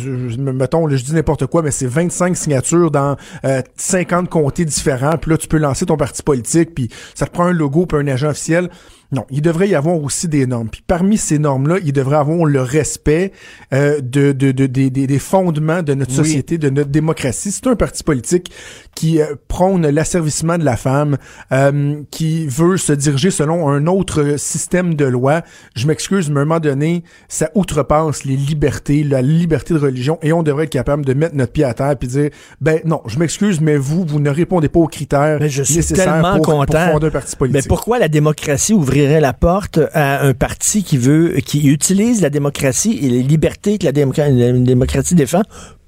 mettons, 0.52 0.86
je 0.90 1.02
dis 1.02 1.14
n'importe 1.14 1.46
quoi, 1.46 1.62
mais 1.62 1.70
c'est 1.70 1.86
25 1.86 2.36
signatures 2.36 2.90
dans 2.90 3.16
euh, 3.46 3.62
50 3.76 4.28
comtés 4.28 4.66
différents, 4.66 5.16
puis 5.16 5.30
là, 5.30 5.38
tu 5.38 5.48
peux 5.48 5.56
lancer 5.56 5.86
ton 5.86 5.96
parti 5.96 6.22
politique, 6.22 6.74
puis 6.74 6.90
ça 7.14 7.24
te 7.24 7.30
prend 7.30 7.44
un 7.46 7.52
logo, 7.54 7.86
puis 7.86 7.96
un 7.98 8.06
agent 8.06 8.28
officiel. 8.28 8.68
Non, 9.14 9.24
il 9.30 9.42
devrait 9.42 9.68
y 9.68 9.74
avoir 9.74 9.96
aussi 10.02 10.28
des 10.28 10.46
normes. 10.46 10.68
Puis 10.68 10.82
parmi 10.86 11.16
ces 11.16 11.38
normes-là, 11.38 11.76
il 11.84 11.92
devrait 11.92 12.16
avoir 12.16 12.44
le 12.44 12.60
respect 12.60 13.32
euh, 13.72 14.00
de, 14.00 14.32
de, 14.32 14.50
de- 14.52 14.66
des- 14.66 14.90
des, 14.90 15.18
fondements 15.18 15.82
de 15.82 15.94
notre 15.94 16.10
Oui. 16.10 16.16
société, 16.16 16.58
de 16.58 16.68
notre 16.70 16.90
démocratie. 16.90 17.52
C'est 17.52 17.66
un 17.66 17.76
parti 17.76 18.02
politique 18.02 18.50
qui 18.94 19.20
euh, 19.20 19.34
prône 19.48 19.86
l'asservissement 19.88 20.58
de 20.58 20.64
la 20.64 20.76
femme, 20.76 21.16
euh, 21.52 21.96
qui 22.10 22.46
veut 22.46 22.76
se 22.76 22.92
diriger 22.92 23.30
selon 23.30 23.68
un 23.68 23.86
autre 23.86 24.36
système 24.38 24.94
de 24.94 25.04
loi. 25.04 25.42
Je 25.76 25.86
m'excuse, 25.86 26.30
mais 26.30 26.40
à 26.40 26.42
un 26.42 26.46
moment 26.46 26.60
donné, 26.60 27.04
ça 27.28 27.50
outrepasse 27.54 28.24
les 28.24 28.36
libertés, 28.36 29.04
la 29.04 29.22
liberté 29.22 29.74
de 29.74 29.78
religion, 29.78 30.18
et 30.22 30.32
on 30.32 30.42
devrait 30.42 30.64
être 30.64 30.70
capable 30.70 31.04
de 31.04 31.14
mettre 31.14 31.34
notre 31.34 31.52
pied 31.52 31.64
à 31.64 31.74
terre 31.74 31.96
puis 31.96 32.08
dire, 32.08 32.30
ben 32.60 32.80
non, 32.84 33.00
je 33.06 33.18
m'excuse, 33.18 33.60
mais 33.60 33.76
vous, 33.76 34.04
vous 34.06 34.20
ne 34.20 34.30
répondez 34.30 34.68
pas 34.68 34.80
aux 34.80 34.88
critères 34.88 35.38
Mais 35.40 35.48
je 35.48 35.62
suis 35.62 35.76
nécessaires 35.76 36.14
tellement 36.14 36.36
pour, 36.36 36.46
pour 36.46 36.54
content. 36.66 36.90
fonder 36.92 37.06
un 37.06 37.10
parti 37.10 37.36
politique. 37.36 37.62
Mais 37.64 37.68
pourquoi 37.68 37.98
la 37.98 38.08
démocratie 38.08 38.72
ouvrirait 38.74 39.03
la 39.20 39.32
porte 39.32 39.78
à 39.92 40.22
un 40.24 40.34
parti 40.34 40.82
qui 40.84 40.98
veut, 40.98 41.34
qui 41.44 41.68
utilise 41.68 42.20
la 42.22 42.30
démocratie 42.30 42.98
et 43.02 43.08
les 43.08 43.22
libertés 43.22 43.78
que 43.78 43.84
la, 43.86 43.92
démocra- 43.92 44.28
la 44.30 44.52
démocratie 44.52 45.14
défend 45.14 45.42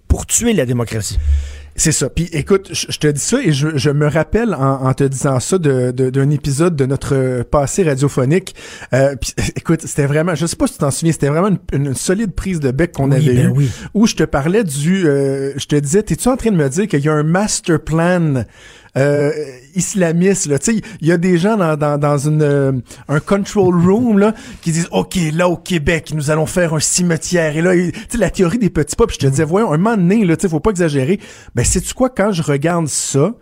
pour 0.08 0.26
tuer 0.26 0.52
la 0.52 0.66
démocratie? 0.66 1.18
C'est 1.78 1.92
ça. 1.92 2.08
Puis 2.08 2.26
écoute, 2.32 2.70
je, 2.72 2.98
te 2.98 3.06
dis 3.06 3.20
ça 3.20 3.38
et 3.42 3.52
je, 3.52 3.76
je 3.76 3.90
me 3.90 4.06
rappelle 4.08 4.54
en, 4.54 4.86
en 4.86 4.94
te 4.94 5.04
disant 5.04 5.38
ça 5.40 5.58
de- 5.58 5.90
de- 5.90 6.08
d'un 6.08 6.30
épisode 6.30 6.74
de 6.74 6.86
notre 6.86 7.42
passé 7.42 7.82
radiophonique. 7.82 8.54
Euh, 8.94 9.14
puis, 9.20 9.34
écoute, 9.56 9.82
c'était 9.82 10.06
vraiment, 10.06 10.34
je 10.34 10.46
sais 10.46 10.56
pas 10.56 10.66
si 10.68 10.72
tu 10.74 10.78
t'en 10.78 10.90
souviens, 10.90 11.12
c'était 11.12 11.28
vraiment 11.28 11.48
une, 11.48 11.88
une 11.88 11.94
solide 11.94 12.32
prise 12.32 12.60
de 12.60 12.70
bec 12.70 12.92
qu'on 12.92 13.10
Oui, 13.10 13.16
avait 13.16 13.34
ben 13.34 13.48
eue, 13.48 13.52
oui. 13.54 13.70
où 13.92 14.06
je 14.06 14.14
te 14.14 14.22
parlais 14.22 14.64
du, 14.64 15.06
euh, 15.06 15.52
je 15.58 15.66
te 15.66 15.76
disais, 15.76 16.02
t'es-tu 16.02 16.26
en 16.28 16.38
train 16.38 16.50
de 16.50 16.56
me 16.56 16.68
dire 16.70 16.88
qu'il 16.88 17.04
y 17.04 17.10
a 17.10 17.12
un 17.12 17.22
master 17.24 17.78
plan 17.78 18.44
euh, 18.96 19.30
islamiste 19.74 20.46
là, 20.46 20.56
il 20.68 21.06
y 21.06 21.12
a 21.12 21.18
des 21.18 21.38
gens 21.38 21.56
dans, 21.56 21.98
dans, 21.98 22.18
une 22.18 22.42
euh, 22.42 22.72
un 23.08 23.20
control 23.20 23.74
room 23.74 24.18
là 24.18 24.34
qui 24.62 24.72
disent 24.72 24.88
OK, 24.90 25.16
là 25.32 25.48
au 25.48 25.56
Québec, 25.56 26.12
nous 26.14 26.30
allons 26.30 26.46
faire 26.46 26.74
un 26.74 26.80
cimetière 26.80 27.56
et 27.56 27.62
là 27.62 27.72
sais 28.08 28.18
la 28.18 28.30
théorie 28.30 28.58
des 28.58 28.70
petits 28.70 28.96
pas, 28.96 29.06
puis 29.06 29.16
je 29.20 29.26
te 29.26 29.30
disais 29.30 29.44
voyons, 29.44 29.72
un 29.72 29.76
moment 29.76 29.96
donné 29.96 30.24
là, 30.24 30.36
faut 30.48 30.60
pas 30.60 30.70
exagérer. 30.70 31.20
Ben 31.54 31.64
c'est 31.64 31.80
tu 31.80 31.94
quoi 31.94 32.08
quand 32.08 32.32
je 32.32 32.42
regarde 32.42 32.88
ça 32.88 33.34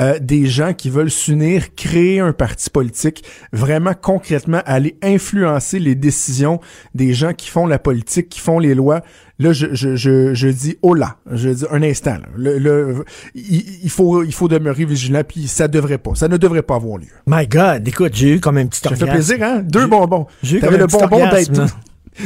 euh, 0.00 0.18
des 0.18 0.46
gens 0.46 0.72
qui 0.72 0.88
veulent 0.88 1.10
s'unir, 1.10 1.74
créer 1.74 2.18
un 2.18 2.32
parti 2.32 2.70
politique, 2.70 3.24
vraiment 3.52 3.92
concrètement 3.92 4.62
aller 4.64 4.96
influencer 5.02 5.78
les 5.78 5.94
décisions 5.94 6.60
des 6.94 7.12
gens 7.12 7.34
qui 7.34 7.50
font 7.50 7.66
la 7.66 7.78
politique, 7.78 8.30
qui 8.30 8.40
font 8.40 8.58
les 8.58 8.74
lois. 8.74 9.02
Là, 9.42 9.52
je, 9.52 9.66
je, 9.72 9.96
je, 9.96 10.34
je 10.34 10.48
dis 10.48 10.76
oh 10.82 10.94
là, 10.94 11.16
je 11.30 11.48
dis 11.48 11.64
un 11.70 11.82
instant. 11.82 12.12
Là. 12.12 12.28
Le, 12.36 12.58
le- 12.58 13.04
il, 13.34 13.64
il 13.84 13.90
faut 13.90 14.22
il 14.22 14.32
faut 14.32 14.48
demeurer 14.48 14.84
vigilant, 14.84 15.22
puis 15.26 15.48
ça 15.48 15.68
devrait 15.68 15.98
pas, 15.98 16.14
ça 16.14 16.28
ne 16.28 16.36
devrait 16.36 16.62
pas 16.62 16.76
avoir 16.76 16.98
lieu. 16.98 17.06
My 17.26 17.46
God, 17.46 17.86
écoute, 17.88 18.12
j'ai 18.14 18.34
eu 18.34 18.40
comme 18.40 18.56
un 18.58 18.66
petit 18.66 18.80
Ça 18.80 18.94
fait 18.94 19.06
plaisir, 19.06 19.36
hein? 19.42 19.62
Deux 19.64 19.86
bonbons. 19.86 20.26
j'ai 20.42 20.58
eu 20.58 20.60
comme 20.60 20.74
un 20.74 20.78
le 20.78 20.86
bonbon 20.86 21.28
d'être. 21.30 21.66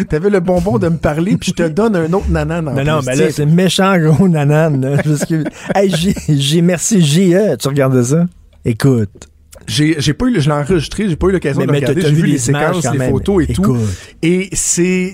T'avais 0.08 0.30
le 0.30 0.40
bonbon 0.40 0.78
de 0.78 0.88
me 0.88 0.96
parler, 0.96 1.36
puis 1.36 1.52
je 1.56 1.62
te 1.62 1.68
donne 1.68 1.94
un 1.94 2.12
autre 2.12 2.28
nanan 2.28 2.66
en 2.68 2.72
Non, 2.74 2.84
non, 2.84 3.00
mais 3.06 3.14
là, 3.14 3.30
c'est 3.30 3.46
méchant, 3.46 3.96
gros 3.98 4.26
nanan. 4.28 4.80
que- 5.28 5.44
hey, 5.76 5.94
j'ai, 5.96 6.14
j'ai 6.28 6.60
merci 6.60 7.00
JE. 7.00 7.56
Tu 7.56 7.68
regardes 7.68 8.02
ça? 8.02 8.26
Écoute. 8.64 9.28
J'ai, 9.68 9.96
j'ai 9.98 10.12
pas 10.12 10.26
eu, 10.26 10.40
je 10.40 10.46
l'ai 10.48 10.54
enregistré, 10.56 11.08
j'ai 11.08 11.16
pas 11.16 11.28
eu 11.28 11.32
l'occasion 11.32 11.60
Mais- 11.60 11.66
de 11.66 11.72
mais 11.72 11.78
regarder. 11.78 12.00
J'ai 12.02 12.12
vu 12.12 12.26
les 12.26 12.38
séquences, 12.38 12.84
les 12.92 13.08
photos 13.10 13.44
et 13.48 13.52
tout. 13.52 13.62
Écoute. 13.62 13.80
Et 14.22 14.48
c'est, 14.52 15.12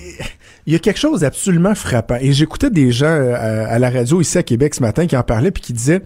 il 0.66 0.72
y 0.72 0.76
a 0.76 0.78
quelque 0.78 0.98
chose 0.98 1.20
d'absolument 1.20 1.74
frappant. 1.74 2.18
Et 2.20 2.32
j'écoutais 2.32 2.70
des 2.70 2.92
gens 2.92 3.06
euh, 3.06 3.34
à, 3.34 3.72
à 3.72 3.78
la 3.78 3.90
radio 3.90 4.20
ici 4.20 4.38
à 4.38 4.42
Québec 4.42 4.74
ce 4.74 4.80
matin 4.80 5.06
qui 5.06 5.16
en 5.16 5.22
parlaient 5.22 5.50
puis 5.50 5.62
qui 5.62 5.72
disaient, 5.72 6.02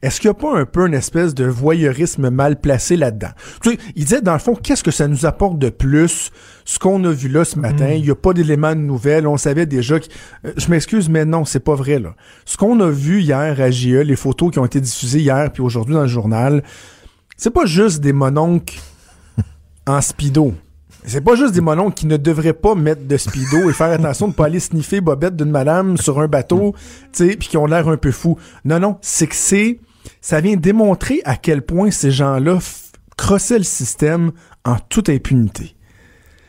est-ce 0.00 0.20
qu'il 0.20 0.28
y 0.28 0.30
a 0.30 0.34
pas 0.34 0.56
un 0.56 0.64
peu 0.64 0.86
une 0.86 0.94
espèce 0.94 1.34
de 1.34 1.44
voyeurisme 1.44 2.30
mal 2.30 2.60
placé 2.60 2.96
là-dedans? 2.96 3.30
Tu 3.62 3.70
sais, 3.70 3.78
ils 3.96 4.04
disaient, 4.04 4.20
dans 4.20 4.32
le 4.32 4.38
fond, 4.38 4.54
qu'est-ce 4.54 4.84
que 4.84 4.90
ça 4.90 5.08
nous 5.08 5.26
apporte 5.26 5.58
de 5.58 5.70
plus, 5.70 6.30
ce 6.64 6.78
qu'on 6.78 7.02
a 7.04 7.10
vu 7.10 7.28
là 7.28 7.44
ce 7.44 7.58
matin? 7.58 7.90
Il 7.90 8.06
y 8.06 8.10
a 8.10 8.14
pas 8.14 8.32
d'éléments 8.32 8.74
de 8.74 8.80
nouvelles. 8.80 9.26
On 9.26 9.36
savait 9.36 9.66
déjà 9.66 9.98
que, 9.98 10.06
euh, 10.44 10.52
je 10.56 10.68
m'excuse, 10.68 11.08
mais 11.08 11.24
non, 11.24 11.44
c'est 11.44 11.60
pas 11.60 11.74
vrai, 11.74 11.98
là. 11.98 12.14
Ce 12.44 12.56
qu'on 12.56 12.78
a 12.80 12.88
vu 12.88 13.20
hier 13.20 13.60
à 13.60 13.70
JE, 13.70 14.02
les 14.02 14.16
photos 14.16 14.52
qui 14.52 14.58
ont 14.58 14.64
été 14.64 14.80
diffusées 14.80 15.20
hier 15.20 15.50
puis 15.52 15.62
aujourd'hui 15.62 15.94
dans 15.94 16.02
le 16.02 16.08
journal, 16.08 16.62
c'est 17.36 17.50
pas 17.50 17.66
juste 17.66 18.00
des 18.00 18.12
mononcles 18.12 18.78
en 19.86 20.00
speedo. 20.00 20.54
C'est 21.04 21.20
pas 21.22 21.36
juste 21.36 21.54
des 21.54 21.60
mononcles 21.60 21.94
qui 21.94 22.06
ne 22.06 22.16
devraient 22.16 22.52
pas 22.52 22.74
mettre 22.74 23.06
de 23.06 23.16
speedo 23.16 23.70
et 23.70 23.72
faire 23.72 23.92
attention 23.92 24.28
de 24.28 24.34
pas 24.34 24.46
aller 24.46 24.60
sniffer 24.60 25.00
bobette 25.00 25.36
d'une 25.36 25.50
madame 25.50 25.96
sur 25.96 26.20
un 26.20 26.28
bateau, 26.28 26.74
tu 27.12 27.30
sais, 27.30 27.36
puis 27.36 27.48
qui 27.48 27.56
ont 27.56 27.66
l'air 27.66 27.88
un 27.88 27.96
peu 27.96 28.10
fous. 28.10 28.36
Non, 28.64 28.78
non, 28.78 28.98
c'est 29.00 29.26
que 29.26 29.34
c'est, 29.34 29.78
ça 30.20 30.40
vient 30.40 30.56
démontrer 30.56 31.20
à 31.24 31.36
quel 31.36 31.62
point 31.62 31.90
ces 31.90 32.10
gens-là 32.10 32.58
crossaient 33.16 33.58
le 33.58 33.64
système 33.64 34.32
en 34.64 34.76
toute 34.88 35.08
impunité. 35.08 35.74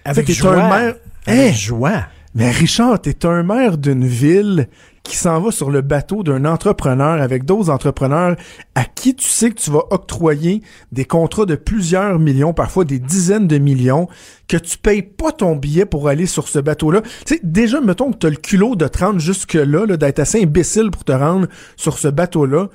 Avec 0.03 0.29
joie. 0.31 0.55
un 0.55 0.69
maire- 0.69 0.95
Avec 1.27 1.51
Hein? 1.51 1.55
joie. 1.55 2.03
Mais 2.35 2.51
Richard, 2.51 3.01
t'es 3.01 3.25
un 3.25 3.43
maire 3.43 3.77
d'une 3.77 4.05
ville 4.05 4.67
qui 5.09 5.17
s'en 5.17 5.41
va 5.41 5.49
sur 5.49 5.71
le 5.71 5.81
bateau 5.81 6.21
d'un 6.21 6.45
entrepreneur 6.45 7.19
avec 7.19 7.43
d'autres 7.43 7.71
entrepreneurs 7.71 8.35
à 8.75 8.85
qui 8.85 9.15
tu 9.15 9.27
sais 9.27 9.49
que 9.49 9.59
tu 9.59 9.71
vas 9.71 9.81
octroyer 9.89 10.61
des 10.91 11.03
contrats 11.03 11.47
de 11.47 11.55
plusieurs 11.55 12.19
millions, 12.19 12.53
parfois 12.53 12.85
des 12.85 12.99
dizaines 12.99 13.47
de 13.47 13.57
millions, 13.57 14.07
que 14.47 14.55
tu 14.55 14.77
payes 14.77 15.01
pas 15.01 15.31
ton 15.31 15.55
billet 15.55 15.87
pour 15.87 16.09
aller 16.09 16.27
sur 16.27 16.47
ce 16.47 16.59
bateau-là. 16.59 17.01
Tu 17.25 17.33
sais, 17.33 17.39
déjà, 17.43 17.81
mettons 17.81 18.11
que 18.11 18.17
t'as 18.17 18.29
le 18.29 18.35
culot 18.35 18.75
de 18.75 18.87
te 18.87 18.99
rendre 18.99 19.19
jusque-là, 19.19 19.87
là, 19.87 19.97
d'être 19.97 20.19
assez 20.19 20.43
imbécile 20.43 20.91
pour 20.91 21.03
te 21.03 21.11
rendre 21.11 21.47
sur 21.75 21.97
ce 21.97 22.07
bateau-là, 22.07 22.69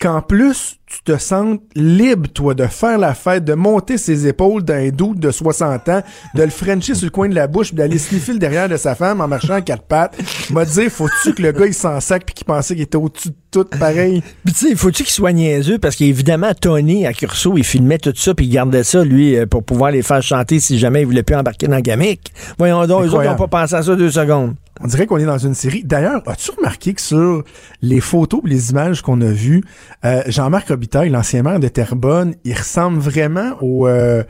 qu'en 0.00 0.22
plus, 0.22 0.76
tu 0.94 1.02
te 1.02 1.18
sentes 1.18 1.62
libre, 1.74 2.28
toi, 2.32 2.54
de 2.54 2.66
faire 2.66 2.98
la 2.98 3.14
fête, 3.14 3.44
de 3.44 3.54
monter 3.54 3.98
ses 3.98 4.26
épaules 4.28 4.62
d'un 4.62 4.90
doute 4.90 5.18
de 5.18 5.30
60 5.30 5.88
ans, 5.88 6.02
de 6.34 6.42
le 6.42 6.50
frencher 6.50 6.94
sur 6.94 7.06
le 7.06 7.10
coin 7.10 7.28
de 7.28 7.34
la 7.34 7.48
bouche, 7.48 7.68
puis 7.68 7.76
d'aller 7.76 7.98
sniffer 7.98 8.32
le 8.32 8.38
derrière 8.38 8.68
de 8.68 8.76
sa 8.76 8.94
femme 8.94 9.20
en 9.20 9.26
marchant 9.26 9.54
à 9.54 9.60
quatre 9.60 9.82
pattes. 9.82 10.16
M'a 10.50 10.64
dit, 10.64 10.88
faut-tu 10.88 11.34
que 11.34 11.42
le 11.42 11.52
gars, 11.52 11.66
il 11.66 11.74
s'en 11.74 12.00
sac 12.00 12.24
puis 12.24 12.34
qu'il 12.34 12.46
pensait 12.46 12.74
qu'il 12.74 12.84
était 12.84 12.96
au-dessus 12.96 13.30
de 13.30 13.34
tout, 13.50 13.64
pareil? 13.64 14.22
Puis 14.44 14.54
tu 14.54 14.68
sais, 14.68 14.76
faut-tu 14.76 15.02
qu'il 15.02 15.12
soit 15.12 15.32
niaiseux? 15.32 15.78
Parce 15.78 15.96
qu'évidemment, 15.96 16.52
Tony 16.54 17.06
à 17.06 17.12
Curso, 17.12 17.54
il 17.56 17.64
filmait 17.64 17.98
tout 17.98 18.12
ça 18.14 18.34
puis 18.34 18.46
il 18.46 18.50
gardait 18.50 18.84
ça, 18.84 19.02
lui, 19.04 19.36
euh, 19.36 19.46
pour 19.46 19.64
pouvoir 19.64 19.90
les 19.90 20.02
faire 20.02 20.22
chanter 20.22 20.60
si 20.60 20.78
jamais 20.78 21.00
il 21.00 21.06
voulait 21.06 21.22
plus 21.22 21.36
embarquer 21.36 21.66
dans 21.66 21.80
gamique. 21.80 22.32
Voyons 22.58 22.86
donc, 22.86 23.02
eux 23.02 23.06
autres 23.06 23.06
Incroyable. 23.06 23.40
n'ont 23.40 23.48
pas 23.48 23.60
pensé 23.62 23.74
à 23.74 23.82
ça 23.82 23.96
deux 23.96 24.10
secondes. 24.10 24.54
On 24.80 24.88
dirait 24.88 25.06
qu'on 25.06 25.18
est 25.18 25.24
dans 25.24 25.38
une 25.38 25.54
série. 25.54 25.84
D'ailleurs, 25.84 26.20
as-tu 26.26 26.50
remarqué 26.50 26.94
que 26.94 27.00
sur 27.00 27.44
les 27.80 28.00
photos 28.00 28.40
les 28.44 28.70
images 28.70 29.02
qu'on 29.02 29.20
a 29.20 29.30
vues, 29.30 29.62
euh, 30.04 30.22
Jean-Marc 30.26 30.70
Robitaille, 30.84 31.08
l'ancien 31.08 31.42
maire 31.42 31.60
de 31.60 31.68
Terrebonne, 31.68 32.34
il 32.44 32.52
ressemble 32.52 32.98
vraiment 32.98 33.52
au... 33.62 33.88
euh, 33.88 34.22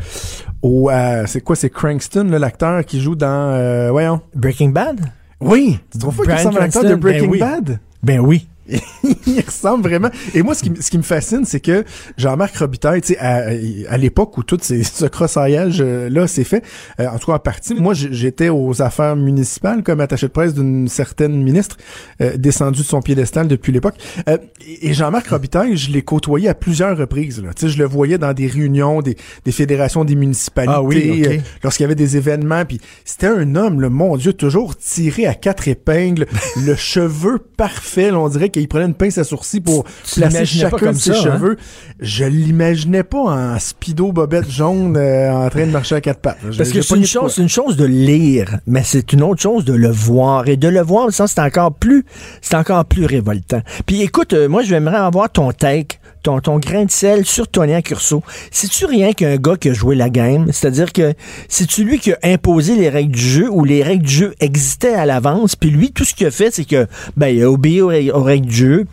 au 0.63 0.89
euh, 0.89 1.25
c'est 1.27 1.41
quoi, 1.41 1.57
c'est 1.57 1.69
Crankston, 1.69 2.29
l'acteur 2.31 2.85
qui 2.85 3.01
joue 3.01 3.17
dans... 3.17 3.51
euh, 3.55 3.91
voyons. 3.91 4.21
Breaking 4.37 4.69
Bad? 4.69 5.01
Oui! 5.41 5.81
Tu 5.91 5.99
trouves 5.99 6.17
pas 6.17 6.23
qu'il 6.23 6.33
ressemble 6.33 6.59
à 6.59 6.61
l'acteur 6.61 6.85
de 6.85 6.89
ben 6.91 7.01
Breaking 7.01 7.29
oui. 7.29 7.39
Bad? 7.41 7.81
Ben 8.05 8.21
oui. 8.21 8.47
il 9.27 9.41
ressemble 9.45 9.83
vraiment. 9.83 10.11
Et 10.35 10.43
moi, 10.43 10.55
ce 10.55 10.63
qui, 10.63 10.73
ce 10.81 10.91
qui 10.91 10.99
me 10.99 11.03
fascine, 11.03 11.45
c'est 11.45 11.61
que 11.61 11.85
Jean-Marc 12.17 12.57
Robitaille, 12.57 13.01
tu 13.01 13.15
sais, 13.15 13.19
à, 13.19 13.47
à 13.89 13.97
l'époque 13.97 14.37
où 14.39 14.43
tout 14.43 14.59
ces, 14.61 14.83
ce 14.85 15.07
crossaillage 15.07 15.79
euh, 15.81 16.09
là 16.09 16.27
s'est 16.27 16.45
fait, 16.45 16.65
euh, 17.01 17.09
en 17.09 17.19
tout 17.19 17.27
cas 17.27 17.35
en 17.35 17.39
partie, 17.39 17.75
moi 17.75 17.95
j'étais 17.95 18.49
aux 18.49 18.83
affaires 18.83 19.17
municipales 19.17 19.83
comme 19.83 20.01
attaché 20.01 20.27
de 20.27 20.33
presse 20.33 20.55
d'une 20.55 20.89
certaine 20.89 21.43
ministre 21.43 21.77
euh, 22.21 22.37
descendue 22.37 22.81
de 22.81 22.85
son 22.85 23.03
piédestal 23.03 23.49
depuis 23.49 23.73
l'époque. 23.73 23.95
Euh, 24.29 24.39
et 24.83 24.95
Jean-Marc 24.95 25.29
Robitaille, 25.29 25.77
je 25.77 25.91
l'ai 25.91 26.03
côtoyé 26.03 26.49
à 26.49 26.55
plusieurs 26.55 26.97
reprises. 26.97 27.43
Là. 27.43 27.53
Tu 27.55 27.67
sais, 27.67 27.69
je 27.69 27.79
le 27.79 27.85
voyais 27.85 28.19
dans 28.19 28.33
des 28.33 28.47
réunions 28.47 29.03
des, 29.03 29.17
des 29.45 29.53
fédérations 29.53 30.05
des 30.05 30.15
municipalités, 30.15 30.75
Ah 30.75 30.83
oui, 30.83 31.25
euh, 31.27 31.39
lorsqu'il 31.63 31.85
y 31.85 31.87
avait 31.87 31.95
des 31.95 32.17
événements. 32.17 32.65
Puis 32.65 32.81
c'était 33.05 33.27
un 33.27 33.55
homme, 33.57 33.81
le 33.81 33.89
mon 33.89 34.17
Dieu, 34.17 34.33
toujours 34.33 34.77
tiré 34.77 35.27
à 35.27 35.35
quatre 35.35 35.69
épingles, 35.69 36.27
le 36.65 36.75
cheveu 36.75 37.39
parfait. 37.39 38.11
là, 38.11 38.19
on 38.19 38.29
dirait 38.29 38.51
qu'il 38.55 38.69
prenait 38.69 38.87
une 38.87 38.95
pince 38.95 39.19
à 39.19 39.25
sourcils 39.25 39.61
pour 39.61 39.85
Tu 40.05 40.21
placer 40.21 40.45
chacun 40.47 40.93
de 40.93 40.97
ses 40.97 41.13
ça, 41.13 41.19
hein? 41.19 41.23
cheveux. 41.23 41.57
Je 42.01 42.25
l'imaginais 42.25 43.03
pas 43.03 43.19
en 43.19 43.59
speedo 43.59 44.13
bobette 44.13 44.51
jaune 44.51 44.97
euh, 44.97 45.31
en 45.33 45.49
train 45.51 45.67
de 45.67 45.71
marcher 45.73 45.97
à 45.97 46.01
quatre 46.01 46.21
pattes. 46.21 46.39
Je- 46.51 46.57
Parce 46.59 46.71
que 46.71 46.81
c'est 46.83 46.97
une 46.97 47.05
chose, 47.07 47.35
c'est 47.35 47.43
une 47.43 47.49
chose 47.49 47.77
de 47.77 47.85
lire, 47.85 48.59
mais 48.67 48.83
c'est 48.85 49.13
une 49.13 49.23
autre 49.23 49.43
chose 49.43 49.65
de 49.65 49.73
le 49.75 49.89
voir. 49.91 50.49
Et 50.49 50.57
de 50.57 50.69
le 50.69 50.81
voir, 50.83 51.13
ça, 51.13 51.27
c'est 51.27 51.41
encore 51.41 51.75
plus, 51.75 52.05
c'est 52.41 52.57
encore 52.57 52.85
plus 52.85 53.05
révoltant. 53.07 53.61
Puis 53.87 54.03
écoute, 54.03 54.33
euh, 54.33 54.49
moi, 54.49 54.63
j'aimerais 54.63 54.97
avoir 54.99 55.31
ton 55.31 55.51
take, 55.53 55.99
ton, 56.25 56.41
ton 56.41 56.59
grain 56.59 56.87
de 56.87 56.91
sel 56.91 57.25
sur 57.25 57.47
Tony 57.47 57.81
Curso. 57.85 58.23
C'est-tu 58.51 58.87
rien 58.87 59.13
qu'un 59.13 59.37
gars 59.37 59.57
qui 59.57 59.69
a 59.69 59.73
joué 59.73 59.95
la 59.95 60.11
game? 60.11 60.47
C'est-à-dire 60.51 60.93
que 60.93 61.15
c'est-tu 61.49 61.85
lui 61.85 62.01
qui 62.01 62.13
a 62.13 62.19
imposé 62.25 62.75
les 62.75 62.89
règles 62.89 63.13
du 63.13 63.21
jeu 63.23 63.49
ou 63.49 63.65
les 63.65 63.83
règles 63.85 64.05
du 64.05 64.13
jeu 64.13 64.35
existaient 64.41 64.95
à 64.95 65.07
l'avance? 65.07 65.55
Puis 65.55 65.71
lui, 65.71 65.93
tout 65.93 66.05
ce 66.05 66.15
qu'il 66.15 66.27
a 66.27 66.31
fait, 66.33 66.51
c'est 66.53 66.65
que, 66.65 66.87
ben, 67.17 67.29
il 67.29 67.43
a 67.43 67.51
obéi 67.51 67.81
aux, 67.81 67.89
règles- 67.89 68.11
aux 68.13 68.23
règles 68.23 68.47
du 68.47 68.57
jeu, 68.57 68.87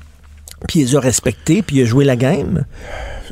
puis 0.67 0.82
il 0.82 0.86
les 0.88 0.95
a 0.95 0.99
respectées, 0.99 1.61
puis 1.63 1.77
il 1.77 1.82
a 1.82 1.86
joué 1.86 2.05
la 2.05 2.15
game. 2.15 2.65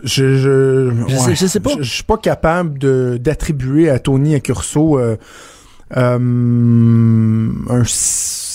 Je, 0.04 0.38
je, 0.38 0.92
Je 1.10 1.16
sais- 1.18 1.36
je 1.36 1.46
sais 1.46 1.60
pas. 1.60 1.72
Je, 1.78 1.84
je 1.84 1.94
suis 1.94 2.04
pas 2.04 2.18
capable 2.18 2.80
d'attribuer 3.20 3.90
à 3.90 4.00
Tony 4.00 4.34
Accurso 4.34 4.98
euh, 4.98 5.18
euh, 5.98 7.50
un 7.70 7.84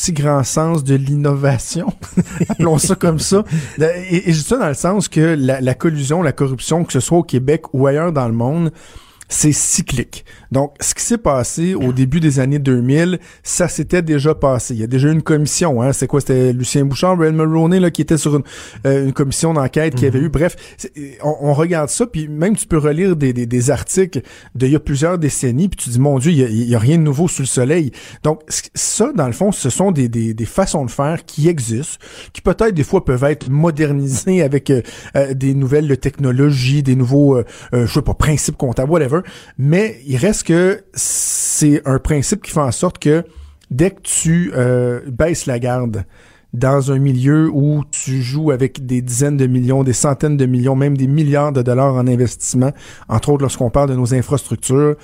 si 0.04 0.12
grand 0.12 0.44
sens 0.44 0.84
de 0.84 0.94
l'innovation, 0.94 1.92
appelons 2.48 2.78
ça 2.78 2.94
comme 2.94 3.18
ça. 3.18 3.44
Et, 3.78 4.28
et 4.28 4.32
je 4.32 4.40
ça 4.40 4.58
dans 4.58 4.68
le 4.68 4.74
sens 4.74 5.08
que 5.08 5.34
la 5.38 5.74
collusion, 5.74 6.22
la 6.22 6.32
corruption, 6.32 6.84
que 6.84 6.92
ce 6.92 7.00
soit 7.00 7.18
au 7.18 7.22
Québec 7.22 7.62
ou 7.72 7.86
ailleurs 7.86 8.12
dans 8.12 8.28
le 8.28 8.34
monde, 8.34 8.70
c'est 9.28 9.52
cyclique. 9.52 10.24
Donc, 10.52 10.74
ce 10.80 10.94
qui 10.94 11.02
s'est 11.02 11.18
passé 11.18 11.74
au 11.74 11.92
début 11.92 12.20
des 12.20 12.38
années 12.38 12.58
2000, 12.58 13.18
ça 13.42 13.68
s'était 13.68 14.02
déjà 14.02 14.34
passé. 14.34 14.74
Il 14.74 14.80
y 14.80 14.84
a 14.84 14.86
déjà 14.86 15.08
eu 15.08 15.12
une 15.12 15.22
commission. 15.22 15.82
Hein. 15.82 15.92
C'est 15.92 16.06
quoi? 16.06 16.20
C'était 16.20 16.52
Lucien 16.52 16.84
Bouchard, 16.84 17.16
Brian 17.16 17.32
Mulroney, 17.32 17.80
là, 17.80 17.90
qui 17.90 18.02
était 18.02 18.18
sur 18.18 18.36
une, 18.36 18.42
euh, 18.86 19.06
une 19.06 19.12
commission 19.12 19.54
d'enquête 19.54 19.94
qui 19.94 20.06
avait 20.06 20.20
eu. 20.20 20.28
Bref, 20.28 20.56
on, 21.22 21.34
on 21.40 21.54
regarde 21.54 21.90
ça, 21.90 22.06
puis 22.06 22.28
même 22.28 22.56
tu 22.56 22.66
peux 22.66 22.78
relire 22.78 23.16
des, 23.16 23.32
des, 23.32 23.46
des 23.46 23.70
articles 23.70 24.20
d'il 24.54 24.70
y 24.70 24.76
a 24.76 24.80
plusieurs 24.80 25.18
décennies, 25.18 25.68
puis 25.68 25.76
tu 25.76 25.90
dis, 25.90 26.00
mon 26.00 26.18
Dieu, 26.18 26.30
il 26.32 26.38
y 26.38 26.44
a, 26.44 26.48
il 26.48 26.68
y 26.68 26.74
a 26.74 26.78
rien 26.78 26.98
de 26.98 27.02
nouveau 27.02 27.28
sous 27.28 27.42
le 27.42 27.46
soleil. 27.46 27.90
Donc, 28.22 28.42
ça, 28.74 29.12
dans 29.14 29.26
le 29.26 29.32
fond, 29.32 29.52
ce 29.52 29.70
sont 29.70 29.90
des, 29.90 30.08
des, 30.08 30.34
des 30.34 30.44
façons 30.44 30.84
de 30.84 30.90
faire 30.90 31.24
qui 31.24 31.48
existent, 31.48 31.98
qui 32.32 32.40
peut-être 32.40 32.74
des 32.74 32.84
fois 32.84 33.04
peuvent 33.04 33.24
être 33.24 33.48
modernisées 33.50 34.42
avec 34.42 34.70
euh, 34.70 34.82
euh, 35.16 35.34
des 35.34 35.54
nouvelles 35.54 35.96
technologies, 35.98 36.82
des 36.82 36.96
nouveaux, 36.96 37.36
euh, 37.36 37.44
euh, 37.72 37.86
je 37.86 37.92
sais 37.92 38.02
pas, 38.02 38.14
principes 38.14 38.56
comptables, 38.56 38.90
whatever. 38.90 39.13
Mais 39.58 40.00
il 40.06 40.16
reste 40.16 40.44
que 40.44 40.84
c'est 40.94 41.82
un 41.86 41.98
principe 41.98 42.42
qui 42.42 42.50
fait 42.50 42.60
en 42.60 42.72
sorte 42.72 42.98
que 42.98 43.24
dès 43.70 43.90
que 43.90 44.00
tu 44.02 44.52
euh, 44.54 45.00
baisses 45.06 45.46
la 45.46 45.58
garde 45.58 46.04
dans 46.52 46.92
un 46.92 46.98
milieu 46.98 47.50
où 47.52 47.82
tu 47.90 48.22
joues 48.22 48.52
avec 48.52 48.86
des 48.86 49.02
dizaines 49.02 49.36
de 49.36 49.46
millions, 49.46 49.82
des 49.82 49.92
centaines 49.92 50.36
de 50.36 50.46
millions, 50.46 50.76
même 50.76 50.96
des 50.96 51.08
milliards 51.08 51.52
de 51.52 51.62
dollars 51.62 51.94
en 51.94 52.06
investissement, 52.06 52.70
entre 53.08 53.30
autres 53.30 53.42
lorsqu'on 53.42 53.70
parle 53.70 53.90
de 53.90 53.96
nos 53.96 54.14
infrastructures, 54.14 54.94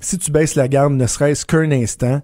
si 0.00 0.18
tu 0.18 0.30
baisses 0.30 0.54
la 0.54 0.68
garde 0.68 0.92
ne 0.92 1.06
serait-ce 1.06 1.44
qu'un 1.46 1.70
instant, 1.72 2.20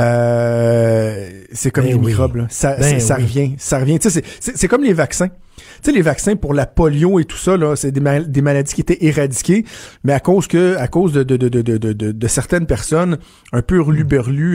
euh, 0.00 1.28
c'est 1.52 1.70
comme 1.70 1.84
Ben 1.84 1.90
les 1.92 1.98
oui. 1.98 2.06
microbes, 2.06 2.36
là. 2.36 2.46
Ça, 2.48 2.76
Ben 2.76 3.00
ça, 3.00 3.06
ça 3.06 3.16
oui. 3.16 3.22
revient, 3.24 3.54
ça 3.58 3.78
revient. 3.78 3.98
C'est 4.00 4.68
comme 4.68 4.82
les 4.82 4.92
vaccins. 4.92 5.28
Tu 5.56 5.62
sais, 5.82 5.92
les 5.92 6.02
vaccins 6.02 6.36
pour 6.36 6.52
la 6.54 6.66
polio 6.66 7.18
et 7.18 7.24
tout 7.24 7.36
ça, 7.36 7.56
là, 7.56 7.76
c'est 7.76 7.90
des, 7.92 8.00
mal- 8.00 8.30
des 8.30 8.42
maladies 8.42 8.74
qui 8.74 8.80
étaient 8.82 8.98
éradiquées, 9.06 9.64
mais 10.04 10.12
à 10.12 10.20
cause 10.20 10.46
que, 10.46 10.76
à 10.76 10.86
cause 10.88 11.12
de, 11.12 11.22
de, 11.22 11.36
de, 11.36 11.48
de, 11.48 11.62
de, 11.62 11.78
de, 11.78 11.92
de- 11.92 12.12
de 12.12 12.28
certaines 12.28 12.66
personnes 12.66 13.18
un 13.52 13.62
peu 13.62 13.78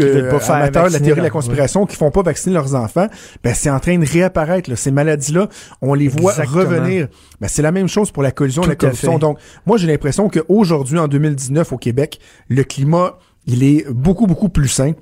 Qui 0.01 0.05
veulent 0.05 0.29
euh, 0.51 0.53
amateurs 0.53 0.87
de 0.87 0.93
la 0.93 0.99
théorie 0.99 1.19
de 1.21 1.25
la 1.25 1.29
conspiration, 1.31 1.85
qui 1.85 1.95
font 1.95 2.11
pas 2.11 2.21
vacciner 2.21 2.53
leurs 2.53 2.75
enfants, 2.75 3.07
ben 3.43 3.53
c'est 3.53 3.69
en 3.69 3.79
train 3.79 3.97
de 3.97 4.05
réapparaître. 4.05 4.69
Là. 4.69 4.75
Ces 4.75 4.91
maladies-là, 4.91 5.49
on 5.81 5.93
les 5.93 6.07
voit 6.07 6.31
Exactement. 6.33 6.59
revenir. 6.59 7.07
Ben, 7.39 7.47
c'est 7.47 7.61
la 7.61 7.71
même 7.71 7.87
chose 7.87 8.11
pour 8.11 8.23
la 8.23 8.31
collusion, 8.31 8.61
Tout 8.61 8.69
la 8.69 8.75
corruption. 8.75 9.17
Donc, 9.17 9.39
moi, 9.65 9.77
j'ai 9.77 9.87
l'impression 9.87 10.29
qu'aujourd'hui, 10.29 10.99
en 10.99 11.07
2019, 11.07 11.71
au 11.73 11.77
Québec, 11.77 12.19
le 12.49 12.63
climat, 12.63 13.17
il 13.47 13.63
est 13.63 13.89
beaucoup, 13.89 14.27
beaucoup 14.27 14.49
plus 14.49 14.67
sain. 14.67 14.93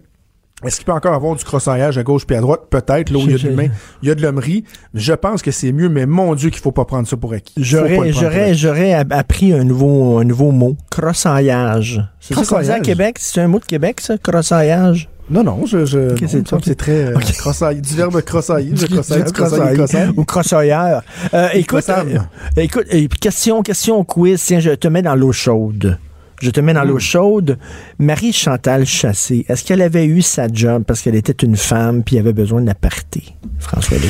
Est-ce 0.66 0.76
qu'il 0.76 0.86
peut 0.86 0.92
encore 0.92 1.14
avoir 1.14 1.36
du 1.38 1.44
crossaillage 1.46 1.98
à 1.98 2.04
gauche 2.04 2.26
puis 2.28 2.36
à 2.36 2.42
droite? 2.42 2.64
Peut-être, 2.70 3.12
là 3.12 3.18
où 3.18 3.22
il 3.22 3.32
y 3.32 3.36
a 3.36 3.38
de 3.38 3.48
l'humain, 3.48 3.68
il 4.04 4.10
y 4.10 4.12
a 4.12 4.16
de 4.16 4.22
l'hommerie. 4.22 4.66
Je 4.94 5.14
pense 5.14 5.42
que 5.42 5.52
c'est 5.52 5.72
mieux, 5.72 5.88
mais 5.88 6.06
mon 6.06 6.36
Dieu 6.36 6.50
qu'il 6.50 6.62
faut 6.62 6.74
pas 6.74 6.84
prendre 6.86 7.08
ça 7.08 7.16
pour 7.16 7.32
acquis. 7.32 7.54
J'aurais, 7.58 8.12
j'aurais, 8.12 8.54
j'aurais 8.56 8.94
app- 8.94 9.14
appris 9.14 9.54
un 9.54 9.64
nouveau, 9.64 10.18
un 10.18 10.26
nouveau 10.26 10.52
mot. 10.52 10.76
Crossaillage. 10.90 12.02
C'est 12.20 12.34
ça 12.34 12.42
qu'on 12.42 12.42
dit 12.42 12.50
à 12.52 12.56
Crossaillage? 12.58 12.82
Québec? 12.86 13.16
C'est 13.20 13.42
un 13.42 13.48
mot 13.48 13.60
de 13.60 13.66
Québec, 13.66 14.02
ça? 14.02 14.18
Crossaillage? 14.18 15.10
Non, 15.30 15.44
non, 15.44 15.66
je, 15.66 15.86
je, 15.86 16.12
Ok, 16.14 16.22
non, 16.24 16.60
c'est- 16.64 16.76
très 16.76 16.92
euh, 17.12 17.16
Ok. 17.16 17.24
crossaille- 17.38 17.82
du 17.82 17.96
verbe 17.96 18.20
crossailler. 18.22 18.72
Je 18.76 18.88
Du- 18.88 18.94
crossaille, 18.96 19.24
du 19.24 19.32
crossaille, 19.32 19.76
crossaille. 19.76 20.10
Ou 20.18 20.24
crossailleur. 20.26 21.04
Euh, 21.36 21.50
écoute, 21.54 21.88
euh, 21.90 22.18
écoute, 22.58 22.86
euh, 22.94 23.08
question, 23.22 23.62
question 23.62 24.04
quiz. 24.04 24.44
Tiens, 24.44 24.60
je 24.60 24.72
te 24.72 24.88
mets 24.88 25.04
dans 25.04 25.14
l'eau 25.16 25.32
chaude. 25.32 26.00
Je 26.42 26.50
te 26.52 26.60
mets 26.60 26.74
dans 26.74 26.84
l'eau 26.84 27.00
chaude. 27.00 27.58
Marie-Chantal 28.00 28.86
Chassé, 28.86 29.46
est-ce 29.50 29.64
qu'elle 29.64 29.82
avait 29.82 30.06
eu 30.06 30.22
sa 30.22 30.48
job 30.52 30.84
parce 30.88 31.02
qu'elle 31.02 31.16
était 31.16 31.46
une 31.46 31.58
femme 31.58 32.04
puis 32.04 32.18
avait 32.18 32.34
besoin 32.34 32.62
d'aparté? 32.62 33.24
François 33.60 33.98
Legault. 33.98 34.10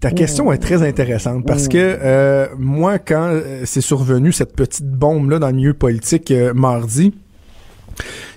Ta 0.00 0.10
question 0.10 0.52
est 0.52 0.58
très 0.58 0.82
intéressante 0.82 1.46
parce 1.46 1.68
que 1.68 1.78
euh, 1.78 2.46
moi, 2.58 2.98
quand 2.98 3.28
euh, 3.30 3.62
c'est 3.64 3.80
survenu 3.80 4.30
cette 4.32 4.54
petite 4.54 4.86
bombe-là 4.86 5.38
dans 5.38 5.48
le 5.48 5.54
milieu 5.54 5.74
politique 5.74 6.30
euh, 6.30 6.52
mardi, 6.54 7.14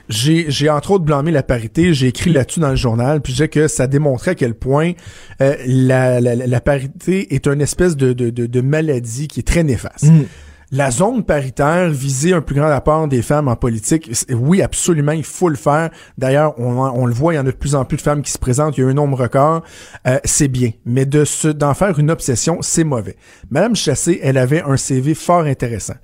j'ai, 0.07 0.45
j'ai 0.49 0.69
entre 0.69 0.91
autres 0.91 1.03
blâmé 1.03 1.31
la 1.31 1.43
parité, 1.43 1.93
j'ai 1.93 2.07
écrit 2.07 2.31
là-dessus 2.31 2.61
dans 2.61 2.69
le 2.69 2.75
journal, 2.77 3.21
puis 3.21 3.33
je 3.33 3.37
disais 3.37 3.47
que 3.49 3.67
ça 3.67 3.87
démontrait 3.87 4.31
à 4.31 4.35
quel 4.35 4.55
point 4.55 4.93
euh, 5.41 5.55
la, 5.67 6.19
la, 6.21 6.35
la 6.35 6.61
parité 6.61 7.35
est 7.35 7.45
une 7.45 7.61
espèce 7.61 7.95
de, 7.95 8.13
de, 8.13 8.29
de, 8.29 8.45
de 8.47 8.61
maladie 8.61 9.27
qui 9.27 9.41
est 9.41 9.47
très 9.47 9.63
néfaste. 9.63 10.05
Mm. 10.05 10.23
La 10.71 10.91
zone 10.91 11.23
paritaire, 11.23 11.89
viser 11.89 12.33
un 12.33 12.41
plus 12.41 12.55
grand 12.55 12.69
apport 12.69 13.07
des 13.07 13.23
femmes 13.23 13.47
en 13.47 13.55
politique, 13.55 14.11
oui, 14.29 14.61
absolument, 14.61 15.13
il 15.13 15.23
faut 15.23 15.49
le 15.49 15.55
faire. 15.55 15.89
D'ailleurs, 16.19 16.53
on, 16.59 17.07
le 17.07 17.13
voit, 17.13 17.33
il 17.33 17.37
y 17.37 17.39
en 17.39 17.47
a 17.47 17.51
de 17.51 17.57
plus 17.57 17.73
en 17.73 17.85
plus 17.85 17.97
de 17.97 18.03
femmes 18.03 18.21
qui 18.21 18.31
se 18.31 18.37
présentent, 18.37 18.77
il 18.77 18.81
y 18.81 18.83
a 18.83 18.87
un 18.87 18.93
nombre 18.93 19.17
record, 19.17 19.63
euh, 20.05 20.19
c'est 20.25 20.47
bien. 20.47 20.71
Mais 20.85 21.07
de 21.07 21.25
se, 21.25 21.47
d'en 21.47 21.73
faire 21.73 21.97
une 21.97 22.11
obsession, 22.11 22.59
c'est 22.61 22.83
mauvais. 22.83 23.15
Madame 23.49 23.75
Chassé, 23.75 24.19
elle 24.21 24.37
avait 24.37 24.61
un 24.61 24.77
CV 24.77 25.15
fort 25.15 25.45
intéressant. 25.45 25.95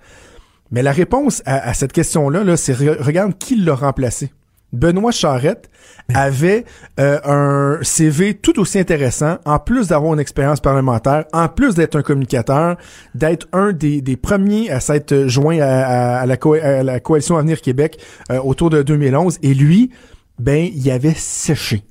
Mais 0.72 0.82
la 0.82 0.92
réponse 0.92 1.44
à, 1.46 1.74
cette 1.76 1.94
question-là, 1.94 2.44
là, 2.44 2.58
c'est 2.58 2.74
re- 2.74 3.00
regarde 3.00 3.38
qui 3.38 3.58
l'a 3.58 3.76
remplacé. 3.76 4.32
Benoît 4.76 5.12
Charette 5.12 5.70
avait 6.14 6.66
euh, 7.00 7.20
un 7.24 7.84
CV 7.84 8.36
tout 8.36 8.60
aussi 8.60 8.78
intéressant, 8.78 9.38
en 9.46 9.60
plus 9.60 9.88
d'avoir 9.88 10.14
une 10.14 10.20
expérience 10.20 10.60
parlementaire, 10.60 11.26
en 11.34 11.48
plus 11.48 11.74
d'être 11.76 11.96
un 11.96 12.04
communicateur, 12.04 12.78
d'être 13.16 13.48
un 13.54 13.72
des, 13.72 14.02
premiers 14.22 14.70
à 14.70 14.80
s'être 14.80 15.28
joint 15.28 15.60
à 15.60 16.26
la 16.26 17.00
coalition 17.00 17.38
Avenir 17.38 17.62
Québec 17.62 18.00
euh, 18.32 18.40
autour 18.40 18.70
de 18.70 18.82
2011. 18.82 19.40
Et 19.42 19.54
lui, 19.54 19.92
ben, 20.40 20.70
il 20.74 20.92
avait 20.92 21.14
séché. 21.16 21.84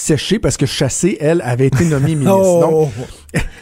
Séché 0.00 0.38
parce 0.38 0.56
que 0.56 0.64
Chassé, 0.64 1.16
elle, 1.20 1.40
avait 1.44 1.66
été 1.66 1.84
nommée 1.84 2.14
ministre. 2.14 2.60
Donc, 2.60 2.70
Oh! 2.70 2.88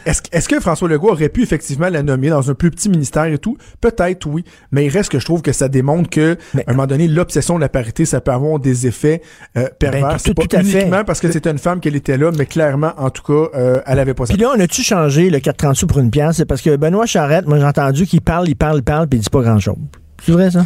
Est-ce, 0.05 0.21
est-ce 0.31 0.47
que 0.47 0.59
François 0.59 0.87
Legault 0.87 1.09
aurait 1.09 1.29
pu 1.29 1.41
effectivement 1.41 1.89
la 1.89 2.03
nommer 2.03 2.29
dans 2.29 2.49
un 2.49 2.53
plus 2.53 2.69
petit 2.69 2.89
ministère 2.89 3.25
et 3.25 3.39
tout? 3.39 3.57
Peut-être, 3.81 4.27
oui. 4.27 4.45
Mais 4.71 4.85
il 4.85 4.89
reste 4.89 5.11
que 5.11 5.17
je 5.19 5.25
trouve 5.25 5.41
que 5.41 5.51
ça 5.51 5.67
démontre 5.67 6.09
que, 6.11 6.37
Mais- 6.53 6.63
à 6.67 6.71
un 6.71 6.73
moment 6.73 6.85
donné, 6.85 7.07
l'obsession 7.07 7.55
de 7.55 7.61
la 7.61 7.69
parité, 7.69 8.05
ça 8.05 8.21
peut 8.21 8.31
avoir 8.31 8.59
des 8.59 8.85
effets 8.85 9.21
euh, 9.57 9.67
pervers. 9.79 10.07
Ben, 10.09 10.17
c'est 10.19 10.29
tout- 10.29 10.35
pas 10.35 10.43
tout 10.47 10.55
à 10.57 10.63
fait. 10.63 10.81
uniquement 10.81 11.03
parce 11.03 11.19
que 11.19 11.31
c'était 11.31 11.49
une 11.49 11.57
femme 11.57 11.79
qu'elle 11.79 11.95
était 11.95 12.17
là, 12.17 12.31
mais 12.37 12.45
clairement, 12.45 12.93
en 12.97 13.09
tout 13.09 13.23
cas, 13.23 13.57
euh, 13.57 13.81
elle 13.87 13.97
avait 13.99 14.13
pas 14.13 14.27
ça. 14.27 14.33
Puis 14.35 14.41
là, 14.43 14.51
on 14.55 14.59
a-tu 14.59 14.83
changé 14.83 15.29
le 15.31 15.39
4,30 15.39 15.73
sous 15.73 15.87
pour 15.87 15.97
une 15.99 16.11
pièce? 16.11 16.35
C'est 16.37 16.45
parce 16.45 16.61
que 16.61 16.75
Benoît 16.75 17.07
Charette, 17.07 17.47
moi, 17.47 17.57
j'ai 17.57 17.65
entendu 17.65 18.05
qu'il 18.05 18.21
parle, 18.21 18.47
il 18.47 18.55
parle, 18.55 18.77
il 18.77 18.83
parle, 18.83 19.07
puis 19.07 19.17
il 19.17 19.23
dit 19.23 19.29
pas 19.29 19.41
grand-chose. 19.41 19.75
C'est 20.23 20.31
vrai, 20.33 20.51
ça? 20.51 20.65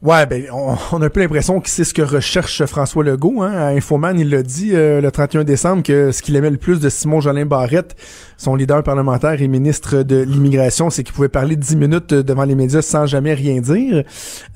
Ouais, 0.00 0.26
ben, 0.26 0.44
on, 0.52 0.76
on 0.92 1.02
a 1.02 1.06
un 1.06 1.10
peu 1.10 1.18
l'impression 1.18 1.60
que 1.60 1.68
c'est 1.68 1.82
ce 1.82 1.92
que 1.92 2.02
recherche 2.02 2.64
François 2.66 3.02
Legault. 3.02 3.42
Hein. 3.42 3.50
À 3.52 3.66
Infoman, 3.70 4.16
il 4.16 4.30
l'a 4.30 4.44
dit 4.44 4.70
euh, 4.74 5.00
le 5.00 5.10
31 5.10 5.42
décembre 5.42 5.82
que 5.82 6.12
ce 6.12 6.22
qu'il 6.22 6.36
aimait 6.36 6.50
le 6.50 6.56
plus 6.56 6.78
de 6.78 6.88
Simon 6.88 7.20
Jolin 7.20 7.46
Barrette, 7.46 7.96
son 8.36 8.54
leader 8.54 8.84
parlementaire 8.84 9.42
et 9.42 9.48
ministre 9.48 10.04
de 10.04 10.18
l'immigration, 10.22 10.88
c'est 10.90 11.02
qu'il 11.02 11.12
pouvait 11.14 11.28
parler 11.28 11.56
10 11.56 11.74
minutes 11.76 12.14
devant 12.14 12.44
les 12.44 12.54
médias 12.54 12.80
sans 12.80 13.06
jamais 13.06 13.34
rien 13.34 13.60
dire. 13.60 14.04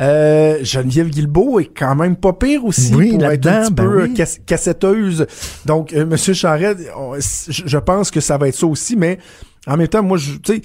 Euh, 0.01 0.59
Geneviève 0.63 1.09
Guilbeault 1.09 1.59
est 1.59 1.71
quand 1.77 1.97
même 1.97 2.15
pas 2.15 2.33
pire 2.35 2.65
aussi 2.65 2.95
Oui, 2.95 3.11
pour 3.19 3.25
être 3.25 3.47
un 3.49 3.63
petit 3.65 3.73
ben 3.73 3.85
peu 3.85 4.03
oui. 4.05 4.15
casse- 4.15 4.39
cassetteuse. 4.47 5.27
Donc, 5.67 5.93
euh, 5.93 6.07
Monsieur 6.07 6.35
Charette, 6.35 6.79
on- 6.97 7.15
je 7.19 7.79
pense 7.79 8.13
que 8.13 8.21
ça 8.21 8.39
va 8.39 8.47
être 8.47 8.55
ça 8.55 8.67
aussi, 8.69 8.95
mais 8.95 9.19
en 9.67 9.77
même 9.77 9.87
temps, 9.87 10.03
moi, 10.03 10.19
je, 10.19 10.33
tu 10.33 10.57
sais, 10.57 10.63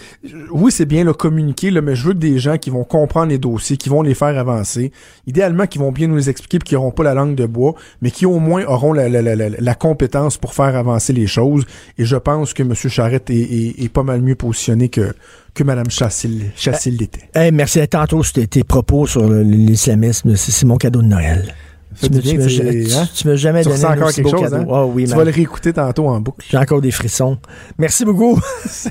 oui, 0.50 0.72
c'est 0.72 0.86
bien 0.88 1.04
le 1.04 1.14
communiquer, 1.14 1.70
là, 1.70 1.82
mais 1.82 1.96
je 1.96 2.08
veux 2.08 2.14
que 2.14 2.18
des 2.18 2.40
gens 2.40 2.58
qui 2.58 2.72
vont 2.72 2.84
comprendre 2.84 3.28
les 3.28 3.38
dossiers, 3.38 3.78
qui 3.78 3.90
vont 3.90 4.02
les 4.02 4.16
faire 4.16 4.36
avancer, 4.38 4.92
idéalement, 5.28 5.68
qui 5.68 5.78
vont 5.78 5.92
bien 5.92 6.08
nous 6.08 6.16
les 6.16 6.30
expliquer, 6.32 6.58
puis 6.58 6.70
qui 6.70 6.74
n'auront 6.76 6.92
pas 6.92 7.04
la 7.04 7.14
langue 7.14 7.36
de 7.36 7.46
bois, 7.46 7.76
mais 8.02 8.10
qui 8.10 8.26
au 8.26 8.40
moins 8.40 8.66
auront 8.66 8.94
la, 8.94 9.08
la, 9.08 9.22
la, 9.22 9.36
la, 9.36 9.50
la 9.50 9.76
compétence 9.76 10.38
pour 10.38 10.56
faire 10.56 10.76
avancer 10.76 11.14
les 11.14 11.28
choses. 11.28 11.66
Et 12.00 12.06
je 12.06 12.16
pense 12.16 12.56
que 12.56 12.64
M. 12.64 12.74
Charette 12.74 13.30
est, 13.30 13.36
est, 13.36 13.84
est 13.84 13.90
pas 13.90 14.04
mal 14.04 14.22
mieux 14.22 14.36
positionné 14.36 14.90
que, 14.90 15.14
que 15.54 15.64
Mme 15.64 15.92
Chassil, 15.92 16.52
Chassil 16.56 16.98
l'était. 16.98 17.30
Hey, 17.36 17.52
merci. 17.52 17.88
Tantôt, 17.88 18.24
c'était 18.24 18.48
tes 18.48 18.64
propos 18.64 19.06
sur 19.06 19.30
l'islamisme. 19.30 20.36
C'est 20.36 20.66
mon 20.66 20.78
cadeau 20.78 21.04
de 21.04 21.08
Noël. 21.08 21.54
Tu 22.00 22.10
me, 22.12 22.20
tu 22.20 22.38
me- 22.38 22.96
hein? 22.96 23.08
tu 23.16 23.28
m'as 23.28 23.36
jamais 23.36 23.64
Tu 23.64 23.70
donné 23.70 23.84
un 23.86 23.94
encore 23.94 24.08
aussi 24.10 24.16
quelque 24.18 24.32
beau 24.32 24.38
chose, 24.44 24.52
cadeau. 24.52 24.72
hein? 24.72 24.76
Ah 24.76 24.86
oui, 24.86 25.04
tu 25.06 25.10
man. 25.10 25.18
vas 25.20 25.24
le 25.26 25.32
réécouter 25.32 25.74
tantôt 25.74 26.08
en 26.08 26.20
boucle. 26.20 26.46
J'ai 26.50 26.58
encore 26.58 26.80
des 26.82 26.92
frissons. 26.92 27.38
Merci 27.80 28.06
beaucoup. 28.06 28.40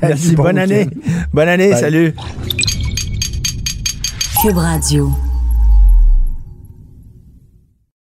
Merci. 0.03 0.35
bon 0.35 0.43
Bonne 0.43 0.59
année. 0.59 0.89
Bonne 1.33 1.49
année. 1.49 1.71
Bye. 1.71 1.81
Salut. 1.81 2.15
Cube 4.43 4.57
Radio. 4.57 5.11